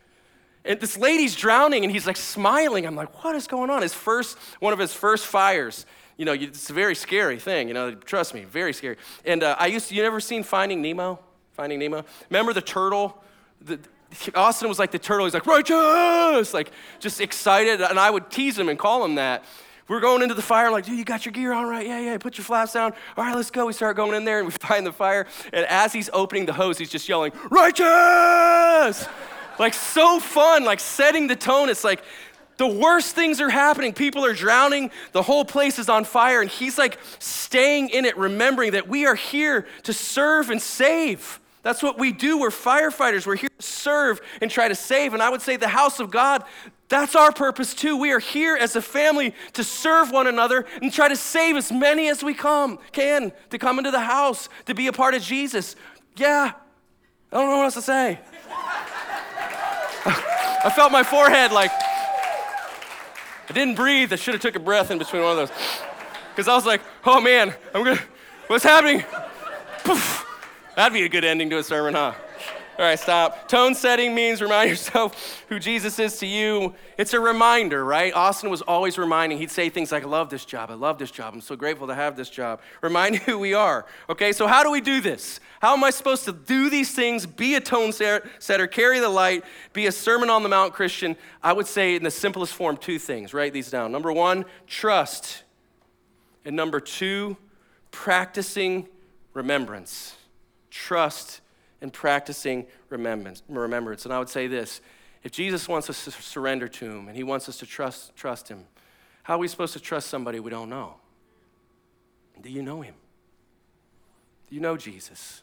And 0.65 0.79
this 0.81 0.99
lady's 0.99 1.35
drowning 1.35 1.85
and 1.85 1.93
he's 1.93 2.07
like 2.07 2.17
smiling. 2.17 2.87
I'm 2.87 2.97
like, 2.97 3.25
what 3.25 3.35
is 3.37 3.47
going 3.47 3.71
on? 3.71 3.83
His 3.83 3.95
first, 3.95 4.37
one 4.61 4.73
of 4.73 4.79
his 4.79 4.93
first 4.93 5.27
fires 5.27 5.87
you 6.19 6.25
know, 6.25 6.33
it's 6.33 6.69
a 6.69 6.73
very 6.73 6.97
scary 6.97 7.39
thing, 7.39 7.69
you 7.69 7.75
know, 7.75 7.95
trust 7.95 8.35
me, 8.35 8.43
very 8.43 8.73
scary. 8.73 8.97
And 9.25 9.45
uh, 9.45 9.55
I 9.57 9.69
used 9.69 9.89
to, 9.89 9.95
you 9.95 10.03
never 10.03 10.19
seen 10.19 10.43
Finding 10.43 10.83
Nemo? 10.83 11.21
Finding 11.59 11.81
Nemo. 11.81 12.05
Remember 12.31 12.53
the 12.53 12.61
turtle? 12.61 13.21
The, 13.63 13.81
Austin 14.37 14.69
was 14.69 14.79
like 14.79 14.93
the 14.93 14.99
turtle. 15.01 15.27
He's 15.27 15.35
like, 15.35 15.45
righteous! 15.45 16.55
Like, 16.55 16.71
just 17.01 17.21
excited. 17.21 17.81
And 17.81 17.99
I 17.99 18.11
would 18.11 18.31
tease 18.31 18.57
him 18.57 18.69
and 18.69 18.79
call 18.79 19.05
him 19.05 19.17
that. 19.17 19.43
We're 19.89 19.99
going 19.99 20.23
into 20.23 20.37
the 20.37 20.43
fire. 20.43 20.67
I'm 20.67 20.73
like, 20.73 20.85
dude, 20.85 20.97
you 20.97 21.05
got 21.05 21.25
your 21.25 21.33
gear 21.33 21.53
on, 21.53 21.67
right? 21.67 21.85
Yeah, 21.85 21.99
yeah. 21.99 22.19
Put 22.19 22.39
your 22.39 22.45
flaps 22.45 22.75
down. 22.75 22.93
All 23.17 23.25
right, 23.25 23.35
let's 23.35 23.51
go. 23.51 23.67
We 23.67 23.73
start 23.73 23.97
going 23.97 24.15
in 24.15 24.25
there 24.25 24.39
and 24.39 24.47
we 24.47 24.53
find 24.61 24.87
the 24.87 24.93
fire. 24.93 25.27
And 25.53 25.67
as 25.67 25.93
he's 25.93 26.09
opening 26.13 26.47
the 26.47 26.53
hose, 26.53 26.79
he's 26.79 26.91
just 26.91 27.09
yelling, 27.09 27.33
righteous! 27.51 29.09
like, 29.59 29.75
so 29.75 30.21
fun, 30.21 30.63
like 30.65 30.79
setting 30.79 31.27
the 31.27 31.35
tone. 31.35 31.71
It's 31.71 31.83
like, 31.83 32.05
the 32.57 32.69
worst 32.69 33.17
things 33.17 33.41
are 33.41 33.51
happening. 33.51 33.93
People 33.93 34.25
are 34.25 34.33
drowning. 34.33 34.93
The 35.11 35.23
whole 35.23 35.45
place 35.45 35.81
is 35.81 35.89
on 35.89 36.05
fire. 36.05 36.41
And 36.41 36.49
he's 36.49 36.79
like 36.79 36.99
staying 37.19 37.89
in 37.89 38.05
it, 38.05 38.17
remembering 38.17 38.73
that 38.73 38.87
we 38.87 39.07
are 39.07 39.17
here 39.17 39.67
to 39.83 39.93
serve 39.93 40.51
and 40.51 40.63
save. 40.63 41.41
That's 41.63 41.83
what 41.83 41.99
we 41.99 42.13
do. 42.13 42.39
We're 42.39 42.51
firefighters. 42.51 43.27
We're 43.27 43.37
here 43.37 43.51
to 43.59 43.63
serve 43.63 44.21
and 44.41 44.51
try 44.51 44.69
to 44.69 44.75
save. 44.75 45.13
And 45.15 45.23
I 45.23 45.29
would 45.29 45.43
say 45.43 45.57
the 45.57 45.69
house 45.69 46.01
of 46.01 46.11
God, 46.11 46.45
that's 46.89 47.15
our 47.15 47.33
purpose 47.33 47.75
too. 47.75 47.97
We 47.97 48.13
are 48.13 48.19
here 48.19 48.57
as 48.57 48.77
a 48.77 48.83
family 48.83 49.35
to 49.55 49.65
serve 49.65 50.11
one 50.11 50.27
another 50.27 50.65
and 50.81 50.93
try 50.93 51.09
to 51.09 51.17
save 51.17 51.57
as 51.57 51.71
many 51.71 52.09
as 52.09 52.23
we 52.23 52.33
come 52.33 52.79
can 52.93 53.33
to 53.51 53.59
come 53.59 53.79
into 53.79 53.91
the 53.91 54.01
house 54.01 54.49
to 54.67 54.75
be 54.75 54.87
a 54.87 54.93
part 54.93 55.15
of 55.15 55.23
Jesus. 55.23 55.77
Yeah, 56.17 56.53
I 57.33 57.37
don't 57.37 57.51
know 57.51 57.57
what 57.59 57.65
else 57.65 57.75
to 57.75 57.83
say. 57.83 58.21
I 60.07 60.73
felt 60.75 60.91
my 60.91 61.03
forehead 61.03 61.53
like 61.53 61.71
I 61.73 63.53
didn't 63.53 63.75
breathe. 63.75 64.13
I 64.13 64.17
should 64.17 64.35
have 64.35 64.43
took 64.43 64.57
a 64.57 64.61
breath 64.61 64.91
in 64.91 64.99
between 64.99 65.23
one 65.23 65.33
of 65.33 65.49
those 65.49 65.53
because 66.31 66.49
I 66.49 66.55
was 66.55 66.65
like, 66.65 66.81
oh 67.05 67.21
man, 67.21 67.55
I'm 67.75 67.85
gonna. 67.85 68.01
What's 68.47 68.65
happening? 68.65 69.05
Poof. 69.85 70.28
That'd 70.79 70.93
be 70.93 71.03
a 71.03 71.09
good 71.09 71.24
ending 71.24 71.51
to 71.51 71.59
a 71.59 71.62
sermon, 71.64 71.95
huh? 71.95 72.12
All 72.79 72.85
right, 72.85 72.97
stop. 72.97 73.49
Tone 73.49 73.74
setting 73.74 74.14
means 74.14 74.41
remind 74.41 74.70
yourself 74.70 75.45
who 75.49 75.59
Jesus 75.59 75.99
is 75.99 76.18
to 76.18 76.26
you. 76.29 76.72
It's 76.97 77.14
a 77.14 77.18
reminder, 77.18 77.85
right? 77.85 78.14
Austin 78.14 78.49
was 78.49 78.62
always 78.62 78.97
reminding. 78.97 79.39
He'd 79.39 79.51
say 79.51 79.70
things 79.70 79.91
like, 79.91 80.05
I 80.05 80.07
love 80.07 80.31
this 80.31 80.45
job. 80.45 80.70
I 80.70 80.74
love 80.74 80.97
this 80.97 81.11
job. 81.11 81.35
I'm 81.35 81.41
so 81.41 81.57
grateful 81.57 81.89
to 81.89 81.97
have 81.97 82.16
this 82.16 82.31
job. 82.31 82.61
Remind 82.81 83.16
who 83.26 83.41
we 83.41 83.55
are. 83.55 83.87
Okay, 84.09 84.31
so 84.31 84.47
how 84.47 84.62
do 84.62 84.70
we 84.70 84.81
do 84.81 85.01
this? 85.01 85.41
How 85.61 85.74
am 85.74 85.83
I 85.83 85.91
supposed 85.91 86.24
to 86.26 86.33
do 86.33 86.70
these 86.70 86.95
things, 86.95 87.26
be 87.26 87.57
a 87.57 87.61
tone 87.61 87.91
setter, 87.91 88.68
carry 88.68 89.01
the 89.01 89.09
light, 89.09 89.43
be 89.72 89.87
a 89.87 89.93
Sermon 89.93 90.31
on 90.31 90.45
the 90.45 90.49
Mount 90.49 90.74
Christian? 90.74 91.16
I 91.43 91.55
would 91.55 91.66
say, 91.66 91.97
in 91.97 92.05
the 92.05 92.11
simplest 92.12 92.53
form, 92.53 92.76
two 92.76 93.01
things. 93.01 93.35
Write 93.35 93.53
these 93.53 93.68
down. 93.68 93.91
Number 93.91 94.12
one, 94.12 94.45
trust. 94.68 95.43
And 96.45 96.55
number 96.55 96.79
two, 96.79 97.37
practicing 97.91 98.87
remembrance 99.35 100.14
trust 100.71 101.41
and 101.81 101.93
practicing 101.93 102.66
remembrance. 102.89 103.43
And 104.05 104.14
I 104.14 104.19
would 104.19 104.29
say 104.29 104.47
this 104.47 104.81
if 105.23 105.33
Jesus 105.33 105.69
wants 105.69 105.91
us 105.91 106.05
to 106.05 106.11
surrender 106.11 106.69
to 106.69 106.85
him 106.85 107.09
and 107.09 107.16
he 107.16 107.23
wants 107.23 107.49
us 107.49 107.59
to 107.59 107.66
trust, 107.66 108.14
trust 108.16 108.49
him, 108.49 108.64
how 109.23 109.35
are 109.35 109.39
we 109.39 109.49
supposed 109.49 109.73
to 109.75 109.81
trust 109.81 110.09
somebody 110.09 110.41
we 110.41 110.51
don't 110.51 110.71
know? 110.71 110.95
Do 112.41 112.51
you 112.51 112.62
know 112.62 112.81
him? 112.81 112.95
Do 114.49 114.55
you 114.55 114.61
know 114.61 114.77
Jesus? 114.77 115.43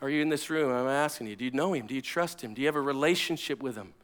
Are 0.00 0.10
you 0.10 0.20
in 0.20 0.28
this 0.28 0.50
room? 0.50 0.72
I'm 0.72 0.88
asking 0.88 1.28
you, 1.28 1.36
do 1.36 1.44
you 1.44 1.50
know 1.50 1.72
him? 1.72 1.86
Do 1.86 1.94
you 1.94 2.02
trust 2.02 2.42
him? 2.42 2.54
Do 2.54 2.60
you 2.60 2.66
have 2.66 2.76
a 2.76 2.80
relationship 2.80 3.62
with 3.62 3.76
him? 3.76 3.94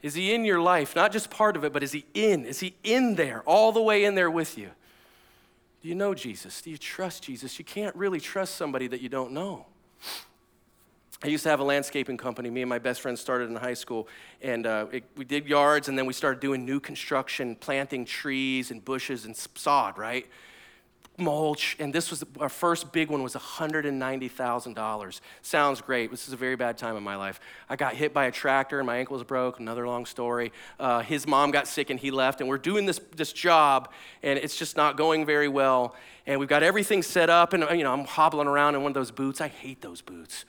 Is 0.00 0.14
he 0.14 0.34
in 0.34 0.44
your 0.44 0.60
life? 0.60 0.96
Not 0.96 1.12
just 1.12 1.30
part 1.30 1.56
of 1.56 1.64
it, 1.64 1.72
but 1.72 1.82
is 1.82 1.92
he 1.92 2.04
in? 2.14 2.44
Is 2.44 2.60
he 2.60 2.74
in 2.82 3.14
there, 3.14 3.42
all 3.42 3.72
the 3.72 3.82
way 3.82 4.04
in 4.04 4.14
there 4.14 4.30
with 4.30 4.58
you? 4.58 4.70
Do 5.82 5.88
you 5.88 5.96
know 5.96 6.14
Jesus? 6.14 6.62
Do 6.62 6.70
you 6.70 6.78
trust 6.78 7.24
Jesus? 7.24 7.58
You 7.58 7.64
can't 7.64 7.94
really 7.96 8.20
trust 8.20 8.54
somebody 8.54 8.86
that 8.86 9.00
you 9.00 9.08
don't 9.08 9.32
know. 9.32 9.66
I 11.24 11.26
used 11.26 11.42
to 11.42 11.50
have 11.50 11.58
a 11.58 11.64
landscaping 11.64 12.16
company. 12.16 12.50
Me 12.50 12.62
and 12.62 12.68
my 12.68 12.78
best 12.78 13.00
friend 13.00 13.18
started 13.18 13.50
in 13.50 13.56
high 13.56 13.74
school, 13.74 14.06
and 14.40 14.64
uh, 14.64 14.86
it, 14.92 15.04
we 15.16 15.24
did 15.24 15.46
yards, 15.46 15.88
and 15.88 15.98
then 15.98 16.06
we 16.06 16.12
started 16.12 16.40
doing 16.40 16.64
new 16.64 16.78
construction, 16.78 17.56
planting 17.56 18.04
trees 18.04 18.70
and 18.70 18.84
bushes 18.84 19.24
and 19.24 19.36
sod, 19.36 19.98
right? 19.98 20.26
Mulch, 21.18 21.76
and 21.78 21.92
this 21.92 22.10
was 22.10 22.24
our 22.40 22.48
first 22.48 22.92
big 22.92 23.10
one 23.10 23.22
was 23.22 23.34
$190,000. 23.34 25.20
Sounds 25.42 25.80
great. 25.80 26.10
This 26.10 26.26
is 26.26 26.32
a 26.32 26.36
very 26.36 26.56
bad 26.56 26.78
time 26.78 26.96
in 26.96 27.02
my 27.02 27.16
life. 27.16 27.40
I 27.68 27.76
got 27.76 27.94
hit 27.94 28.14
by 28.14 28.24
a 28.26 28.32
tractor 28.32 28.78
and 28.78 28.86
my 28.86 28.96
ankle 28.96 29.14
was 29.14 29.24
broke. 29.24 29.60
Another 29.60 29.86
long 29.86 30.06
story. 30.06 30.52
Uh, 30.80 31.00
his 31.00 31.26
mom 31.26 31.50
got 31.50 31.68
sick 31.68 31.90
and 31.90 32.00
he 32.00 32.10
left, 32.10 32.40
and 32.40 32.48
we're 32.48 32.58
doing 32.58 32.86
this 32.86 33.00
this 33.16 33.32
job, 33.32 33.90
and 34.22 34.38
it's 34.38 34.56
just 34.56 34.76
not 34.76 34.96
going 34.96 35.26
very 35.26 35.48
well. 35.48 35.94
And 36.26 36.38
we've 36.38 36.48
got 36.48 36.62
everything 36.62 37.02
set 37.02 37.30
up, 37.30 37.52
and 37.52 37.64
you 37.76 37.84
know 37.84 37.92
I'm 37.92 38.04
hobbling 38.04 38.48
around 38.48 38.74
in 38.74 38.82
one 38.82 38.90
of 38.90 38.94
those 38.94 39.10
boots. 39.10 39.40
I 39.40 39.48
hate 39.48 39.80
those 39.82 40.00
boots. 40.00 40.44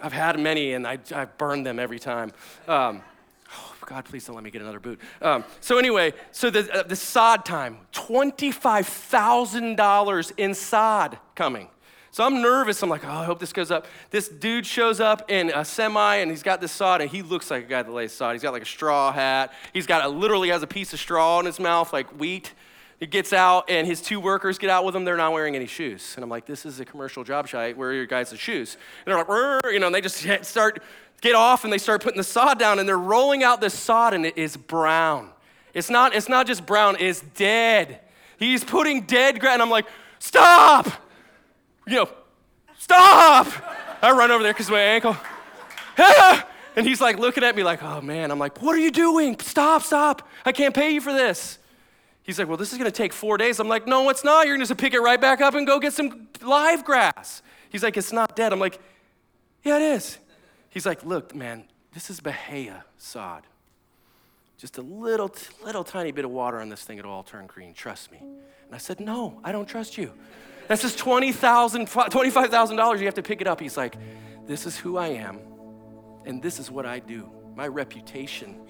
I've 0.00 0.12
had 0.12 0.38
many, 0.38 0.74
and 0.74 0.86
I 0.86 0.98
I 1.14 1.24
burned 1.24 1.66
them 1.66 1.78
every 1.78 1.98
time. 1.98 2.32
Um, 2.68 3.02
God, 3.86 4.04
please 4.04 4.26
don't 4.26 4.34
let 4.34 4.44
me 4.44 4.50
get 4.50 4.60
another 4.62 4.80
boot. 4.80 4.98
Um, 5.22 5.44
so 5.60 5.78
anyway, 5.78 6.12
so 6.32 6.50
the, 6.50 6.68
uh, 6.72 6.82
the 6.82 6.96
sod 6.96 7.44
time, 7.44 7.78
$25,000 7.92 10.32
in 10.36 10.54
sod 10.54 11.18
coming. 11.34 11.68
So 12.10 12.24
I'm 12.24 12.40
nervous. 12.40 12.82
I'm 12.82 12.88
like, 12.88 13.04
oh, 13.04 13.10
I 13.10 13.26
hope 13.26 13.38
this 13.38 13.52
goes 13.52 13.70
up. 13.70 13.86
This 14.10 14.28
dude 14.28 14.66
shows 14.66 14.98
up 15.00 15.30
in 15.30 15.52
a 15.54 15.62
semi 15.64 16.16
and 16.16 16.28
he's 16.30 16.42
got 16.42 16.60
this 16.60 16.72
sod 16.72 17.00
and 17.02 17.10
he 17.10 17.22
looks 17.22 17.50
like 17.50 17.64
a 17.64 17.68
guy 17.68 17.82
that 17.82 17.92
lays 17.92 18.12
sod. 18.12 18.34
He's 18.34 18.42
got 18.42 18.54
like 18.54 18.62
a 18.62 18.66
straw 18.66 19.12
hat. 19.12 19.52
He's 19.72 19.86
got 19.86 20.02
a, 20.04 20.08
literally 20.08 20.48
has 20.48 20.62
a 20.62 20.66
piece 20.66 20.94
of 20.94 20.98
straw 20.98 21.38
in 21.40 21.46
his 21.46 21.60
mouth, 21.60 21.92
like 21.92 22.18
wheat. 22.18 22.54
He 22.98 23.06
gets 23.06 23.34
out 23.34 23.68
and 23.68 23.86
his 23.86 24.00
two 24.00 24.18
workers 24.18 24.56
get 24.56 24.70
out 24.70 24.86
with 24.86 24.96
him. 24.96 25.04
They're 25.04 25.18
not 25.18 25.34
wearing 25.34 25.54
any 25.54 25.66
shoes. 25.66 26.14
And 26.16 26.24
I'm 26.24 26.30
like, 26.30 26.46
this 26.46 26.64
is 26.64 26.80
a 26.80 26.86
commercial 26.86 27.22
job 27.22 27.50
site. 27.50 27.76
Where 27.76 27.90
are 27.90 27.94
your 27.94 28.06
guys' 28.06 28.32
shoes? 28.38 28.78
And 29.04 29.14
they're 29.14 29.22
like, 29.22 29.28
you 29.70 29.78
know, 29.78 29.86
and 29.86 29.94
they 29.94 30.00
just 30.00 30.26
start 30.46 30.82
get 31.20 31.34
off 31.34 31.64
and 31.64 31.72
they 31.72 31.78
start 31.78 32.02
putting 32.02 32.18
the 32.18 32.24
sod 32.24 32.58
down 32.58 32.78
and 32.78 32.88
they're 32.88 32.98
rolling 32.98 33.42
out 33.42 33.60
this 33.60 33.74
sod 33.74 34.14
and 34.14 34.26
it 34.26 34.36
is 34.36 34.56
brown. 34.56 35.30
It's 35.74 35.90
not, 35.90 36.14
it's 36.14 36.28
not 36.28 36.46
just 36.46 36.64
brown, 36.64 36.96
it's 36.98 37.20
dead. 37.20 38.00
He's 38.38 38.64
putting 38.64 39.02
dead 39.02 39.40
grass. 39.40 39.54
And 39.54 39.62
I'm 39.62 39.70
like, 39.70 39.86
stop! 40.18 40.86
You 41.86 41.96
know, 41.96 42.08
stop! 42.78 43.46
I 44.02 44.12
run 44.12 44.30
over 44.30 44.42
there 44.42 44.52
because 44.52 44.70
my 44.70 44.80
ankle. 44.80 45.16
and 46.76 46.86
he's 46.86 47.00
like 47.00 47.18
looking 47.18 47.44
at 47.44 47.56
me 47.56 47.62
like, 47.62 47.82
oh 47.82 48.00
man. 48.00 48.30
I'm 48.30 48.38
like, 48.38 48.60
what 48.62 48.74
are 48.74 48.80
you 48.80 48.90
doing? 48.90 49.38
Stop, 49.40 49.82
stop. 49.82 50.28
I 50.44 50.52
can't 50.52 50.74
pay 50.74 50.90
you 50.90 51.00
for 51.00 51.12
this. 51.12 51.58
He's 52.22 52.38
like, 52.38 52.48
well, 52.48 52.56
this 52.56 52.72
is 52.72 52.78
going 52.78 52.90
to 52.90 52.96
take 52.96 53.12
four 53.12 53.38
days. 53.38 53.60
I'm 53.60 53.68
like, 53.68 53.86
no, 53.86 54.08
it's 54.10 54.24
not. 54.24 54.46
You're 54.46 54.56
going 54.56 54.66
to 54.66 54.68
just 54.68 54.80
pick 54.80 54.94
it 54.94 55.00
right 55.00 55.20
back 55.20 55.40
up 55.40 55.54
and 55.54 55.64
go 55.64 55.78
get 55.78 55.92
some 55.92 56.26
live 56.42 56.84
grass. 56.84 57.40
He's 57.70 57.84
like, 57.84 57.96
it's 57.96 58.12
not 58.12 58.34
dead. 58.34 58.52
I'm 58.52 58.58
like, 58.58 58.80
yeah, 59.62 59.76
it 59.76 59.82
is. 59.82 60.18
He's 60.76 60.84
like, 60.84 61.06
Look, 61.06 61.34
man, 61.34 61.64
this 61.94 62.10
is 62.10 62.20
Bahia 62.20 62.84
sod. 62.98 63.44
Just 64.58 64.76
a 64.76 64.82
little, 64.82 65.34
little 65.64 65.82
tiny 65.82 66.12
bit 66.12 66.26
of 66.26 66.30
water 66.30 66.60
on 66.60 66.68
this 66.68 66.84
thing, 66.84 66.98
it'll 66.98 67.12
all 67.12 67.22
turn 67.22 67.46
green. 67.46 67.72
Trust 67.72 68.12
me. 68.12 68.18
And 68.18 68.74
I 68.74 68.76
said, 68.76 69.00
No, 69.00 69.40
I 69.42 69.52
don't 69.52 69.64
trust 69.64 69.96
you. 69.96 70.12
That's 70.68 70.82
just 70.82 70.98
$20,000, 70.98 71.88
$25,000. 71.88 72.98
You 72.98 73.06
have 73.06 73.14
to 73.14 73.22
pick 73.22 73.40
it 73.40 73.46
up. 73.46 73.58
He's 73.58 73.78
like, 73.78 73.96
This 74.46 74.66
is 74.66 74.76
who 74.76 74.98
I 74.98 75.06
am, 75.06 75.38
and 76.26 76.42
this 76.42 76.58
is 76.60 76.70
what 76.70 76.84
I 76.84 76.98
do. 76.98 77.26
My 77.54 77.68
reputation 77.68 78.60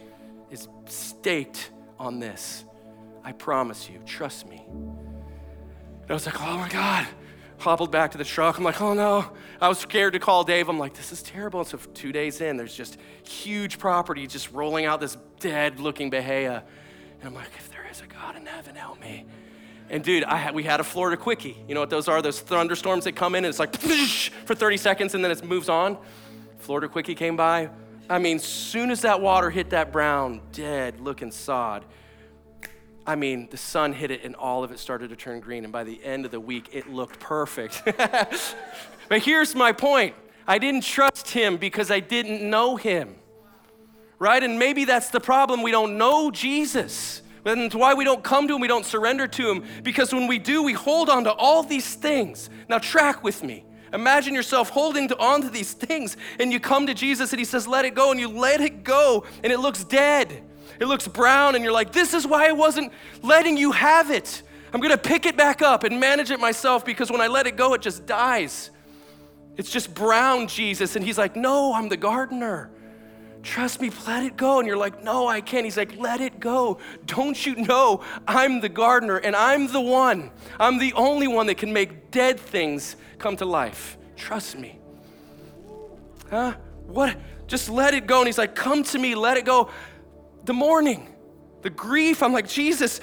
is 0.48 0.68
staked 0.84 1.72
on 1.98 2.20
this. 2.20 2.64
I 3.24 3.32
promise 3.32 3.90
you, 3.90 3.98
trust 4.06 4.46
me. 4.46 4.62
And 4.68 6.08
I 6.08 6.12
was 6.12 6.24
like, 6.24 6.40
Oh 6.40 6.56
my 6.56 6.68
God 6.68 7.04
hobbled 7.58 7.90
back 7.90 8.12
to 8.12 8.18
the 8.18 8.24
truck. 8.24 8.58
I'm 8.58 8.64
like, 8.64 8.80
oh 8.80 8.94
no. 8.94 9.30
I 9.60 9.68
was 9.68 9.78
scared 9.78 10.12
to 10.12 10.18
call 10.18 10.44
Dave. 10.44 10.68
I'm 10.68 10.78
like, 10.78 10.94
this 10.94 11.12
is 11.12 11.22
terrible. 11.22 11.60
And 11.60 11.68
so 11.68 11.78
two 11.94 12.12
days 12.12 12.40
in, 12.40 12.56
there's 12.56 12.74
just 12.74 12.98
huge 13.22 13.78
property 13.78 14.26
just 14.26 14.52
rolling 14.52 14.84
out 14.84 15.00
this 15.00 15.16
dead 15.40 15.80
looking 15.80 16.10
Bahia. 16.10 16.64
And 17.20 17.28
I'm 17.28 17.34
like, 17.34 17.48
if 17.58 17.70
there 17.70 17.86
is 17.90 18.00
a 18.00 18.06
God 18.06 18.36
in 18.36 18.46
heaven, 18.46 18.74
help 18.74 19.00
me. 19.00 19.26
And 19.88 20.02
dude, 20.02 20.24
I 20.24 20.36
had, 20.36 20.54
we 20.54 20.64
had 20.64 20.80
a 20.80 20.84
Florida 20.84 21.16
quickie. 21.16 21.56
You 21.68 21.74
know 21.74 21.80
what 21.80 21.90
those 21.90 22.08
are? 22.08 22.20
Those 22.20 22.40
thunderstorms 22.40 23.04
that 23.04 23.12
come 23.12 23.34
in 23.34 23.44
and 23.44 23.50
it's 23.50 23.58
like 23.58 23.76
for 23.76 24.54
30 24.54 24.76
seconds 24.76 25.14
and 25.14 25.24
then 25.24 25.30
it 25.30 25.44
moves 25.44 25.68
on. 25.68 25.96
Florida 26.58 26.88
quickie 26.88 27.14
came 27.14 27.36
by. 27.36 27.70
I 28.08 28.18
mean, 28.18 28.38
soon 28.38 28.90
as 28.90 29.02
that 29.02 29.20
water 29.20 29.50
hit 29.50 29.70
that 29.70 29.92
brown, 29.92 30.40
dead 30.52 31.00
looking 31.00 31.30
sod, 31.30 31.84
I 33.06 33.14
mean, 33.14 33.48
the 33.50 33.56
sun 33.56 33.92
hit 33.92 34.10
it 34.10 34.24
and 34.24 34.34
all 34.34 34.64
of 34.64 34.72
it 34.72 34.78
started 34.78 35.10
to 35.10 35.16
turn 35.16 35.40
green. 35.40 35.64
And 35.64 35.72
by 35.72 35.84
the 35.84 36.02
end 36.04 36.24
of 36.24 36.32
the 36.32 36.40
week, 36.40 36.70
it 36.72 36.90
looked 36.90 37.20
perfect. 37.20 37.82
but 39.08 39.22
here's 39.22 39.54
my 39.54 39.72
point 39.72 40.14
I 40.46 40.58
didn't 40.58 40.82
trust 40.82 41.30
him 41.30 41.56
because 41.56 41.90
I 41.90 42.00
didn't 42.00 42.48
know 42.48 42.76
him. 42.76 43.14
Right? 44.18 44.42
And 44.42 44.58
maybe 44.58 44.84
that's 44.84 45.10
the 45.10 45.20
problem. 45.20 45.62
We 45.62 45.70
don't 45.70 45.98
know 45.98 46.30
Jesus. 46.30 47.22
And 47.44 47.72
why 47.72 47.94
we 47.94 48.04
don't 48.04 48.24
come 48.24 48.48
to 48.48 48.56
him, 48.56 48.60
we 48.60 48.66
don't 48.66 48.84
surrender 48.84 49.28
to 49.28 49.50
him. 49.50 49.64
Because 49.84 50.12
when 50.12 50.26
we 50.26 50.38
do, 50.38 50.64
we 50.64 50.72
hold 50.72 51.08
on 51.08 51.24
to 51.24 51.32
all 51.32 51.62
these 51.62 51.94
things. 51.94 52.50
Now, 52.68 52.78
track 52.78 53.22
with 53.22 53.44
me. 53.44 53.64
Imagine 53.92 54.34
yourself 54.34 54.70
holding 54.70 55.12
on 55.12 55.42
to 55.42 55.48
these 55.48 55.72
things, 55.72 56.16
and 56.40 56.52
you 56.52 56.58
come 56.58 56.88
to 56.88 56.94
Jesus 56.94 57.32
and 57.32 57.38
he 57.38 57.44
says, 57.44 57.68
Let 57.68 57.84
it 57.84 57.94
go, 57.94 58.10
and 58.10 58.18
you 58.18 58.28
let 58.28 58.60
it 58.60 58.82
go, 58.82 59.24
and 59.44 59.52
it 59.52 59.58
looks 59.58 59.84
dead. 59.84 60.42
It 60.80 60.86
looks 60.86 61.08
brown, 61.08 61.54
and 61.54 61.64
you're 61.64 61.72
like, 61.72 61.92
this 61.92 62.14
is 62.14 62.26
why 62.26 62.48
I 62.48 62.52
wasn't 62.52 62.92
letting 63.22 63.56
you 63.56 63.72
have 63.72 64.10
it. 64.10 64.42
I'm 64.72 64.80
gonna 64.80 64.98
pick 64.98 65.26
it 65.26 65.36
back 65.36 65.62
up 65.62 65.84
and 65.84 65.98
manage 66.00 66.30
it 66.30 66.40
myself 66.40 66.84
because 66.84 67.10
when 67.10 67.20
I 67.20 67.28
let 67.28 67.46
it 67.46 67.56
go, 67.56 67.74
it 67.74 67.80
just 67.80 68.04
dies. 68.04 68.70
It's 69.56 69.70
just 69.70 69.94
brown, 69.94 70.48
Jesus. 70.48 70.96
And 70.96 71.04
he's 71.04 71.16
like, 71.16 71.34
no, 71.34 71.72
I'm 71.72 71.88
the 71.88 71.96
gardener. 71.96 72.70
Trust 73.42 73.80
me, 73.80 73.90
let 74.06 74.24
it 74.24 74.36
go. 74.36 74.58
And 74.58 74.66
you're 74.66 74.76
like, 74.76 75.02
no, 75.02 75.28
I 75.28 75.40
can't. 75.40 75.64
He's 75.64 75.76
like, 75.76 75.96
let 75.96 76.20
it 76.20 76.40
go. 76.40 76.78
Don't 77.06 77.46
you 77.46 77.54
know 77.56 78.02
I'm 78.26 78.60
the 78.60 78.68
gardener 78.68 79.16
and 79.16 79.36
I'm 79.36 79.68
the 79.68 79.80
one, 79.80 80.30
I'm 80.58 80.78
the 80.78 80.92
only 80.94 81.28
one 81.28 81.46
that 81.46 81.56
can 81.56 81.72
make 81.72 82.10
dead 82.10 82.38
things 82.38 82.96
come 83.18 83.36
to 83.36 83.46
life. 83.46 83.96
Trust 84.16 84.58
me. 84.58 84.78
Huh? 86.28 86.54
What? 86.86 87.16
Just 87.46 87.70
let 87.70 87.94
it 87.94 88.06
go. 88.06 88.18
And 88.18 88.26
he's 88.26 88.38
like, 88.38 88.54
come 88.54 88.82
to 88.82 88.98
me, 88.98 89.14
let 89.14 89.36
it 89.36 89.44
go 89.44 89.70
the 90.46 90.54
mourning, 90.54 91.14
the 91.62 91.70
grief. 91.70 92.22
I'm 92.22 92.32
like, 92.32 92.48
Jesus, 92.48 93.00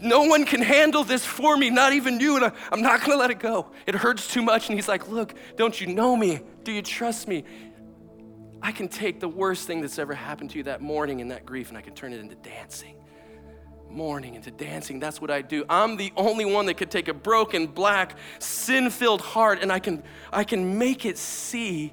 no 0.00 0.22
one 0.22 0.44
can 0.44 0.62
handle 0.62 1.04
this 1.04 1.24
for 1.24 1.56
me, 1.56 1.70
not 1.70 1.92
even 1.92 2.20
you, 2.20 2.36
and 2.36 2.52
I'm 2.72 2.82
not 2.82 3.00
gonna 3.00 3.16
let 3.16 3.30
it 3.30 3.38
go. 3.38 3.70
It 3.86 3.94
hurts 3.94 4.32
too 4.32 4.42
much. 4.42 4.68
And 4.68 4.78
he's 4.78 4.88
like, 4.88 5.08
Look, 5.08 5.34
don't 5.56 5.78
you 5.80 5.88
know 5.88 6.16
me? 6.16 6.40
Do 6.62 6.72
you 6.72 6.82
trust 6.82 7.28
me? 7.28 7.44
I 8.62 8.72
can 8.72 8.88
take 8.88 9.20
the 9.20 9.28
worst 9.28 9.66
thing 9.66 9.82
that's 9.82 9.98
ever 9.98 10.14
happened 10.14 10.50
to 10.52 10.56
you, 10.56 10.64
that 10.64 10.80
mourning 10.80 11.20
and 11.20 11.30
that 11.30 11.44
grief, 11.44 11.68
and 11.68 11.76
I 11.76 11.82
can 11.82 11.94
turn 11.94 12.14
it 12.14 12.20
into 12.20 12.34
dancing. 12.36 12.96
Mourning 13.90 14.34
into 14.34 14.50
dancing, 14.50 14.98
that's 14.98 15.20
what 15.20 15.30
I 15.30 15.42
do. 15.42 15.64
I'm 15.68 15.96
the 15.96 16.12
only 16.16 16.46
one 16.46 16.66
that 16.66 16.78
could 16.78 16.90
take 16.90 17.08
a 17.08 17.14
broken, 17.14 17.66
black, 17.66 18.16
sin 18.38 18.90
filled 18.90 19.20
heart 19.20 19.60
and 19.60 19.70
I 19.70 19.78
can, 19.78 20.02
I 20.32 20.44
can 20.44 20.78
make 20.78 21.04
it 21.04 21.18
see 21.18 21.92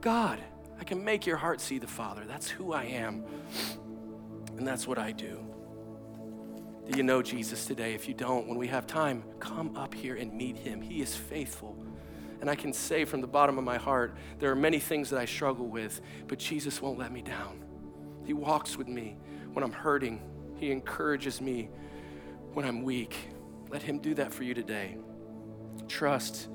God. 0.00 0.40
I 0.84 0.86
can 0.86 1.02
make 1.02 1.24
your 1.24 1.38
heart 1.38 1.62
see 1.62 1.78
the 1.78 1.86
Father. 1.86 2.24
That's 2.28 2.46
who 2.46 2.74
I 2.74 2.84
am, 2.84 3.24
and 4.58 4.68
that's 4.68 4.86
what 4.86 4.98
I 4.98 5.12
do. 5.12 5.40
Do 6.90 6.98
you 6.98 7.02
know 7.02 7.22
Jesus 7.22 7.64
today? 7.64 7.94
If 7.94 8.06
you 8.06 8.12
don't, 8.12 8.46
when 8.46 8.58
we 8.58 8.66
have 8.66 8.86
time, 8.86 9.24
come 9.40 9.78
up 9.78 9.94
here 9.94 10.16
and 10.16 10.34
meet 10.34 10.58
him. 10.58 10.82
He 10.82 11.00
is 11.00 11.16
faithful. 11.16 11.82
And 12.42 12.50
I 12.50 12.54
can 12.54 12.70
say 12.74 13.06
from 13.06 13.22
the 13.22 13.26
bottom 13.26 13.56
of 13.56 13.64
my 13.64 13.78
heart, 13.78 14.14
there 14.38 14.50
are 14.50 14.54
many 14.54 14.78
things 14.78 15.08
that 15.08 15.18
I 15.18 15.24
struggle 15.24 15.68
with, 15.68 16.02
but 16.28 16.38
Jesus 16.38 16.82
won't 16.82 16.98
let 16.98 17.10
me 17.10 17.22
down. 17.22 17.64
He 18.26 18.34
walks 18.34 18.76
with 18.76 18.86
me 18.86 19.16
when 19.54 19.64
I'm 19.64 19.72
hurting, 19.72 20.20
He 20.56 20.70
encourages 20.70 21.40
me 21.40 21.70
when 22.52 22.66
I'm 22.66 22.82
weak. 22.82 23.16
Let 23.70 23.82
Him 23.82 24.00
do 24.00 24.12
that 24.16 24.34
for 24.34 24.42
you 24.42 24.52
today. 24.52 24.98
Trust 25.88 26.48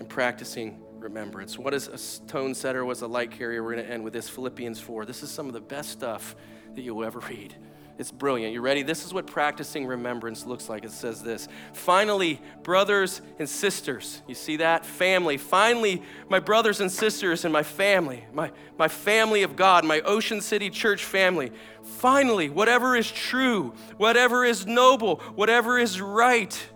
in 0.00 0.06
practicing 0.06 0.80
remembrance. 1.04 1.58
What 1.58 1.74
is 1.74 1.88
a 1.88 2.26
tone 2.26 2.54
setter? 2.54 2.84
Was 2.84 3.02
a 3.02 3.06
light 3.06 3.30
carrier? 3.30 3.62
We're 3.62 3.74
going 3.74 3.86
to 3.86 3.92
end 3.92 4.02
with 4.02 4.14
this 4.14 4.28
Philippians 4.28 4.80
4. 4.80 5.04
This 5.04 5.22
is 5.22 5.30
some 5.30 5.46
of 5.46 5.52
the 5.52 5.60
best 5.60 5.90
stuff 5.90 6.34
that 6.74 6.82
you'll 6.82 7.04
ever 7.04 7.20
read. 7.20 7.54
It's 7.96 8.10
brilliant. 8.10 8.52
You 8.52 8.60
ready? 8.60 8.82
This 8.82 9.04
is 9.04 9.14
what 9.14 9.28
practicing 9.28 9.86
remembrance 9.86 10.44
looks 10.46 10.68
like. 10.68 10.84
It 10.84 10.90
says 10.90 11.22
this 11.22 11.46
Finally, 11.74 12.40
brothers 12.64 13.22
and 13.38 13.48
sisters, 13.48 14.20
you 14.26 14.34
see 14.34 14.56
that? 14.56 14.84
Family. 14.84 15.36
Finally, 15.36 16.02
my 16.28 16.40
brothers 16.40 16.80
and 16.80 16.90
sisters 16.90 17.44
and 17.44 17.52
my 17.52 17.62
family, 17.62 18.24
my, 18.32 18.50
my 18.78 18.88
family 18.88 19.44
of 19.44 19.54
God, 19.54 19.84
my 19.84 20.00
Ocean 20.00 20.40
City 20.40 20.70
church 20.70 21.04
family. 21.04 21.52
Finally, 21.84 22.50
whatever 22.50 22.96
is 22.96 23.08
true, 23.12 23.74
whatever 23.96 24.44
is 24.44 24.66
noble, 24.66 25.16
whatever 25.36 25.78
is 25.78 26.00
right 26.00 26.68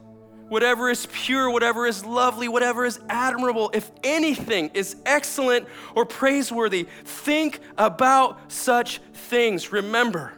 whatever 0.49 0.91
is 0.91 1.07
pure, 1.13 1.51
whatever 1.51 1.87
is 1.87 2.05
lovely, 2.05 2.49
whatever 2.49 2.85
is 2.85 3.01
admirable, 3.09 3.71
if 3.75 3.91
anything 4.03 4.71
is 4.75 4.97
excellent 5.05 5.67
or 5.95 6.05
praiseworthy, 6.05 6.87
think 7.05 7.61
about 7.77 8.53
such 8.53 9.01
things. 9.13 9.73
Remember, 9.73 10.33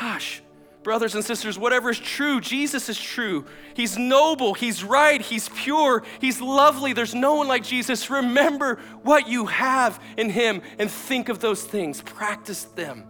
gosh, 0.00 0.42
brothers 0.82 1.14
and 1.14 1.24
sisters, 1.24 1.58
whatever 1.58 1.90
is 1.90 1.98
true, 1.98 2.40
Jesus 2.40 2.88
is 2.88 3.00
true. 3.00 3.44
He's 3.74 3.98
noble, 3.98 4.54
He's 4.54 4.84
right, 4.84 5.20
He's 5.20 5.48
pure, 5.48 6.02
He's 6.20 6.40
lovely. 6.40 6.92
There's 6.92 7.14
no 7.14 7.34
one 7.34 7.48
like 7.48 7.64
Jesus. 7.64 8.10
Remember 8.10 8.76
what 9.02 9.28
you 9.28 9.46
have 9.46 10.02
in 10.16 10.30
Him 10.30 10.62
and 10.78 10.90
think 10.90 11.28
of 11.28 11.40
those 11.40 11.62
things, 11.62 12.00
practice 12.02 12.64
them 12.64 13.04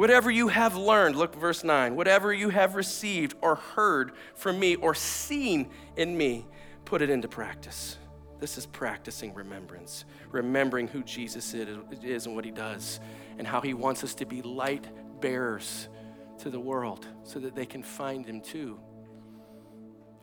Whatever 0.00 0.30
you 0.30 0.48
have 0.48 0.76
learned, 0.76 1.14
look 1.14 1.34
verse 1.34 1.62
9, 1.62 1.94
whatever 1.94 2.32
you 2.32 2.48
have 2.48 2.74
received 2.74 3.34
or 3.42 3.56
heard 3.56 4.12
from 4.34 4.58
me 4.58 4.74
or 4.76 4.94
seen 4.94 5.68
in 5.94 6.16
me, 6.16 6.46
put 6.86 7.02
it 7.02 7.10
into 7.10 7.28
practice. 7.28 7.98
This 8.38 8.56
is 8.56 8.64
practicing 8.64 9.34
remembrance, 9.34 10.06
remembering 10.30 10.88
who 10.88 11.02
Jesus 11.02 11.52
is 11.52 12.24
and 12.24 12.34
what 12.34 12.46
he 12.46 12.50
does, 12.50 12.98
and 13.36 13.46
how 13.46 13.60
he 13.60 13.74
wants 13.74 14.02
us 14.02 14.14
to 14.14 14.24
be 14.24 14.40
light 14.40 14.88
bearers 15.20 15.90
to 16.38 16.48
the 16.48 16.58
world 16.58 17.06
so 17.22 17.38
that 17.38 17.54
they 17.54 17.66
can 17.66 17.82
find 17.82 18.24
him 18.24 18.40
too. 18.40 18.80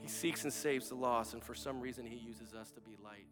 He 0.02 0.08
seeks 0.08 0.44
and 0.44 0.52
saves 0.52 0.90
the 0.90 0.96
lost, 0.96 1.36
and 1.36 1.44
for 1.44 1.54
some 1.54 1.80
reason, 1.80 2.04
he 2.04 2.18
uses 2.18 2.56
us 2.56 2.72
to 2.72 2.82
be 2.82 2.98
light. 3.04 3.28